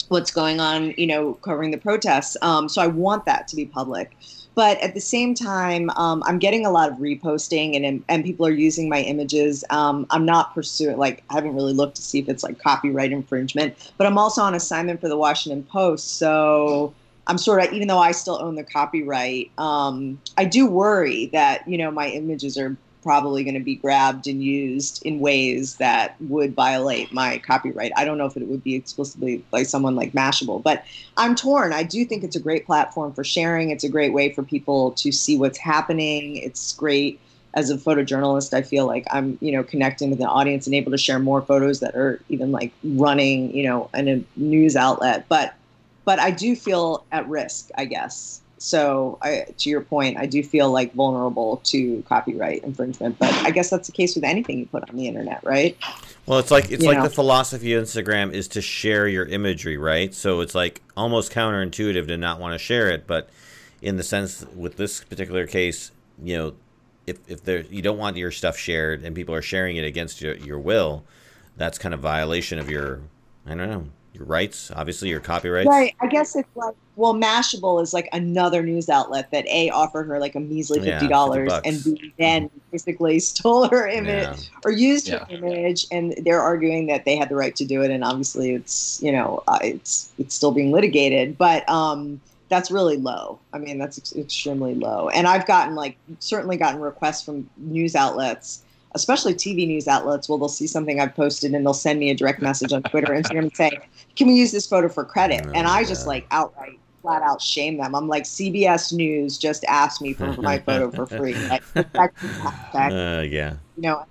[0.07, 2.37] what's going on, you know, covering the protests.
[2.41, 4.15] Um, so I want that to be public.
[4.55, 8.45] But at the same time, um, I'm getting a lot of reposting and and people
[8.47, 9.65] are using my images.
[9.69, 13.11] Um, I'm not pursuing like I haven't really looked to see if it's like copyright
[13.11, 13.75] infringement.
[13.97, 16.93] But I'm also on assignment for the Washington Post, so
[17.27, 21.67] I'm sort of even though I still own the copyright, um, I do worry that
[21.67, 26.15] you know my images are probably going to be grabbed and used in ways that
[26.21, 27.91] would violate my copyright.
[27.95, 30.83] I don't know if it would be explicitly by someone like Mashable, but
[31.15, 31.71] I'm torn.
[31.71, 33.69] I do think it's a great platform for sharing.
[33.69, 36.37] It's a great way for people to see what's happening.
[36.37, 37.19] It's great
[37.53, 38.55] as a photojournalist.
[38.55, 41.43] I feel like I'm, you know, connecting with the audience and able to share more
[41.43, 45.25] photos that are even like running, you know, in a news outlet.
[45.29, 45.53] But
[46.05, 48.41] but I do feel at risk, I guess.
[48.57, 53.19] So, I, to your point, I do feel like vulnerable to copyright infringement.
[53.19, 55.77] But I guess that's the case with anything you put on the internet, right?
[56.25, 57.03] Well, it's like it's You like know.
[57.03, 60.13] the philosophy of Instagram is to share your imagery, right?
[60.13, 63.29] So it's like almost counterintuitive to not want to share it, but
[63.81, 65.91] in the sense with this particular case,
[66.21, 66.53] you know,
[67.05, 70.21] if if there you don't want your stuff shared and people are sharing it against
[70.21, 71.03] your your will,
[71.55, 73.01] that's kind of violation of your
[73.45, 75.67] I don't know your rights, obviously your copyrights.
[75.67, 75.95] Right.
[75.99, 80.17] I guess it's like well, Mashable is like another news outlet that a offered her
[80.19, 84.59] like a measly fifty dollars, 50 and b then basically stole her image Yeah.
[84.63, 87.91] or used her image, and they're arguing that they had the right to do it,
[87.91, 92.19] and obviously it's you know uh, it's it's still being litigated, but um.
[92.47, 93.39] That's really low.
[93.53, 95.09] I mean, that's ex- extremely low.
[95.09, 98.61] And I've gotten like certainly gotten requests from news outlets
[98.95, 102.15] especially TV news outlets, well, they'll see something I've posted and they'll send me a
[102.15, 103.77] direct message on Twitter, Instagram, and say,
[104.15, 107.41] "Can we use this photo for credit?" Oh, And I just like outright, flat out
[107.41, 107.93] shame them.
[107.93, 111.35] I'm like, CBS News just asked me for my photo for free.
[111.49, 112.27] Like, back to
[112.73, 113.57] back, Uh, yeah.
[113.75, 114.05] you know,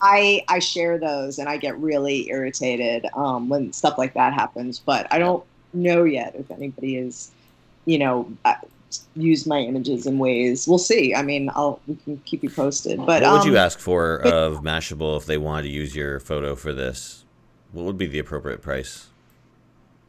[0.00, 4.78] I I share those and I get really irritated um, when stuff like that happens.
[4.78, 5.42] But I don't
[5.72, 7.30] know yet if anybody is,
[7.86, 8.30] you know.
[9.14, 12.98] Used my images in ways we'll see i mean i'll we can keep you posted
[13.04, 15.94] but what would you um, ask for but- of Mashable if they wanted to use
[15.94, 17.24] your photo for this?
[17.72, 19.06] What would be the appropriate price?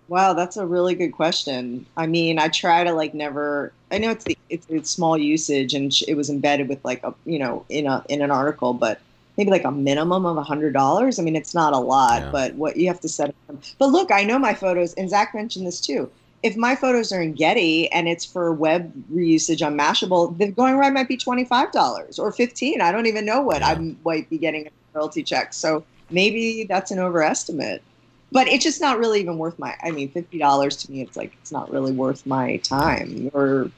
[0.07, 1.85] Wow, that's a really good question.
[1.97, 3.73] I mean, I try to like never.
[3.91, 7.13] I know it's the it's, it's small usage, and it was embedded with like a
[7.25, 9.01] you know in a in an article, but
[9.37, 11.19] maybe like a minimum of a hundred dollars.
[11.19, 12.31] I mean, it's not a lot, Yeah.
[12.31, 13.35] but what you have to set.
[13.49, 13.57] Up.
[13.77, 16.09] But look, I know my photos, and Zach mentioned this too.
[16.43, 20.77] If my photos are in Getty and it's for web reusage on Mashable, the going
[20.77, 22.79] right might be twenty five dollars or fifteen.
[22.81, 23.69] I don't even know what Yeah.
[23.69, 25.53] I might be getting a royalty check.
[25.53, 27.81] So maybe that's an overestimate
[28.31, 31.33] but it's just not really even worth my i mean $50 to me it's like
[31.41, 33.69] it's not really worth my time or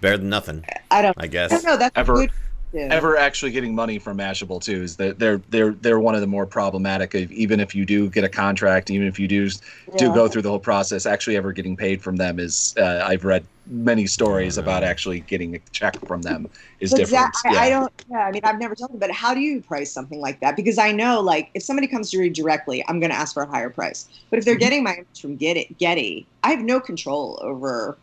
[0.00, 1.50] Better than nothing, i don't I guess.
[1.52, 1.62] i guess.
[1.62, 2.30] don't know that's a Ever- good
[2.72, 2.90] question.
[2.90, 6.26] ever actually getting money from Mashable too is that they're they're they're one of the
[6.26, 7.14] more problematic.
[7.14, 9.48] Of, even if you do get a contract, even if you do
[9.96, 13.24] do go through the whole process, actually ever getting paid from them is uh, I've
[13.24, 14.62] read many stories Yeah.
[14.62, 16.48] about actually getting a check from them
[16.80, 17.34] is But different.
[17.34, 19.60] Zach, I, I don't yeah i mean i've never told them but how do you
[19.60, 23.00] price something like that because i know like if somebody comes to me directly i'm
[23.00, 24.58] going to ask for a higher price but if they're Mhm.
[24.58, 28.00] getting my image from getty getty i have no control over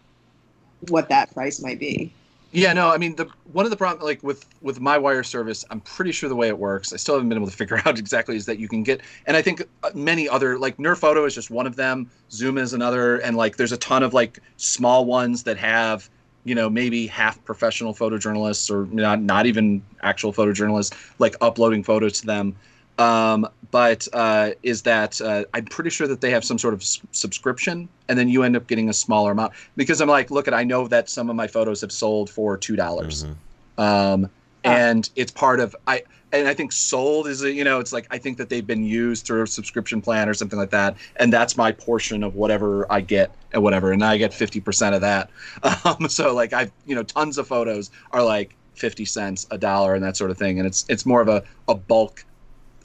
[0.89, 2.15] what that price might be
[2.55, 5.65] Yeah, no, I mean the one of the problem like with with my wire service,
[5.71, 6.93] I'm pretty sure the way it works.
[6.93, 9.35] I still haven't been able to figure out exactly is that you can get, and
[9.35, 12.09] I think uh, many other like NurPhoto is just one of them.
[12.31, 16.09] ZUMA is another, and like there's a ton of like small ones that have
[16.45, 22.21] you know maybe half professional photojournalists or not not even actual photojournalists like uploading photos
[22.21, 22.55] to them.
[22.97, 26.81] Um, but uh, is that uh, I'm pretty sure that they have some sort of
[26.81, 30.47] s- subscription, and then you end up getting a smaller amount because I'm like, look,
[30.47, 33.35] at I know that some of my photos have sold for two dollars, Mhm.
[33.83, 34.29] um,
[34.63, 34.69] Ah.
[34.69, 38.07] and it's part of I and I think sold is a, you know it's like
[38.11, 41.33] I think that they've been used through a subscription plan or something like that, and
[41.33, 45.01] that's my portion of whatever I get and whatever, and I get fifty percent of
[45.01, 45.29] that.
[45.85, 49.95] Um, so like I you know tons of photos are like fifty cents, a dollar,
[49.95, 52.23] and that sort of thing, and it's it's more of a a bulk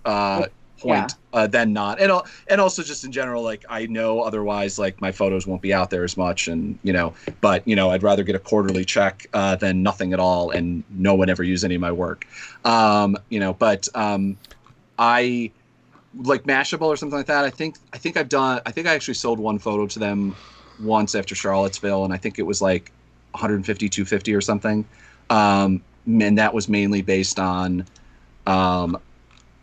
[0.04, 0.46] uh,
[0.80, 2.12] point uh, than not, and
[2.48, 5.90] and also just in general, like I know otherwise, like my photos won't be out
[5.90, 9.26] there as much, and you know, but you know, I'd rather get a quarterly check
[9.32, 12.26] uh, than nothing at all, and no one ever use any of my work,
[12.64, 13.52] um, you know.
[13.52, 14.36] But um,
[14.98, 15.50] I
[16.16, 17.44] like Mashable or something like that.
[17.44, 18.60] I think I think I've done.
[18.66, 20.34] I think I actually sold one photo to them
[20.80, 22.90] once after Charlottesville, and I think it was like
[23.32, 24.84] 150, 250 or something.
[25.28, 27.86] Um, and that was mainly based on
[28.46, 28.98] um,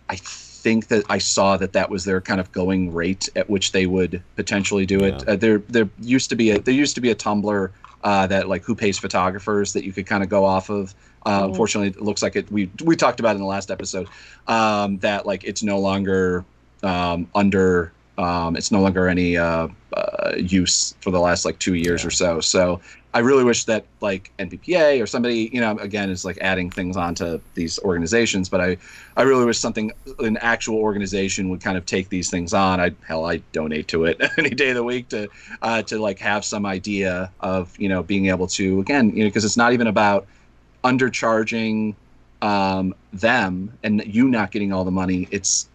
[0.10, 3.72] I think that I saw that that was their kind of going rate at which
[3.72, 5.24] they would potentially do it.
[5.26, 5.34] Yeah.
[5.34, 7.70] Uh, there, there used to be a there used to be a Tumblr
[8.04, 10.94] uh, that like who pays photographers that you could kind of go off of.
[11.26, 11.46] Uh, Mhm.
[11.50, 12.52] Unfortunately, it looks like it.
[12.52, 14.08] We we talked about it in the last episode
[14.48, 16.46] um, that like it's no longer
[16.84, 21.76] um, under Um, it's no longer any uh, uh, use for the last like two
[21.76, 22.08] years Yeah.
[22.08, 22.42] or so.
[22.42, 22.82] So
[23.14, 26.98] I really wish that like NPPA or somebody, you know, again is like adding things
[26.98, 28.50] onto these organizations.
[28.50, 28.78] But I,
[29.16, 32.80] I really wish something, an actual organization would kind of take these things on.
[32.80, 35.30] I hell, I donate to it any day of the week to,
[35.62, 39.30] uh, to like have some idea of you know being able to again, you know,
[39.30, 40.28] because it's not even about
[40.84, 41.96] undercharging
[42.42, 45.28] um, them and you not getting all the money.
[45.32, 45.68] It's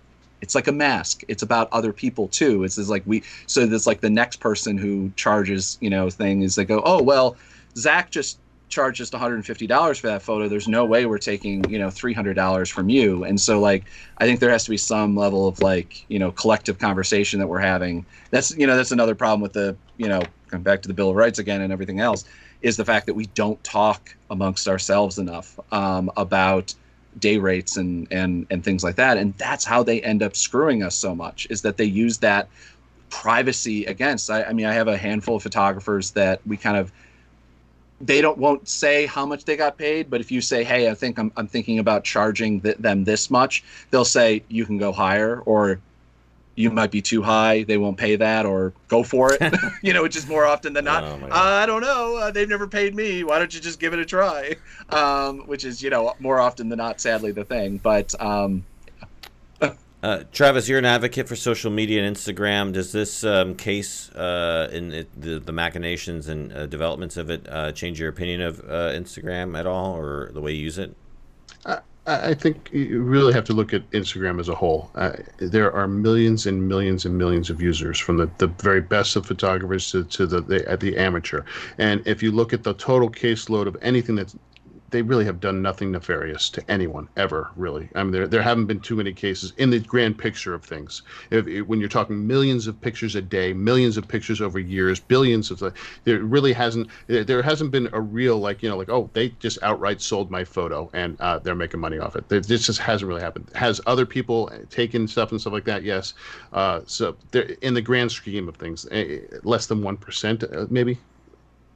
[0.43, 1.23] it's like a mask.
[1.29, 2.65] It's about other people too.
[2.65, 6.57] It's, like we so it's like the next person who charges you know thing is
[6.57, 7.37] they go oh well
[7.77, 8.39] Zach just
[8.69, 10.49] charged us $150 for that photo.
[10.49, 13.25] There's no way we're taking you know $300 from you.
[13.25, 13.85] And so like
[14.19, 17.47] I think there has to be some level of like you know collective conversation that
[17.47, 18.05] we're having.
[18.31, 21.11] That's you know that's another problem with the you know going back to the Bill
[21.11, 22.25] of Rights again and everything else
[22.63, 26.75] is the fact that we don't talk amongst ourselves enough um, about
[27.19, 29.17] day rates and and and things like that.
[29.17, 32.49] And that's how they end up screwing us so much is that they use that
[33.13, 36.91] privacy against I, I mean i have a handful of photographers that we kind of
[38.01, 40.95] they don't won't say how much they got paid but if you say hey i
[40.95, 44.93] think i'm, I'm thinking about charging th- them this much they'll say you can go
[44.93, 45.79] higher or
[46.55, 49.41] you might be too high they won't pay that or go for it
[49.83, 51.63] you know which is more often than not Oh, my uh, God.
[51.63, 54.05] i don't know uh, they've never paid me why don't you just give it a
[54.05, 54.57] try
[54.91, 58.65] um, which is you know more often than not sadly the thing but um,
[60.03, 62.73] Uh, Travis, you're an advocate for social media and Instagram.
[62.73, 67.47] Does this um, case uh, in it, the, the machinations and uh, developments of it
[67.49, 70.97] uh, change your opinion of uh, Instagram at all, or the way you use it?
[72.05, 74.91] I think you really have to look at Instagram as a whole.
[74.97, 79.15] Uh, there are millions and millions and millions of users, from the, the very best
[79.15, 81.45] of photographers to, to the, the at the amateur.
[81.79, 84.37] And if you look at the total caseload of anything that's
[84.93, 87.89] they really have done nothing nefarious to anyone ever, really.
[87.95, 91.03] I mean, there, there haven't been too many cases in the grand picture of things.
[91.31, 95.01] If, if- when you're talking millions of pictures a day, millions of pictures over years,
[95.01, 95.73] billions of, the-
[96.05, 99.59] there really hasn't, there hasn't been a real like, you know, like, oh, they just
[99.63, 102.29] outright sold my photo and uh, they're making money off it.
[102.29, 103.51] This just hasn't really happened.
[103.55, 105.83] Has other people taken stuff and stuff like that?
[105.83, 106.15] Yes.
[106.53, 107.17] Uh, so
[107.63, 110.99] in the grand scheme of things, eh, less than 1%, uh, maybe,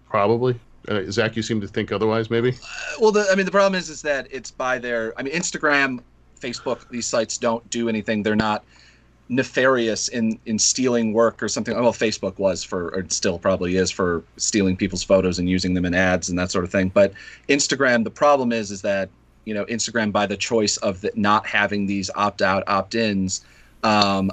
[0.09, 0.61] probably.
[0.89, 2.55] Uh, Zach, you seem to think otherwise, maybe?
[3.01, 6.01] well the, i mean the problem is is that it's by their i mean instagram
[6.41, 8.23] facebook these sites don't do anything.
[8.23, 8.65] They're not
[9.29, 11.75] nefarious in in stealing work or something.
[11.75, 15.85] Well facebook was for or still probably is for stealing people's photos and using them
[15.85, 16.91] in ads and that sort of thing.
[16.91, 17.13] But
[17.49, 19.09] instagram the problem is is that
[19.45, 23.45] you know instagram by the choice of the, not having these opt-out opt-ins
[23.83, 24.31] um,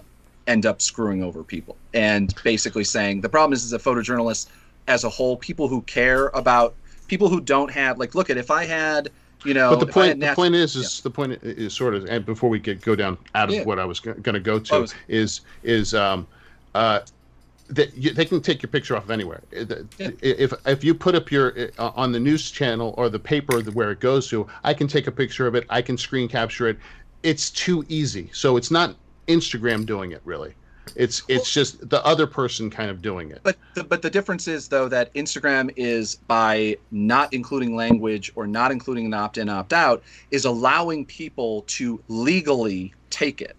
[0.48, 4.48] end up screwing over people and basically saying the problem is is that photojournalists
[4.88, 6.76] as a whole people who care about
[7.08, 9.10] people who don't have like look at if i had
[9.46, 12.26] you know but the point, the point is, is the point is sort of, and
[12.26, 13.64] before we get go down out of Yeah.
[13.66, 16.26] what I was going to go to, was- is is um,
[16.76, 17.02] uh,
[17.68, 19.42] that you, they can take your picture off of anywhere.
[19.54, 19.66] Uh,
[19.98, 20.12] Yeah.
[20.22, 23.92] If if you put up your uh, on the news channel or the paper where
[23.92, 25.66] it goes to, I can take a picture of it.
[25.70, 26.78] I can screen capture it.
[27.24, 28.30] It's too easy.
[28.32, 28.96] So it's not
[29.28, 30.54] Instagram doing it really.
[30.96, 33.40] It's it's just the other person kind of doing it.
[33.44, 38.46] But the, but the difference is though that Instagram is by not including language or
[38.48, 43.56] not including an opt-in opt-out is allowing people to legally take it.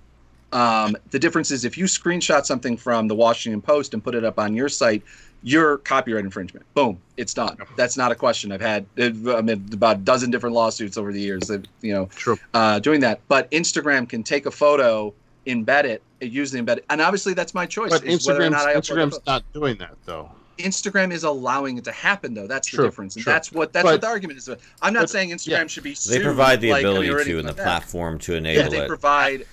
[0.52, 4.24] Um, the difference is if you screenshot something from the Washington Post and put it
[4.24, 5.02] up on your site,
[5.42, 6.64] you're copyright infringement.
[6.74, 7.58] Boom, it's done.
[7.76, 8.52] That's not a question.
[8.52, 12.06] I've had I mean, about a dozen different lawsuits over the years that you know
[12.06, 12.38] True.
[12.54, 13.20] uh, doing that.
[13.28, 15.12] But Instagram can take a photo,
[15.46, 17.90] embed it, use the embed, and obviously that's my choice.
[17.90, 20.30] But is whether or Instagram's, not I upload Instagram's not doing that though.
[20.58, 22.46] Instagram is allowing it to happen, though.
[22.46, 23.32] That's the difference, and true.
[23.32, 24.48] that's what that's But- what the argument is.
[24.82, 25.66] I'm not but- saying Instagram yeah.
[25.66, 25.94] should be.
[25.94, 27.62] Sued, They provide the like, I mean, ability to anything and the like that.
[27.64, 28.88] platform to Yeah, enable they it.
[28.88, 29.46] provide.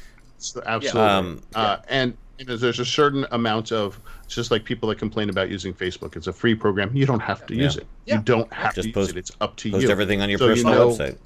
[0.66, 1.02] Absolutely.
[1.02, 5.30] Um, uh, and, and there's a certain amount of it's just like people that complain
[5.30, 6.16] about using Facebook.
[6.16, 6.96] It's a free program.
[6.96, 7.64] You don't have to Yeah.
[7.64, 7.88] use it.
[8.06, 8.16] Yeah.
[8.18, 9.20] You don't have Just to post- use it.
[9.20, 9.90] It's up to Post you.
[9.90, 11.18] everything on your So you personal know- website.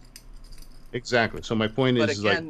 [0.93, 1.41] Exactly.
[1.43, 2.43] So my point But is, is like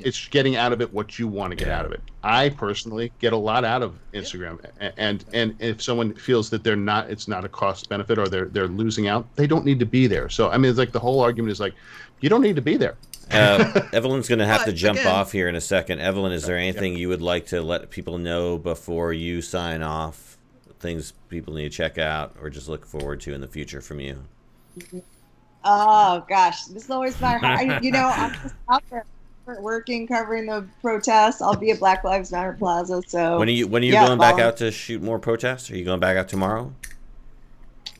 [0.00, 1.78] again, it's getting out of it what you want to get Yeah.
[1.78, 2.00] out of it.
[2.22, 6.64] I personally get a lot out of Instagram, A- and and if someone feels that
[6.64, 9.78] they're not, it's not a cost benefit or they're they're losing out, they don't need
[9.80, 10.28] to be there.
[10.28, 11.74] So I mean, it's like the whole argument is like,
[12.20, 12.96] you don't need to be there.
[13.30, 16.00] Uh, Evelyn's going to have to jump again- off here in a second.
[16.00, 20.36] Evelyn, is there anything you would like to let people know before you sign off?
[20.80, 24.00] Things people need to check out or just look forward to in the future from
[24.00, 24.24] you?
[25.62, 27.84] Oh gosh, this is always my heart.
[27.84, 29.04] You know, I'm just out there
[29.60, 31.42] working, covering the protests.
[31.42, 33.02] I'll be at Black Lives Matter Plaza.
[33.06, 35.70] So When are you when are you Yeah, going back out to shoot more protests?
[35.70, 36.72] Are you going back out tomorrow?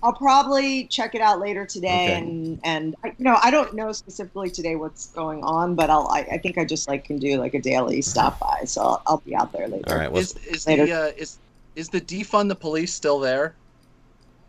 [0.02, 2.14] I'll probably check it out later today, Okay.
[2.18, 6.08] and and I, you know I don't know specifically today what's going on, but I'll
[6.08, 9.02] I, I think I just like can do like a daily stop by, so I'll,
[9.06, 9.92] I'll be out there later.
[9.92, 10.10] All right.
[10.10, 10.86] Well, Is is later.
[10.86, 11.38] the uh, is
[11.76, 13.54] is the defund the police still there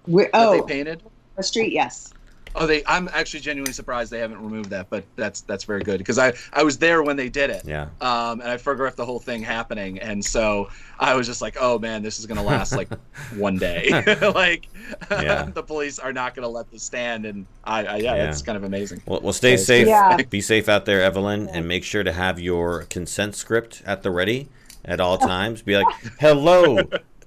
[0.07, 1.03] We, that oh, they painted?
[1.35, 2.13] the street, yes.
[2.55, 2.83] Oh, they.
[2.85, 6.33] I'm actually genuinely surprised they haven't removed that, but that's that's very good because I
[6.53, 7.63] I was there when they did it.
[7.65, 7.83] yeah.
[8.01, 10.69] Um, and I photographed the whole thing happening, and so
[10.99, 12.89] I was just like, "Oh man, this is gonna last like
[13.37, 13.89] one day.
[14.35, 14.67] like,
[15.09, 15.43] Yeah.
[15.53, 18.29] the police are not gonna let this stand." And I, I yeah, Yeah.
[18.29, 19.01] it's kind of amazing.
[19.05, 19.65] Well, well, stay Yes.
[19.65, 19.87] safe.
[19.87, 20.17] Yeah.
[20.29, 24.11] Be safe out there, Evelyn, and make sure to have your consent script at the
[24.11, 24.49] ready
[24.83, 25.61] at all times.
[25.61, 25.85] Be like,
[26.19, 26.79] "Hello,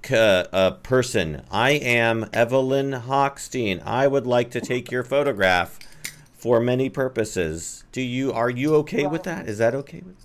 [0.04, 1.42] c- uh, person.
[1.50, 3.82] I am Evelyn Hockstein.
[3.84, 5.78] I would like to take your photograph
[6.36, 7.84] for many purposes.
[7.92, 8.32] Do you?
[8.32, 9.48] Are you okay with that?
[9.48, 10.16] Is that okay with?"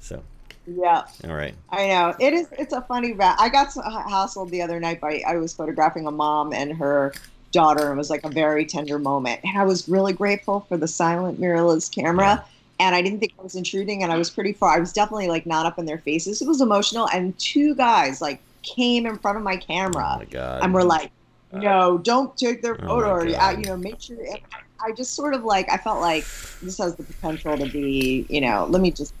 [0.00, 0.22] So,
[0.66, 1.54] Yeah, all right.
[1.70, 2.48] I know it is.
[2.58, 3.12] It's a funny.
[3.12, 6.72] Va- I got so- hassled the other night by I was photographing a mom and
[6.76, 7.12] her
[7.52, 10.76] daughter, and it was like a very tender moment, and I was really grateful for
[10.76, 12.44] the silent mirrorless camera.
[12.80, 14.74] And I didn't think I was intruding, and I was pretty far.
[14.76, 16.42] I was definitely like not up in their faces.
[16.42, 20.26] It was emotional, and two guys like came in front of my Oh camera my
[20.30, 20.62] God.
[20.62, 21.10] and we're like,
[21.52, 23.06] no, don't take their Oh photo.
[23.06, 24.16] my or, uh, you know, make sure.
[24.80, 26.24] I just sort of like I felt like
[26.60, 29.14] this has the potential to be, you know, let me just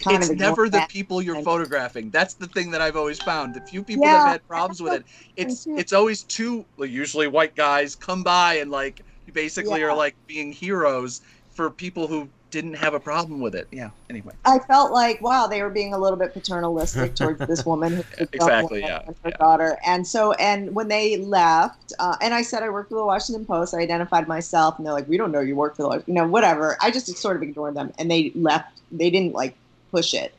[0.00, 2.10] kind it's of ignore never the people you're and- photographing.
[2.10, 3.54] That's the thing that I've always found.
[3.54, 5.04] The few people Yeah, have had problems with it,
[5.36, 9.86] it's it's always two, like, usually white guys come by and like you basically Yeah.
[9.86, 11.20] are like being heroes
[11.54, 13.68] for people who didn't have a problem with it.
[13.70, 13.90] Yeah.
[14.08, 14.32] Anyway.
[14.44, 17.98] I felt like wow, they were being a little bit paternalistic towards this woman, who
[17.98, 19.36] was a young Exactly, yeah, and her yeah.
[19.36, 19.78] daughter.
[19.84, 23.44] And so, and when they left, uh, and I said I worked for the Washington
[23.44, 26.14] Post, I identified myself, and they're like, "We don't know you work for the, you
[26.14, 28.80] know, whatever." I just sort of ignored them, and they left.
[28.92, 29.54] They didn't like
[29.90, 30.34] push it.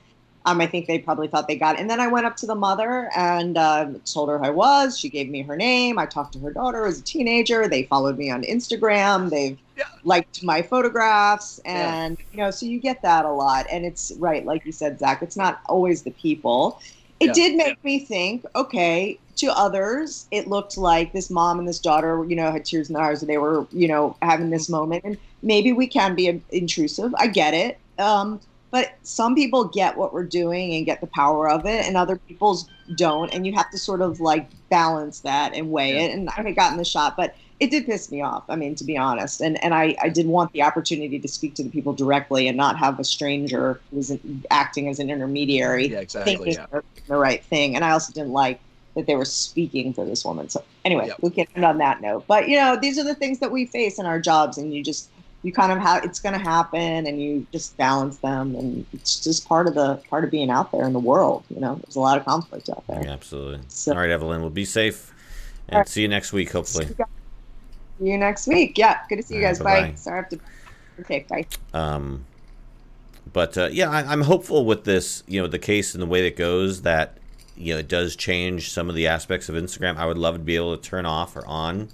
[0.50, 1.82] Um, I think they probably thought they got it.
[1.82, 4.98] And then I went up to the mother and um, told her who I was.
[4.98, 6.00] She gave me her name.
[6.00, 7.68] I talked to her daughter as a teenager.
[7.68, 9.30] They followed me on Instagram.
[9.30, 9.84] They've Yeah.
[10.04, 11.60] liked my photographs.
[11.64, 11.72] Yeah.
[11.72, 13.66] And, you know, so you get that a lot.
[13.72, 16.80] And it's right, like you said, Zach, it's not always the people.
[17.20, 17.34] It Yeah.
[17.34, 22.26] did make me think, okay, to others, it looked like this mom and this daughter,
[22.28, 23.22] you know, had tears in their eyes.
[23.22, 25.04] and They were, you know, having this moment.
[25.06, 27.14] And maybe we can be intrusive.
[27.18, 27.80] I get it.
[28.00, 31.98] Um, but some people get what we're doing and get the power of it, and
[31.98, 33.34] other people's don't.
[33.34, 36.02] And you have to sort of like balance that and weigh Yeah.
[36.04, 36.12] it.
[36.14, 38.44] And I had gotten the shot, but it did piss me off.
[38.50, 41.56] I mean, to be honest, and and I I did want the opportunity to speak
[41.56, 44.18] to the people directly and not have a stranger who was
[44.50, 46.36] acting as an intermediary Yeah, exactly.
[46.36, 46.80] thinking Yeah.
[47.08, 47.76] the right thing.
[47.76, 48.60] And I also didn't like
[48.96, 50.50] that they were speaking for this woman.
[50.50, 51.18] So anyway, Yep.
[51.22, 52.26] we can end on that note.
[52.28, 54.84] But you know, these are the things that we face in our jobs, and you
[54.84, 55.10] just
[55.44, 59.24] you kind of have it's going to happen, and you just balance them, and it's
[59.24, 61.44] just part of the part of being out there in the world.
[61.50, 63.02] You know, there's a lot of conflict out there.
[63.04, 63.62] Yeah, absolutely.
[63.70, 64.42] So- all right, Evelyn.
[64.42, 65.14] Well, be safe,
[65.68, 65.88] and All right.
[65.88, 66.88] see you next week, hopefully.
[66.88, 66.96] See
[68.00, 68.78] you next week.
[68.78, 69.60] Yeah, good to see you guys.
[69.60, 69.82] Bye.
[69.82, 69.96] bye-bye.
[69.96, 70.40] Sorry, I have to.
[71.02, 71.46] Okay, bye.
[71.74, 72.26] Um,
[73.32, 76.26] but uh, yeah, I, I'm hopeful with this, you know, the case and the way
[76.28, 77.18] it goes that
[77.56, 79.98] you know it does change some of the aspects of Instagram.
[79.98, 81.90] I would love to be able to turn off or on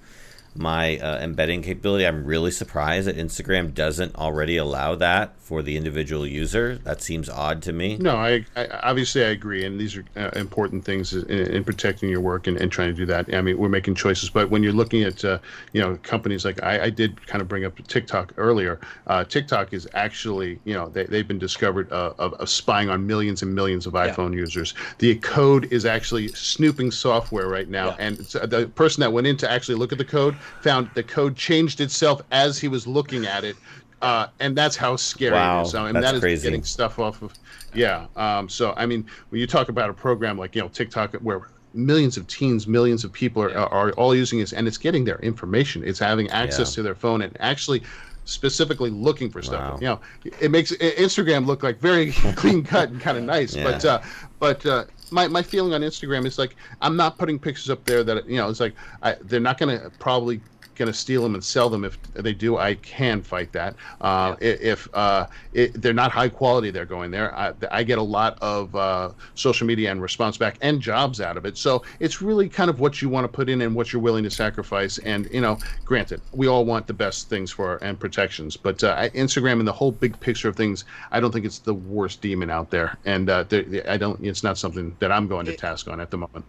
[0.56, 2.06] my uh, embedding capability.
[2.07, 6.77] I'm really surprised that Instagram doesn't already allow that for the individual user.
[6.77, 7.98] That seems odd to me.
[7.98, 12.10] No, I, I obviously I agree, and these are uh, important things in, in protecting
[12.10, 13.34] your work and, and trying to do that.
[13.34, 15.40] I mean, we're making choices, but when you're looking at uh,
[15.73, 18.80] you know companies like I, I did kind of bring up TikTok earlier.
[19.07, 23.06] Uh, TikTok is actually you know they, they've been discovered uh, of, of spying on
[23.06, 24.73] millions and millions of iPhone users.
[24.99, 27.95] The code is actually snooping software right now, Yeah.
[27.99, 31.35] and the person that went in to actually look at the code found the code
[31.35, 33.55] changed itself as he was looking at it.
[34.01, 35.76] Uh, and that's how scary Wow, it is.
[35.76, 36.43] I mean, that's crazy.
[36.47, 37.34] getting stuff off of
[37.73, 41.13] yeah um, so i mean when you talk about a program like you know tiktok
[41.15, 43.63] where millions of teens millions of people are, Yeah.
[43.65, 46.76] are all using this and it's getting their information it's having access Yeah.
[46.76, 47.81] to their phone and actually
[48.26, 49.77] specifically looking for stuff Wow.
[49.81, 49.99] you know
[50.39, 54.01] it makes instagram look like very clean cut and kind of nice but uh
[54.39, 58.03] but uh my, my feeling on Instagram is like I'm not putting pictures up there
[58.03, 60.41] that you know it's like I, they're not going to probably
[60.76, 61.84] going to steal them and sell them.
[61.84, 63.76] If they do i can fight that.
[64.02, 67.35] Uh, i- if uh, it, they're not high quality they're going there.
[67.35, 71.38] I, I get a lot of uh, social media and response back and jobs out
[71.38, 71.57] of it.
[71.57, 74.23] So it's really kind of what you want to put in and what you're willing
[74.23, 74.97] to sacrifice.
[74.99, 78.57] And you know granted we all want the best things for our, and protections.
[78.57, 81.73] But uh, instagram and the whole big picture of things i don't think it's the
[81.73, 82.97] worst demon out there.
[83.06, 83.45] And uh,
[83.88, 86.45] i don't it's not something that i'm going to task on at the moment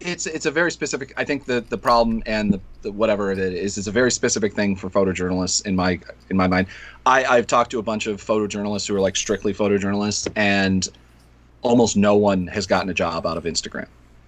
[0.00, 3.38] it's it's a very specific i think the the problem and the, the whatever it
[3.38, 5.98] is is a very specific thing for photojournalists in my
[6.28, 6.66] in my mind
[7.06, 10.88] i i've talked to a bunch of photojournalists who are like strictly photojournalists and
[11.62, 13.86] almost no one has gotten a job out of instagram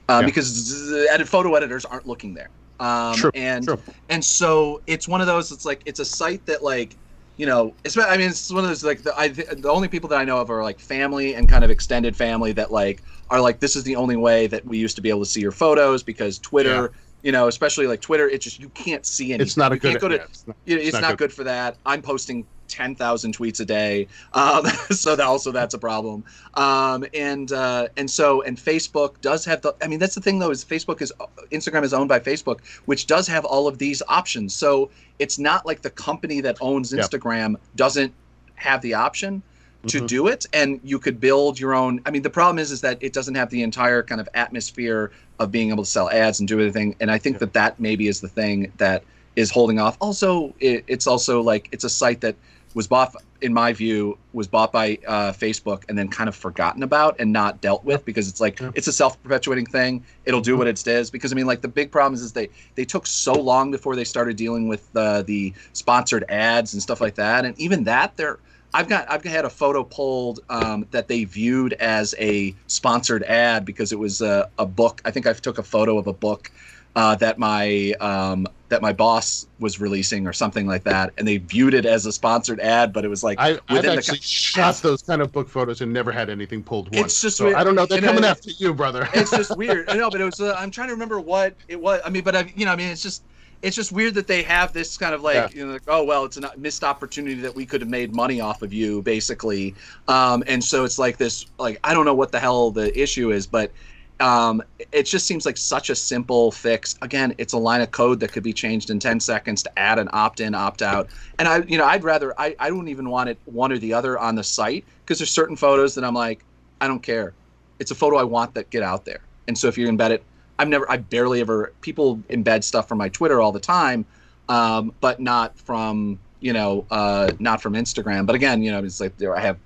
[0.09, 0.27] uh, Yeah.
[0.27, 2.49] because edit photo editors aren't looking there
[2.81, 3.79] Um, True, and true.
[4.09, 5.51] and so it's one of those.
[5.53, 6.97] It's like it's a site that like
[7.37, 7.75] you know.
[7.85, 10.25] It's, I mean, it's one of those like the I, the only people that I
[10.25, 13.77] know of are like family and kind of extended family that like are like this
[13.77, 16.39] is the only way that we used to be able to see your photos because
[16.39, 16.93] Twitter.
[17.21, 19.41] You know, especially like Twitter, it just you can't see anything.
[19.41, 20.01] It's not a You good.
[20.01, 21.19] go to, yeah, it's not- know, it's, not not, good.
[21.19, 21.33] good.
[21.33, 21.77] for that.
[21.85, 24.07] I'm posting 10,000 tweets a day.
[24.35, 26.23] Um, so that also that's a problem.
[26.55, 30.39] Um, and uh, and so and Facebook does have the I mean that's the thing
[30.39, 31.13] though is Facebook is
[31.51, 34.55] Instagram is owned by Facebook, which does have all of these options.
[34.55, 34.89] So
[35.19, 37.05] it's not like the company that owns Yep.
[37.05, 38.15] Instagram doesn't
[38.55, 39.43] have the option
[39.89, 40.07] to Mhm.
[40.07, 42.99] do it and you could build your own i mean the problem is is that
[43.01, 46.49] it doesn't have the entire kind of atmosphere of being able to sell ads and
[46.49, 47.41] do anything and i think Yeah.
[47.41, 49.03] that that maybe is the thing that
[49.37, 52.37] is holding off also it, it's also like it's a site that
[52.75, 56.83] was bought in my view was bought by uh, facebook and then kind of forgotten
[56.83, 58.71] about and not dealt with because it's like Yeah.
[58.75, 61.91] it's a self-perpetuating thing it'll do what it does because i mean like the big
[61.91, 65.53] problem is, is they they took so long before they started dealing with uh, the
[65.73, 68.39] sponsored ads and stuff like that and even that they're
[68.75, 73.65] I've got I've had a photo pulled um, that they viewed as a sponsored ad
[73.65, 75.01] because it was a, a book.
[75.05, 76.51] I think I took a photo of a book
[76.97, 81.39] uh, that my um, that my boss was releasing or something like that, and they
[81.39, 82.93] viewed it as a sponsored ad.
[82.93, 86.13] But it was like I, the actually shot those kind of book photos and never
[86.13, 87.07] had anything pulled once.
[87.07, 87.57] It's just so weird.
[87.57, 87.87] I don't know.
[87.87, 89.09] They're coming after you, brother.
[89.15, 89.89] it's just weird.
[89.89, 90.41] I know, but it was.
[90.41, 92.01] Uh, I'm trying to remember what it was.
[92.05, 93.23] I mean, but I, you know, I mean, it's just,
[93.63, 95.49] it's just weird that they have this kind of like, Yeah.
[95.53, 98.41] you know, like, oh well, it's a missed opportunity that we could have made money
[98.41, 99.75] off of you, basically.
[100.07, 103.33] Um, and so it's like this, like I don't know what the hell the issue
[103.33, 103.73] is, but
[104.21, 106.97] um, it just seems like such a simple fix.
[107.03, 109.99] Again, it's a line of code that could be changed in 10 seconds to add
[109.99, 111.09] an opt-in, opt-out.
[111.39, 113.93] And I, you know, I'd rather I, I don't even want it one or the
[113.93, 116.45] other on the site because there's certain photos that I'm like,
[116.81, 117.33] I don't care.
[117.79, 119.21] It's a photo I want that get out there.
[119.47, 120.25] And so if you embed it,
[120.59, 121.73] I've never, I barely ever.
[121.81, 124.05] People embed stuff from my Twitter all the time,
[124.49, 128.25] um, but not from you know, uh, not from Instagram.
[128.25, 129.59] But again, you know, it's like there I have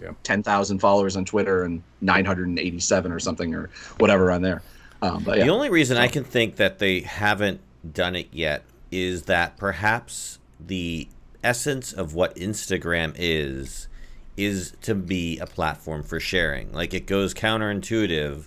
[0.00, 0.12] Yeah.
[0.22, 3.68] ten thousand followers on Twitter and nine hundred and eighty-seven or something or
[3.98, 4.62] whatever on there.
[5.02, 7.60] Um, but yeah, The only reason I can think that they haven't
[7.92, 11.08] done it yet is that perhaps the
[11.44, 13.86] essence of what Instagram is
[14.36, 16.72] is to be a platform for sharing.
[16.72, 18.46] Like it goes counterintuitive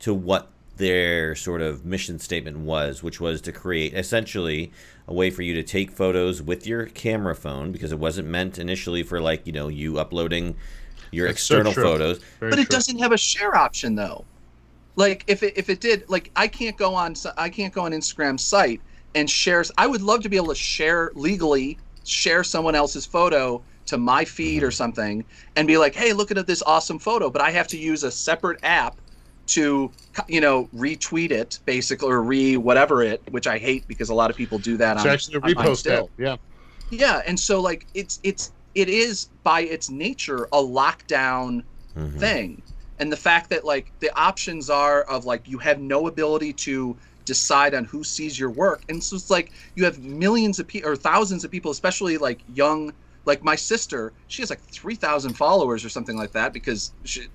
[0.00, 0.48] to what
[0.80, 4.72] their sort of mission statement was, which was to create essentially
[5.06, 8.58] a way for you to take photos with your camera phone because it wasn't meant
[8.58, 10.56] initially for like, you know, you uploading
[11.10, 11.82] your That's external true.
[11.82, 12.20] photos.
[12.40, 14.24] Very but it doesn't have a share option though.
[14.96, 17.92] Like if it if it did, like I can't go on I can't go on
[17.92, 18.80] Instagram's site
[19.14, 19.62] and share.
[19.76, 24.24] I would love to be able to share legally share someone else's photo to my
[24.24, 24.66] feed mm-hmm.
[24.66, 25.24] or something
[25.56, 27.28] and be like, hey, look at this awesome photo.
[27.28, 28.96] But I have to use a separate app
[29.50, 29.90] to
[30.28, 34.30] you know retweet it basically or re whatever it, which I hate because a lot
[34.30, 36.10] of people do that It's on actually a on mine repost still.
[36.16, 36.22] that.
[36.24, 36.36] Yeah.
[36.90, 41.62] Yeah, and so like it's it's it is by its nature a lockdown
[41.96, 42.18] Mhm.
[42.18, 42.62] thing.
[42.98, 46.96] And the fact that like the options are of like you have no ability to
[47.24, 48.82] decide on who sees your work.
[48.88, 52.42] And so it's like you have millions of people or thousands of people, especially like
[52.46, 52.92] young
[53.26, 57.26] like my sister, she has like 3,000 followers or something like that because she,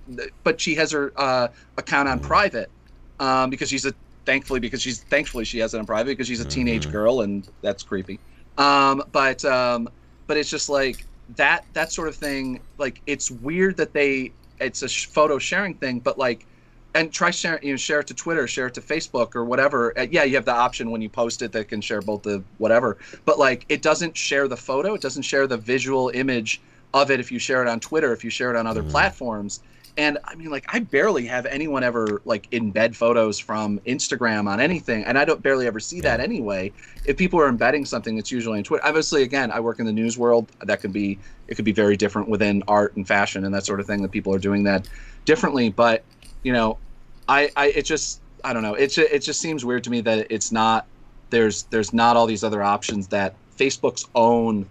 [0.44, 1.48] but she has her uh,
[1.78, 2.72] account on private
[3.20, 3.94] um, because she's a
[4.26, 6.91] thankfully because she's thankfully she has it on private because she's a teenage Mhm.
[6.91, 8.22] girl and that's creepy.
[8.57, 9.90] Um, but um,
[10.28, 11.06] but it's just like
[11.36, 12.62] that that sort of thing.
[12.78, 16.48] Like it's weird that they it's a sh- photo sharing thing, but like
[16.96, 19.94] and try share you know share it to Twitter, share it to Facebook or whatever.
[20.00, 22.42] Uh, yeah, you have the option when you post it that can share both the
[22.58, 22.98] whatever.
[23.26, 26.62] But like it doesn't share the photo, it doesn't share the visual image
[26.94, 28.90] of it if you share it on Twitter, if you share it on other Mhm.
[28.92, 29.60] platforms.
[29.98, 34.60] And I mean, like, I barely have anyone ever like embed photos from Instagram on
[34.60, 36.74] anything, and I don't barely ever see that anyway.
[37.06, 38.86] If people are embedding something, it's usually on Twitter.
[38.86, 40.48] Obviously, again, I work in the news world.
[40.64, 41.18] That could be
[41.48, 44.02] it could be very different within art and fashion and that sort of thing.
[44.02, 44.88] That people are doing that
[45.26, 45.70] differently.
[45.70, 46.04] But
[46.44, 46.78] you know,
[47.27, 48.76] I, I it just I don't know.
[48.76, 50.88] It ju- it just seems weird to me that it's not
[51.31, 54.69] there's there's not all these other options that Facebook's own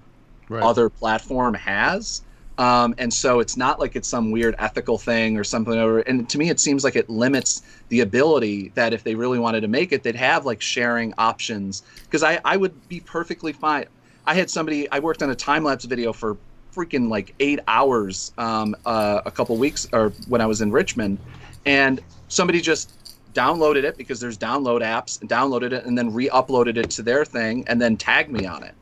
[0.49, 0.63] Right.
[0.63, 2.23] other platform has.
[2.57, 6.29] Um, and so it's not like it's some weird ethical thing or something over and
[6.31, 9.69] to me it seems like it limits the ability that if they really wanted to
[9.69, 13.87] make it they'd have like sharing options because I, I would be perfectly fine
[14.25, 16.39] i had somebody i worked on a time-lapse video for
[16.77, 21.19] freaking like eight hours um, uh, a couple weeks or when i was in richmond
[21.67, 22.01] and
[22.35, 22.95] somebody just
[23.33, 27.25] downloaded it because there's download apps and downloaded it and then re-uploaded it to their
[27.25, 28.75] thing and then tagged me on it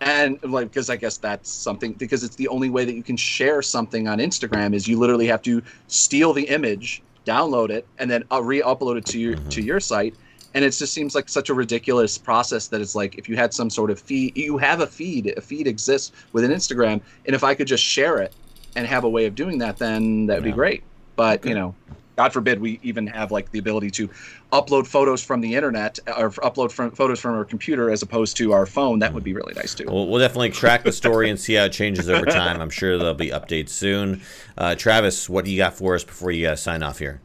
[0.00, 3.16] and like because i guess that's something because it's the only way that you can
[3.16, 8.10] share something on instagram is you literally have to steal the image download it and
[8.10, 10.16] then uh, re-upload it to your to your site
[10.54, 13.54] and it just seems like such a ridiculous process that it's like if you had
[13.54, 17.44] some sort of feed, you have a feed, a feed exists within Instagram, and if
[17.44, 18.34] I could just share it
[18.74, 20.50] and have a way of doing that, then that'd Yeah.
[20.50, 20.84] be great.
[21.16, 21.76] But you know,
[22.16, 24.10] God forbid we even have like the ability to
[24.52, 28.52] upload photos from the internet or upload from photos from our computer as opposed to
[28.52, 28.98] our phone.
[28.98, 29.86] That would be really nice too.
[29.86, 32.60] We'll, definitely track the story and see how it changes over time.
[32.60, 34.20] I'm sure there'll be updates soon.
[34.58, 37.20] Uh, Travis, what do you got for us before you uh, sign off here?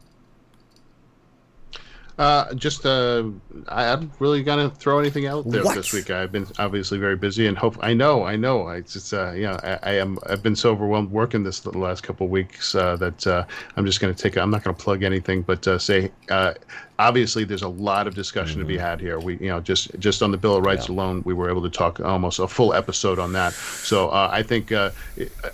[2.18, 3.24] Uh, just uh,
[3.68, 5.74] I haven't really gonna throw anything out there What?
[5.74, 6.10] this week.
[6.10, 8.66] I've been obviously very busy, and hope I know, I know.
[8.66, 10.18] I just uh, you know, I, I am.
[10.26, 13.44] I've been so overwhelmed working this the last couple of weeks uh, that uh,
[13.76, 14.38] I'm just gonna take.
[14.38, 16.10] I'm not gonna plug anything, but uh, say.
[16.30, 16.54] Uh,
[16.98, 19.18] Obviously, there's a lot of discussion to be had here.
[19.18, 21.68] We, you know, just just on the Bill of Rights alone, we were able to
[21.68, 23.52] talk almost a full episode on that.
[23.52, 24.92] So uh, I think, uh,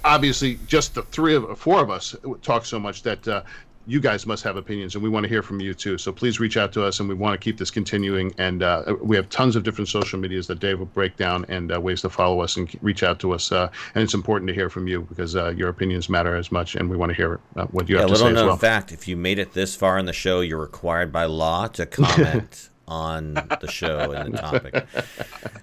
[0.04, 3.42] obviously, just the three of four of us talk so much that uh,
[3.86, 5.98] you guys must have opinions, and we want to hear from you too.
[5.98, 8.32] So please reach out to us, and we want to keep this continuing.
[8.38, 11.72] And uh, we have tons of different social medias that Dave will break down and
[11.74, 13.50] uh, ways to follow us and reach out to us.
[13.50, 16.76] Uh, and it's important to hear from you because uh, your opinions matter as much,
[16.76, 18.56] and we want to hear uh, what you Yeah, have to say as known well.
[18.56, 21.84] fact: if you made it this far in the show, you're required by law to
[21.86, 24.86] comment on the show and the topic.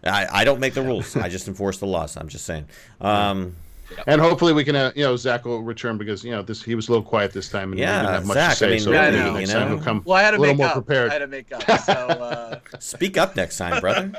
[0.04, 2.18] I, I don't make the rules; I just enforce the laws.
[2.18, 2.66] I'm just saying.
[3.00, 3.56] Um,
[4.08, 6.76] And hopefully we can, uh, you know, Zach will return because you know this he
[6.76, 8.56] was a little quiet this time and Yeah, he didn't have much Zach, I to
[8.58, 8.70] say.
[8.72, 9.60] mean, so really, maybe you next know?
[9.60, 10.74] time he'll come Well, I had to a little make more up.
[10.74, 11.10] prepared.
[11.10, 11.64] I had to make up.
[11.82, 14.12] So, uh, speak up next time, brother.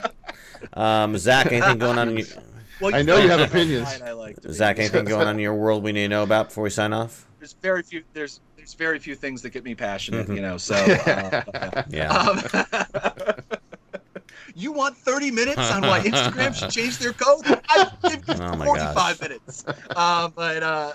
[0.74, 2.08] Um, Zach, anything going on?
[2.10, 2.26] In your,
[2.80, 3.88] well, I know you have opinions.
[4.02, 4.36] I like.
[4.50, 6.92] Zach, anything going on in your world we need to know about before we sign
[6.92, 7.26] off?
[7.38, 8.02] There's very few.
[8.12, 10.28] There's there's very few things that get me passionate.
[10.28, 10.56] You know.
[10.58, 10.74] So.
[10.74, 12.12] Uh, Yeah.
[12.12, 13.58] Um,
[14.60, 17.46] you want 30 minutes on why Instagram should change their code?
[17.68, 19.20] I give you Oh 45 gosh.
[19.20, 19.64] minutes.
[19.96, 20.92] Um, but uh,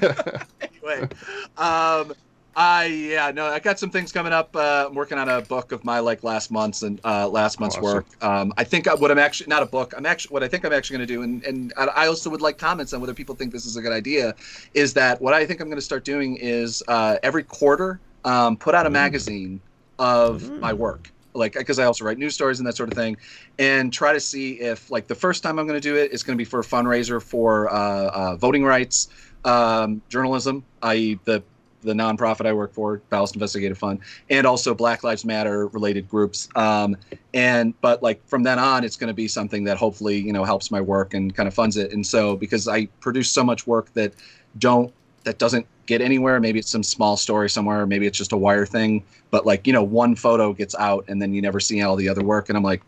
[0.60, 1.08] anyway,
[1.56, 2.12] um,
[2.56, 4.54] I yeah no, I got some things coming up.
[4.54, 7.76] Uh, I'm working on a book of my like last month's and uh, last month's
[7.76, 7.82] Awesome.
[7.82, 8.06] work.
[8.22, 9.92] Um, I think what I'm actually not a book.
[9.96, 12.42] I'm actually what I think I'm actually going to do, and and I also would
[12.42, 14.34] like comments on whether people think this is a good idea.
[14.74, 16.36] Is that what I think I'm going to start doing?
[16.36, 19.60] Is uh, every quarter um, put out a magazine
[19.98, 23.16] of my work like because I also write news stories and that sort of thing,
[23.58, 26.22] and try to see if like the first time I'm going to do it is
[26.22, 27.76] going to be for a fundraiser for uh,
[28.08, 29.08] uh, voting rights
[29.44, 31.18] um, journalism, i.e.
[31.24, 31.42] the
[31.82, 34.00] the nonprofit I work for, Palast Investigative Fund,
[34.30, 36.48] and also Black Lives Matter related groups.
[36.56, 36.96] Um,
[37.34, 40.44] and but like from then on, it's going to be something that hopefully you know
[40.44, 41.92] helps my work and kind of funds it.
[41.92, 44.14] And so because I produce so much work that
[44.58, 44.92] don't
[45.24, 46.40] that doesn't get anywhere.
[46.40, 47.86] Maybe it's some small story somewhere.
[47.86, 49.02] Maybe it's just a wire thing.
[49.30, 52.08] But like you know, one photo gets out and then you never see all the
[52.08, 52.48] other work.
[52.48, 52.82] And I'm like,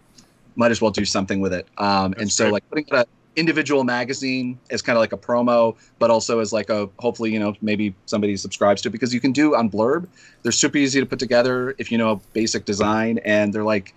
[0.55, 1.67] might as well do something with it.
[1.79, 3.07] Um, and so like putting out an
[3.37, 7.39] individual magazine as kind of like a promo, but also as like a hopefully you
[7.39, 10.07] know maybe somebody subscribes to it because you can do on Blurb.
[10.43, 13.95] They're super easy to put together if you know basic design, and they're like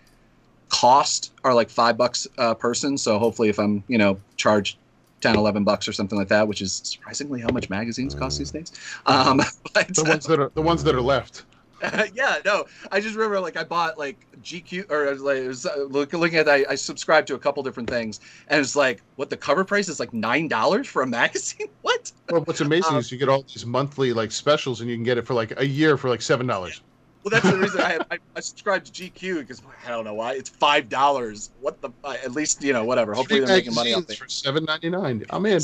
[0.69, 2.97] cost are like five bucks a person.
[2.97, 4.77] So hopefully if I'm you know charged
[5.21, 8.51] 10 11 bucks or something like that which is surprisingly how much magazines cost these
[8.51, 8.71] days
[9.05, 9.37] um
[9.73, 11.45] but, the ones that are the ones that are left.
[12.13, 15.85] yeah no i just remember like i bought like gq or like it was uh,
[15.89, 18.19] look, looking at I, I subscribed to a couple different things
[18.49, 22.11] and it's like what the cover price is like nine dollars for a magazine what
[22.29, 25.03] Well, what's amazing Um, is you get all these monthly like specials, and you can
[25.03, 26.81] get it for like a year for like seven dollars.
[27.23, 30.33] Well that's the reason i I, I subscribed to gq because i don't know why
[30.33, 33.93] it's five dollars what the uh, at least you know whatever hopefully they're making money
[33.93, 35.23] off it for seven ninety nine.
[35.29, 35.61] I'm in.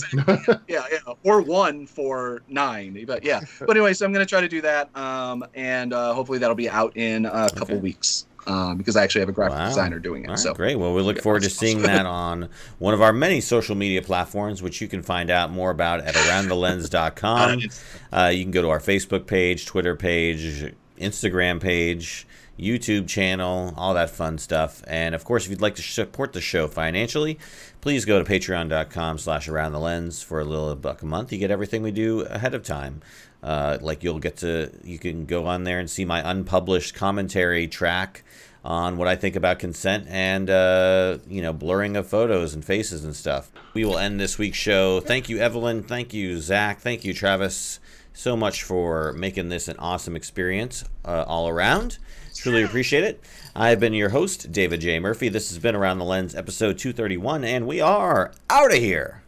[0.68, 3.04] yeah, yeah, or one for nine.
[3.08, 6.40] But yeah, but anyway, so I'm gonna try to do that, um, and uh, hopefully
[6.40, 7.82] that'll be out in a couple Okay.
[7.82, 9.68] weeks, um, because I actually have a graphic Wow.
[9.68, 10.28] designer doing it.
[10.28, 10.76] All right, so great.
[10.76, 12.50] Well, we look Yeah, forward to seeing that on
[12.80, 16.16] one of our many social media platforms, which you can find out more about at
[16.16, 17.62] aroundthelens.com.
[18.14, 22.28] Uh, you can go to our Facebook page, Twitter page, Instagram page,
[22.60, 24.84] YouTube channel, all that fun stuff.
[24.88, 27.38] And of course, if you'd like to support the show financially,
[27.82, 31.32] please go to patreon.com slash around the lens for a little buck a month.
[31.32, 33.02] You get everything we do ahead of time.
[33.44, 37.68] Uh, like you'll get to, you can go on there and see my unpublished commentary
[37.68, 38.24] track
[38.66, 43.06] on what I think about consent and uh, you know blurring of photos and faces
[43.06, 43.52] and stuff.
[43.76, 45.00] We will end this week's show.
[45.00, 45.84] Thank you, Evelyn.
[45.84, 46.80] Thank you, Zach.
[46.80, 47.80] Thank you, Travis,
[48.16, 52.00] so much for making this an awesome experience uh, all around.
[52.34, 53.24] Truly appreciate it.
[53.56, 55.00] I've been your host, David J.
[55.00, 55.30] Murphy.
[55.30, 59.22] This has been Around the Lens, episode 231, and we are out of here.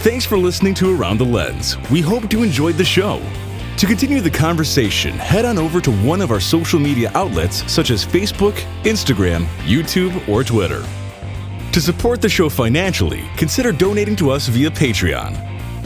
[0.00, 1.76] Thanks for listening to Around the Lens.
[1.90, 3.20] We hope you enjoyed the show.
[3.78, 7.90] To continue the conversation, head on over to one of our social media outlets such
[7.90, 8.54] as Facebook,
[8.84, 10.82] Instagram, YouTube, or Twitter.
[11.76, 15.36] To support the show financially, consider donating to us via Patreon.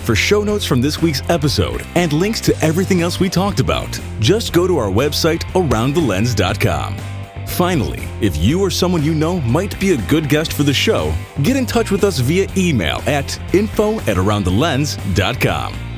[0.03, 3.99] For show notes from this week's episode and links to everything else we talked about,
[4.21, 6.97] just go to our website, aroundthelens.com.
[7.49, 11.13] Finally, if you or someone you know might be a good guest for the show,
[11.43, 15.90] get in touch with us via email at info at aroundthelens.com.